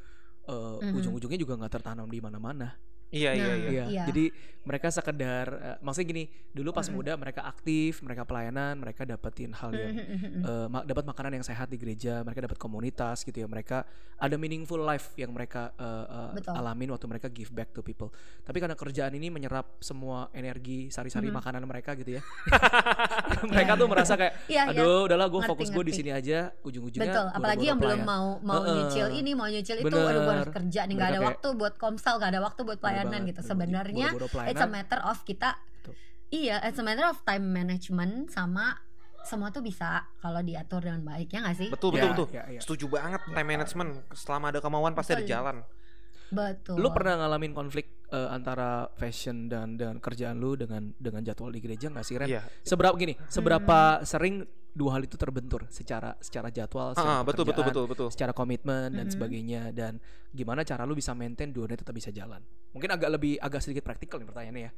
[0.43, 0.97] eh, Mhm.
[0.97, 2.75] ujung-ujungnya juga nggak tertanam di mana-mana
[3.13, 3.69] Iya iya Nah, iya.
[3.69, 4.03] Iya, Iya.
[4.09, 4.25] jadi
[4.63, 9.69] mereka sekedar, eh, maksudnya gini, dulu pas muda mereka aktif, mereka pelayanan, mereka dapetin hal
[9.69, 9.91] yang
[10.39, 13.83] eh, ma- dapat makanan yang sehat di gereja, mereka dapat komunitas gitu ya, mereka
[14.15, 16.55] ada meaningful life yang mereka eh, Betul.
[16.55, 18.07] alamin waktu mereka give back to people.
[18.39, 22.21] Tapi karena kerjaan ini menyerap semua energi sari-sari makanan mereka gitu ya,
[23.51, 24.79] mereka tuh merasa kayak, Iya, iya.
[24.79, 27.03] aduh, udahlah gue fokus gue di sini aja, ujung-ujungnya.
[27.05, 28.75] Betul, apalagi yang belum mau mau Heeh.
[28.79, 30.07] nyicil ini, mau nyicil itu, Bener.
[30.07, 32.79] aduh gue harus kerja nih, nggak ada Mereka waktu buat komsel, nggak ada waktu buat
[32.79, 33.02] pelayanan.
[33.03, 33.41] Pelayanan Bener gitu.
[33.41, 33.51] banget.
[33.51, 34.07] Sebenarnya
[34.47, 35.49] it's a matter of kita,
[35.79, 35.93] Betul.
[36.29, 38.79] iya, it's a matter of time management sama
[39.23, 41.69] semua tuh bisa kalau diatur dengan baik ya nggak sih?
[41.71, 42.27] Betul Ya, betul betul.
[42.35, 42.59] ya, ya.
[42.59, 43.91] Setuju banget time management.
[44.11, 45.31] Selama ada kemauan pasti ada Betul.
[45.31, 45.57] jalan.
[46.33, 46.75] Betul.
[46.81, 51.61] Lu pernah ngalamin konflik eh, antara fashion dan dan kerjaan lu dengan dengan jadwal di
[51.63, 52.27] gereja nggak sih Ren?
[52.27, 52.41] Iya.
[52.65, 54.43] Seberapa gini, seberapa sering
[54.73, 58.07] dua hal itu terbentur secara secara jadwal, secara Ah, betul betul betul betul.
[58.09, 59.13] secara komitmen dan Mhm.
[59.13, 62.41] sebagainya dan gimana cara lu bisa maintain dua-duanya tetap bisa jalan?
[62.73, 64.71] Mungkin agak lebih agak sedikit praktikal nih pertanyaannya ya.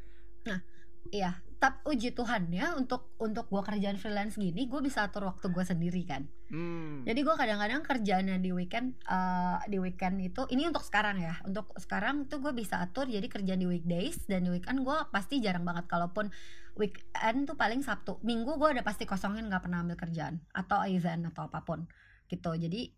[1.06, 5.54] Iya, tapi uji Tuhan ya untuk untuk gue kerjaan freelance gini, gue bisa atur waktu
[5.54, 6.26] gue sendiri kan.
[6.50, 7.06] Hmm.
[7.06, 11.38] Jadi gue kadang-kadang kerjaannya di weekend eh, di weekend itu ini untuk sekarang ya.
[11.46, 15.38] Untuk sekarang tuh gue bisa atur jadi kerjaan di weekdays dan di weekend gue pasti
[15.38, 16.34] jarang banget kalaupun
[16.76, 18.19] weekend tuh paling Sabtu.
[18.21, 21.88] Minggu gue udah pasti kosongin nggak pernah ambil kerjaan atau event atau apa pun.
[22.26, 22.89] gitu jadi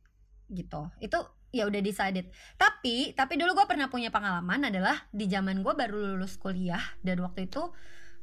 [0.48, 1.20] gitu itu
[1.52, 6.16] ya udah decided tapi tapi dulu gue pernah punya pengalaman adalah di zaman gue baru
[6.16, 7.72] lulus kuliah dan waktu itu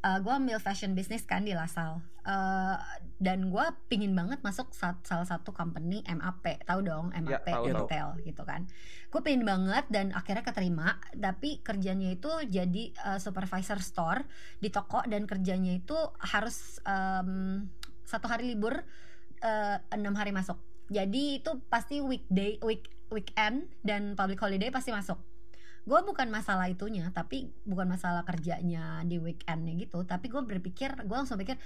[0.05, 2.05] uh, gue ambil fashion business kan di Lasal.
[2.25, 2.77] Uh,
[3.21, 7.77] dan gue pingin banget masuk sa salah satu company MAP tahu dong MAP tahu, tahu.
[7.85, 8.69] retail gitu kan.
[9.09, 14.29] Gue pingin banget dan akhirnya keterima tapi kerjanya itu jadi uh, supervisor store
[14.61, 17.65] di toko dan kerjanya itu harus um,
[18.05, 18.85] satu hari libur
[19.41, 20.61] uh, enam hari masuk.
[20.93, 25.17] Jadi itu pasti weekday week weekend dan public holiday pasti masuk
[25.85, 31.17] gue bukan masalah itunya tapi bukan masalah kerjanya di weekendnya gitu tapi gue berpikir gue
[31.17, 31.61] langsung pikir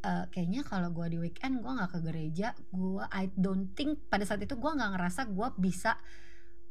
[0.00, 4.24] e, kayaknya kalau gue di weekend gue nggak ke gereja gue I don't think pada
[4.24, 6.00] saat itu gue nggak ngerasa gue bisa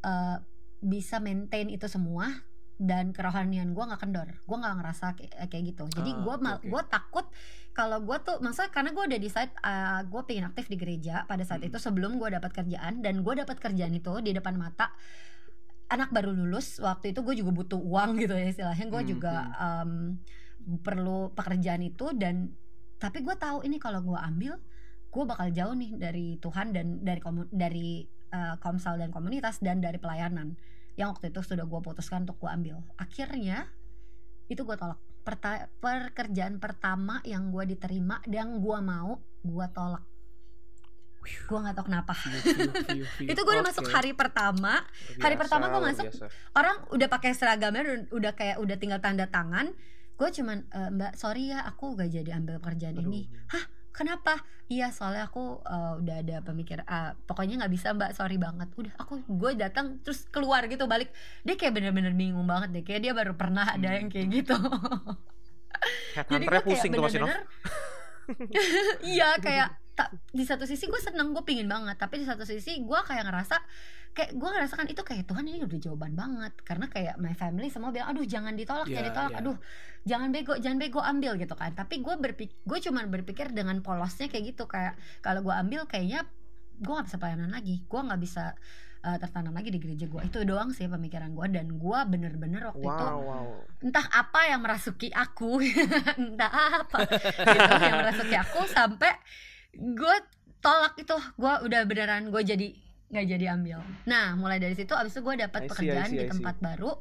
[0.01, 0.41] uh,
[0.81, 2.29] bisa maintain itu semua
[2.77, 6.49] dan kerohanian gue nggak kendor gue nggak ngerasa kayak, kayak gitu jadi Ah, gue oke,
[6.61, 6.65] oke.
[6.69, 7.25] gue takut
[7.73, 11.41] kalau gue tuh maksudnya karena gue udah decide uh, gue pengen aktif di gereja pada
[11.41, 11.73] saat Mm-mm.
[11.73, 14.93] itu sebelum gue dapat kerjaan dan gue dapat kerjaan itu di depan mata
[15.87, 18.85] anak baru lulus waktu itu gue juga butuh uang gitu ya istilahnya.
[18.91, 19.91] Gue Hmm, juga um,
[20.83, 22.51] perlu pekerjaan itu dan
[22.99, 24.59] tapi gue tahu ini kalau gue ambil
[25.07, 28.03] gue bakal jauh nih dari Tuhan dan dari komu- dari
[28.35, 30.59] uh, komsel dan komunitas dan dari pelayanan
[30.99, 32.83] yang waktu itu sudah gue putuskan untuk gue ambil.
[32.99, 33.69] Akhirnya
[34.51, 34.99] itu gue tolak.
[35.27, 40.03] Perta- pekerjaan pertama yang gue diterima dan gue mau gue tolak
[41.27, 43.27] gue nggak tahu kenapa View, view, view, view.
[43.27, 43.69] itu gue udah Oke.
[43.71, 44.73] masuk hari pertama
[45.15, 46.25] Hari Biasa, pertama gua luar masuk, biasa.
[46.53, 49.71] orang udah pakai seragamnya udah, kayak udah tinggal tanda tangan
[50.13, 53.05] gue cuman "E, mbak sorry ya aku gak jadi ambil pekerjaan Aduh.
[53.05, 53.29] ini
[53.91, 58.69] kenapa iya soalnya aku uh, udah ada pemikir ah, pokoknya nggak bisa mbak sorry banget
[58.75, 61.09] udah aku gue datang terus keluar gitu balik
[61.41, 63.97] dia kayak bener-bener bingung banget deh kayak dia baru pernah ada Hmm.
[63.97, 64.53] yang kayak gitu
[66.19, 67.25] jadi Headhunternya gue kayak pusing tuh Mas Ino.
[67.25, 67.41] bener-bener
[69.07, 72.85] iya kayak tak di satu sisi gue seneng gue pingin banget tapi di satu sisi
[72.85, 73.57] gue kayak ngerasa
[74.13, 77.89] kayak gue ngerasakan itu kayak Tuhan ini udah jawaban banget karena kayak my family semua
[77.89, 79.39] bilang aduh jangan ditolak Iya, jangan ditolak iya.
[79.41, 79.57] aduh
[80.05, 84.29] jangan bego jangan bego ambil gitu kan tapi gue berpikir gue cuma berpikir dengan polosnya
[84.29, 84.93] kayak gitu kayak
[85.25, 86.29] kalau gue ambil kayaknya
[86.77, 88.53] gue nggak bisa pelayanan lagi gue nggak bisa
[89.01, 92.85] uh, tertanam lagi di gereja gue itu doang sih pemikiran gue dan gue bener-bener waktu
[92.85, 93.45] itu Wow, wow.
[93.81, 95.61] entah apa yang merasuki aku
[96.21, 97.05] entah apa
[97.53, 99.13] gitu, yang merasuki aku sampai
[99.77, 100.15] gue
[100.59, 101.17] tolak itu.
[101.37, 102.67] Gue udah beneran gue jadi
[103.07, 103.79] nggak jadi ambil.
[104.09, 106.31] Nah mulai dari situ abis itu gue dapat see, pekerjaan I see, di I see.
[106.35, 106.91] tempat baru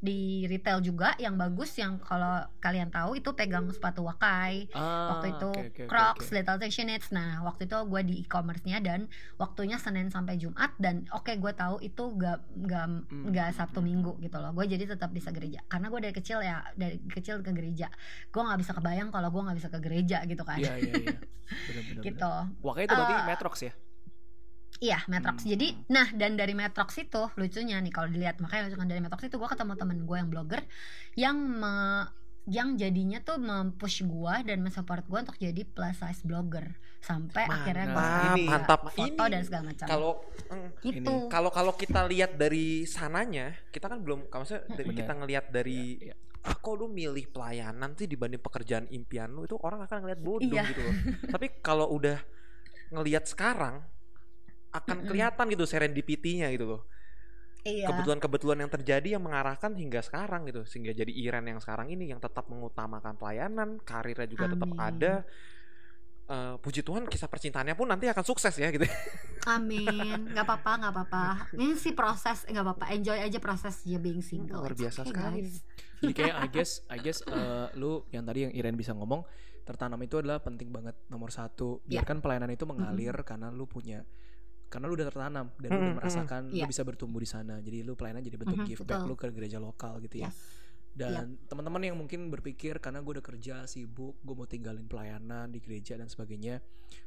[0.00, 5.32] di retail juga yang bagus yang kalau kalian tahu itu pegang sepatu wakai Ah, waktu
[5.36, 6.34] itu oke, oke, Crocs, oke.
[6.36, 7.08] Little Section Needs.
[7.10, 11.80] Nah, waktu itu gue di e-commerce-nya dan waktunya Senin sampai Jumat dan oke gue tahu
[11.80, 13.88] itu gak gak Hmm, gak Sabtu hmm.
[13.88, 14.52] Minggu gitu loh.
[14.54, 17.90] Gue jadi tetap bisa gereja karena gue dari kecil ya dari kecil ke gereja.
[18.30, 20.58] Gue nggak bisa kebayang kalau gue nggak bisa ke gereja gitu kan.
[20.58, 21.18] Iya iya iya.
[22.02, 22.32] Gitu.
[22.62, 23.72] Wakanya itu berarti Eh, Metrox ya?
[24.78, 25.40] Iya, Metrox.
[25.40, 25.50] Hmm.
[25.50, 29.36] Jadi, nah dan dari Metrox itu lucunya nih kalau dilihat makanya lucunya dari Metrox itu
[29.36, 30.60] gue ketemu temen gue yang blogger
[31.14, 32.08] yang me-
[32.46, 37.58] yang jadinya tuh mempush gue dan mensupport gue untuk jadi plus size blogger sampai Mantap,
[37.58, 38.80] akhirnya gue Ini ya, mantap.
[38.86, 39.86] foto Ini dan segala macam.
[39.86, 40.12] kalau
[40.80, 41.14] gitu.
[41.26, 44.98] kalau kalau kita lihat dari sananya, kita kan belum kalau maksudnya dari Benar.
[45.00, 46.14] kita ngelihat dari Iya, iya.
[46.44, 50.46] ah kok lu milih pelayanan sih dibanding pekerjaan impian lu itu orang akan ngelihat bodoh
[50.46, 50.64] Iya.
[50.68, 50.94] gitu loh.
[51.26, 52.22] Tapi kalau udah
[52.88, 53.82] ngelihat sekarang
[54.82, 56.82] akan kelihatan gitu serendipity-nya gitu loh.
[57.66, 57.90] Iya.
[57.90, 62.22] Kebetulan-kebetulan yang terjadi yang mengarahkan hingga sekarang gitu sehingga jadi Iren yang sekarang ini yang
[62.22, 64.86] tetap mengutamakan pelayanan, karirnya juga tetap Amin.
[64.86, 65.14] ada.
[66.26, 68.86] Eh, puji Tuhan kisah percintaannya pun nanti akan sukses ya gitu.
[69.54, 70.30] Amin.
[70.34, 71.24] Gak apa-apa, gak apa-apa.
[71.54, 72.90] Ini sih proses, gak apa-apa.
[72.90, 74.62] Enjoy aja proses ya being single.
[74.62, 75.38] Luar It's biasa okay, sekali.
[75.42, 75.54] guys.
[76.02, 79.22] Jadi kayak I guess I guess eh, lu yang tadi yang Iren bisa ngomong
[79.66, 81.82] tertanam itu adalah penting banget nomor satu.
[81.86, 82.02] Iya.
[82.02, 84.02] Biarkan pelayanan itu mengalir karena lu punya
[84.66, 86.64] karena lu udah tertanam dan lu Mm-mm, udah merasakan Iya.
[86.66, 87.54] lu bisa bertumbuh di sana.
[87.60, 89.08] Jadi lu pelayanan jadi bentuk Mhm, give back betul.
[89.08, 90.28] lu ke gereja lokal gitu ya.
[90.28, 90.38] Yes.
[90.96, 95.60] Dan teman-teman yang mungkin berpikir karena gue udah kerja sibuk, gue mau tinggalin pelayanan di
[95.60, 96.64] gereja dan sebagainya,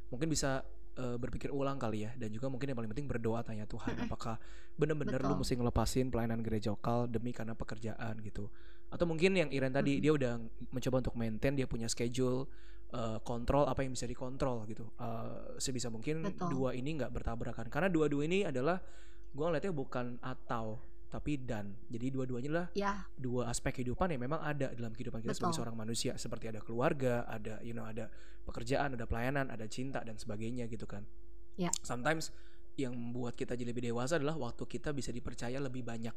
[0.08, 0.62] mungkin bisa
[0.94, 2.14] eh, berpikir ulang kali ya.
[2.14, 4.38] Dan juga mungkin yang paling penting berdoa tanya Tuhan, apakah
[4.74, 8.46] benar-benar lu mesti ngelepasin pelayanan gereja lokal demi karena pekerjaan gitu.
[8.90, 10.02] Atau mungkin yang Iren tadi Mm-mm.
[10.02, 10.32] dia udah
[10.70, 12.46] mencoba untuk maintain, dia punya schedule,
[12.90, 14.86] eh, kontrol apa yang bisa dikontrol gitu.
[14.98, 16.48] Eh, sebisa mungkin Betul.
[16.50, 17.66] dua ini nggak bertabrakan.
[17.70, 18.78] Karena dua-dua ini adalah
[19.30, 21.74] gue ngeliatnya bukan atau tapi dan.
[21.90, 25.58] Jadi dua-duanya adalah Ya, dua aspek kehidupan yang memang ada dalam kehidupan kita sebagai Betul.
[25.66, 28.06] seorang manusia seperti ada keluarga, ada you know ada
[28.46, 31.02] pekerjaan, ada pelayanan, ada cinta dan sebagainya gitu kan.
[31.58, 31.74] Ya.
[31.82, 32.30] Sometimes
[32.78, 36.14] yang membuat kita jadi lebih dewasa adalah waktu kita bisa dipercaya lebih banyak.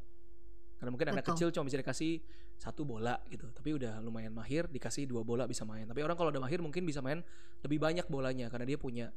[0.78, 1.34] Karena mungkin anak Betul.
[1.36, 2.12] kecil cuma bisa dikasih
[2.60, 5.88] satu bola gitu, tapi udah lumayan mahir dikasih dua bola bisa main.
[5.90, 7.24] Tapi orang kalau udah mahir mungkin bisa main
[7.64, 9.10] lebih banyak bolanya karena dia punya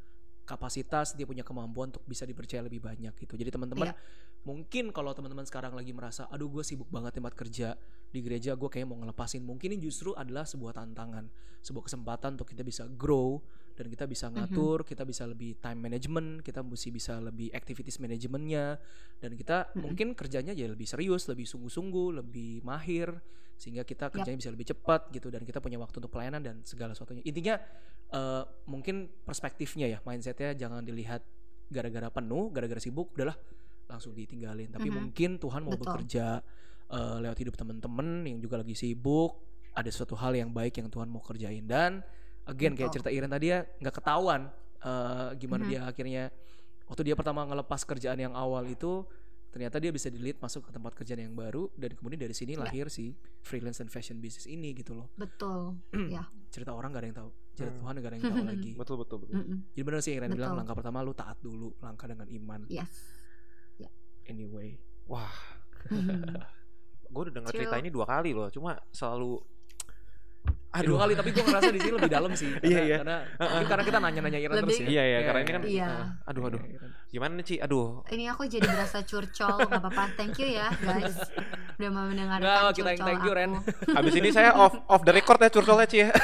[0.46, 3.34] kapasitas, dia punya kemampuan untuk bisa dipercaya lebih banyak gitu.
[3.34, 3.98] Jadi teman-teman Iya.
[4.46, 7.74] mungkin kalau teman-teman sekarang lagi merasa, aduh gue sibuk banget tempat kerja
[8.14, 9.42] di gereja, gue kayak mau ngelepasin.
[9.42, 11.26] Mungkin ini justru adalah sebuah tantangan,
[11.66, 13.42] sebuah kesempatan untuk kita bisa grow
[13.76, 18.80] dan kita bisa ngatur, kita bisa lebih time management, kita mesti bisa lebih activities manajemennya
[19.20, 23.12] dan kita mungkin kerjanya jadi lebih serius, lebih sungguh-sungguh, lebih mahir
[23.56, 26.96] sehingga kita kerjanya bisa lebih cepat gitu dan kita punya waktu untuk pelayanan dan segala
[26.96, 27.20] sesuatunya.
[27.24, 27.60] Intinya
[28.06, 31.26] eh, mungkin perspektifnya ya mindsetnya jangan dilihat
[31.66, 33.34] gara-gara penuh, gara-gara sibuk, udahlah
[33.90, 34.70] langsung ditinggalin.
[34.70, 34.94] Tapi Mhm.
[34.94, 35.84] mungkin Tuhan mau Betul.
[36.00, 36.40] bekerja
[36.86, 39.42] eh, lewat hidup teman-teman yang juga lagi sibuk.
[39.74, 41.98] Ada suatu hal yang baik yang Tuhan mau kerjain dan
[42.46, 44.48] again kayak cerita Iren tadi ya nggak ketahuan
[44.80, 45.70] eh, gimana Mhm.
[45.70, 46.24] dia akhirnya
[46.86, 49.02] waktu dia pertama ngelepas kerjaan yang awal itu
[49.50, 52.62] ternyata dia bisa delete masuk ke tempat kerjaan yang baru dan kemudian dari sini Ya.
[52.62, 55.80] lahir si freelance and fashion business ini gitu loh Betul.
[56.12, 56.28] ya.
[56.52, 57.80] cerita orang gak ada yang tahu cerita Hmm.
[57.80, 59.36] Tuhan gak ada yang tahu lagi Betul betul betul.
[59.40, 59.58] Mm-mm.
[59.72, 62.92] jadi benar sih Iren bilang langkah pertama lu taat dulu langkah dengan iman Yes.
[64.26, 65.30] anyway Wah,
[65.94, 66.34] Mhm.
[67.06, 67.60] gue udah denger True.
[67.62, 68.50] cerita ini dua kali loh.
[68.50, 69.38] Cuma selalu
[70.76, 72.96] Eh, dua kali tapi gue ngerasa di sini lebih dalam sih karena, Iya, iya.
[72.98, 75.88] karena mungkin karena kita nanya-nanya Lebih- terus ya Iya, iya, karena ini kan Iya.
[75.88, 76.60] eh, aduh aduh.
[77.06, 77.54] Gimana nih, Ci?
[77.58, 78.02] Aduh.
[78.06, 80.04] Ini aku jadi berasa curcol, nggak apa-apa.
[80.14, 81.16] Thank you ya, guys.
[81.76, 83.50] Udah mau mendengarkan Nggak, kita yang curcol thank you, Ren.
[83.54, 83.60] aku.
[83.94, 86.08] Habis ini saya off off the record ya curcolnya, Ci ya.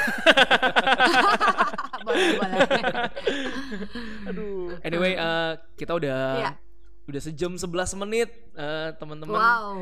[2.03, 2.57] boleh, boleh.
[4.29, 4.75] Aduh.
[4.81, 6.51] anyway eh, kita udah Iya.
[7.03, 7.67] Udah sejam 11
[7.99, 9.75] menit eh, teman-teman Wow.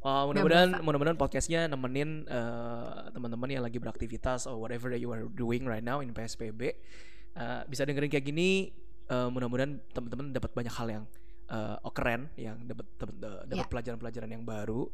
[0.00, 5.28] Wah, mudah-mudahan mudah-mudahan podcastnya nemenin eh, teman-teman yang lagi beraktivitas or whatever that you are
[5.28, 6.72] doing right now in PSBB
[7.32, 8.72] Eh, bisa dengerin kayak gini.
[9.04, 11.04] eh, mudah-mudahan teman-teman dapat banyak hal yang
[11.46, 13.68] eh, oh, keren, yang dapat dapat eh, dapat Ya.
[13.68, 14.88] pelajaran-pelajaran yang baru.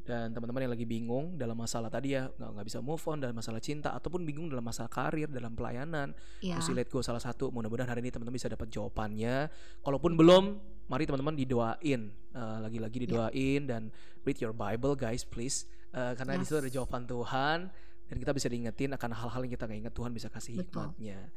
[0.00, 3.32] Dan teman-teman yang lagi bingung dalam masalah tadi ya nggak nggak bisa move on dalam
[3.32, 6.60] masalah cinta ataupun bingung dalam masalah karir dalam pelayanan Ya.
[6.60, 9.48] mesti let go salah satu mudah-mudahan hari ini teman-teman bisa dapat jawabannya
[9.80, 12.02] kalaupun belum mari teman-teman didoain.
[12.34, 13.82] Eh, lagi-lagi didoain dan
[14.26, 15.64] read your Bible guys please.
[15.94, 16.64] Eh, karena di situ Yes.
[16.66, 17.58] ada jawaban Tuhan
[18.04, 20.90] dan kita bisa diingetin akan hal-hal yang kita nggak ingat Tuhan bisa kasih Betul.
[20.92, 21.30] hikmatnya.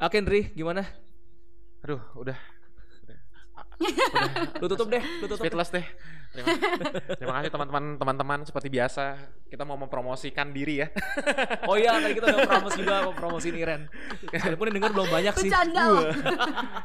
[0.00, 0.82] Oke Ndri gimana?
[1.86, 2.36] Aduh, udah
[4.60, 5.48] lu tutup deh lu tutup deh.
[5.48, 5.86] speedless deh.
[6.30, 6.46] Terima,
[7.18, 9.18] terima kasih teman-teman teman-teman seperti biasa
[9.50, 10.86] kita mau mempromosikan diri ya.
[11.66, 13.82] oh iya tadi kita udah promosi juga mau promosiin Iren
[14.30, 16.06] walaupun yang denger belum banyak sih Bercanda loh.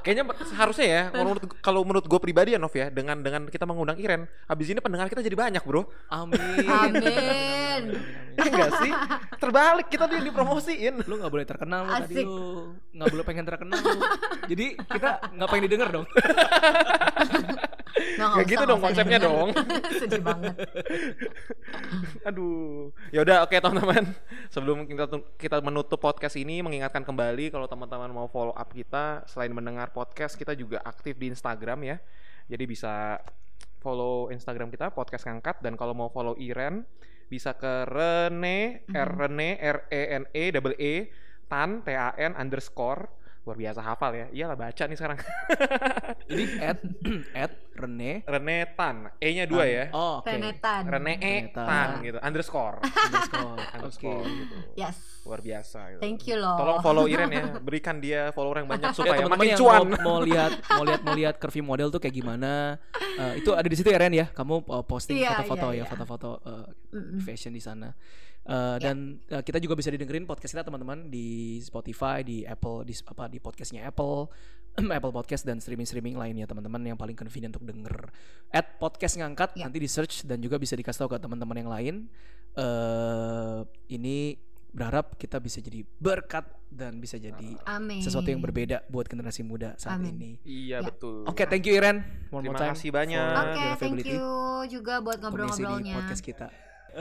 [0.02, 3.70] Kayaknya seharusnya ya kalau menurut kalau menurut gue pribadi ya Nov ya dengan dengan kita
[3.70, 5.86] mengundang Iren, habis ini pendengar kita jadi banyak bro.
[6.10, 7.82] amin Amin.
[8.36, 8.92] Enggak sih?
[9.38, 11.06] Terbalik kita tuh yang dipromosiin.
[11.06, 14.00] lu nggak boleh terkenal lu tadi lu nggak boleh pengen terkenal lu
[14.50, 16.06] jadi kita nggak pengen didengar dong
[18.16, 19.50] Nggak, nggak gitu dong konsepnya dong.
[20.00, 20.56] Sedih banget.
[22.28, 22.92] Aduh.
[23.12, 24.12] Ya udah oke teman-teman.
[24.52, 25.06] Sebelum kita
[25.40, 30.36] kita menutup podcast ini mengingatkan kembali kalau teman-teman mau follow up kita selain mendengar podcast
[30.36, 31.98] kita juga aktif di Instagram ya.
[32.52, 33.20] Jadi bisa
[33.80, 36.84] follow Instagram kita podcast ngangkat dan kalau mau follow Iren
[37.26, 41.10] bisa ke Rene R Rene R E N E double E
[41.48, 45.22] tan T A N underscore luar biasa hafal ya iyalah baca nih sekarang
[46.30, 46.80] Jadi at
[47.46, 50.26] at Rene Rene Tan E nya dua ya Oh, oke.
[50.28, 50.82] Renetan.
[50.84, 51.36] Rene E.
[51.52, 53.58] Tan gitu underscore Underscore.
[53.78, 54.98] Underscore gitu Yes.
[55.22, 56.02] luar biasa gitu.
[56.02, 56.54] Thank you loh.
[56.56, 59.82] Tolong follow Iren ya, berikan dia follower yang banyak Ya, supaya teman-teman makin yang cuan.
[59.86, 63.66] mau, mau lihat mau lihat mau lihat curvy model tuh kayak gimana eh, itu ada
[63.66, 65.86] di situ ya Ren ya kamu uh, posting Iya, foto-foto iya, ya iya.
[65.86, 67.22] foto-foto uh, Mm-mm.
[67.22, 67.94] fashion di sana
[68.46, 68.98] Eh, dan
[69.28, 73.42] uh, kita juga bisa didengerin podcast kita teman-teman di Spotify di Apple di apa di
[73.42, 74.30] podcastnya Apple
[74.92, 78.06] Apple Podcast dan streaming-streaming lainnya teman-teman yang paling convenient untuk denger.
[78.50, 79.66] At podcast ngangkat Ya.
[79.66, 81.96] nanti di search dan juga bisa dikasih tahu ke teman-teman yang lain.
[82.56, 83.60] eh
[83.90, 84.38] ini
[84.70, 88.00] berharap kita bisa jadi berkat dan bisa jadi Amin.
[88.00, 90.14] sesuatu yang berbeda buat generasi muda saat Amin.
[90.14, 90.32] ini.
[90.44, 90.80] Iya Ya.
[90.84, 91.24] betul.
[91.26, 92.04] Oke, thank you Iren.
[92.30, 93.28] One more Terima time kasih banyak.
[93.34, 94.28] Oke, your thank you
[94.70, 95.96] juga buat ngobrol-ngobrolnya.
[95.98, 96.48] podcast kita.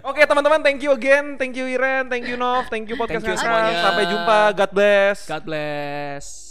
[0.03, 3.31] Oke teman-teman, thank you again, thank you Iren, thank you Nov, thank you podcast Thank
[3.31, 3.79] you semuanya.
[3.79, 5.19] Sampai jumpa, God bless.
[5.31, 6.44] God bless.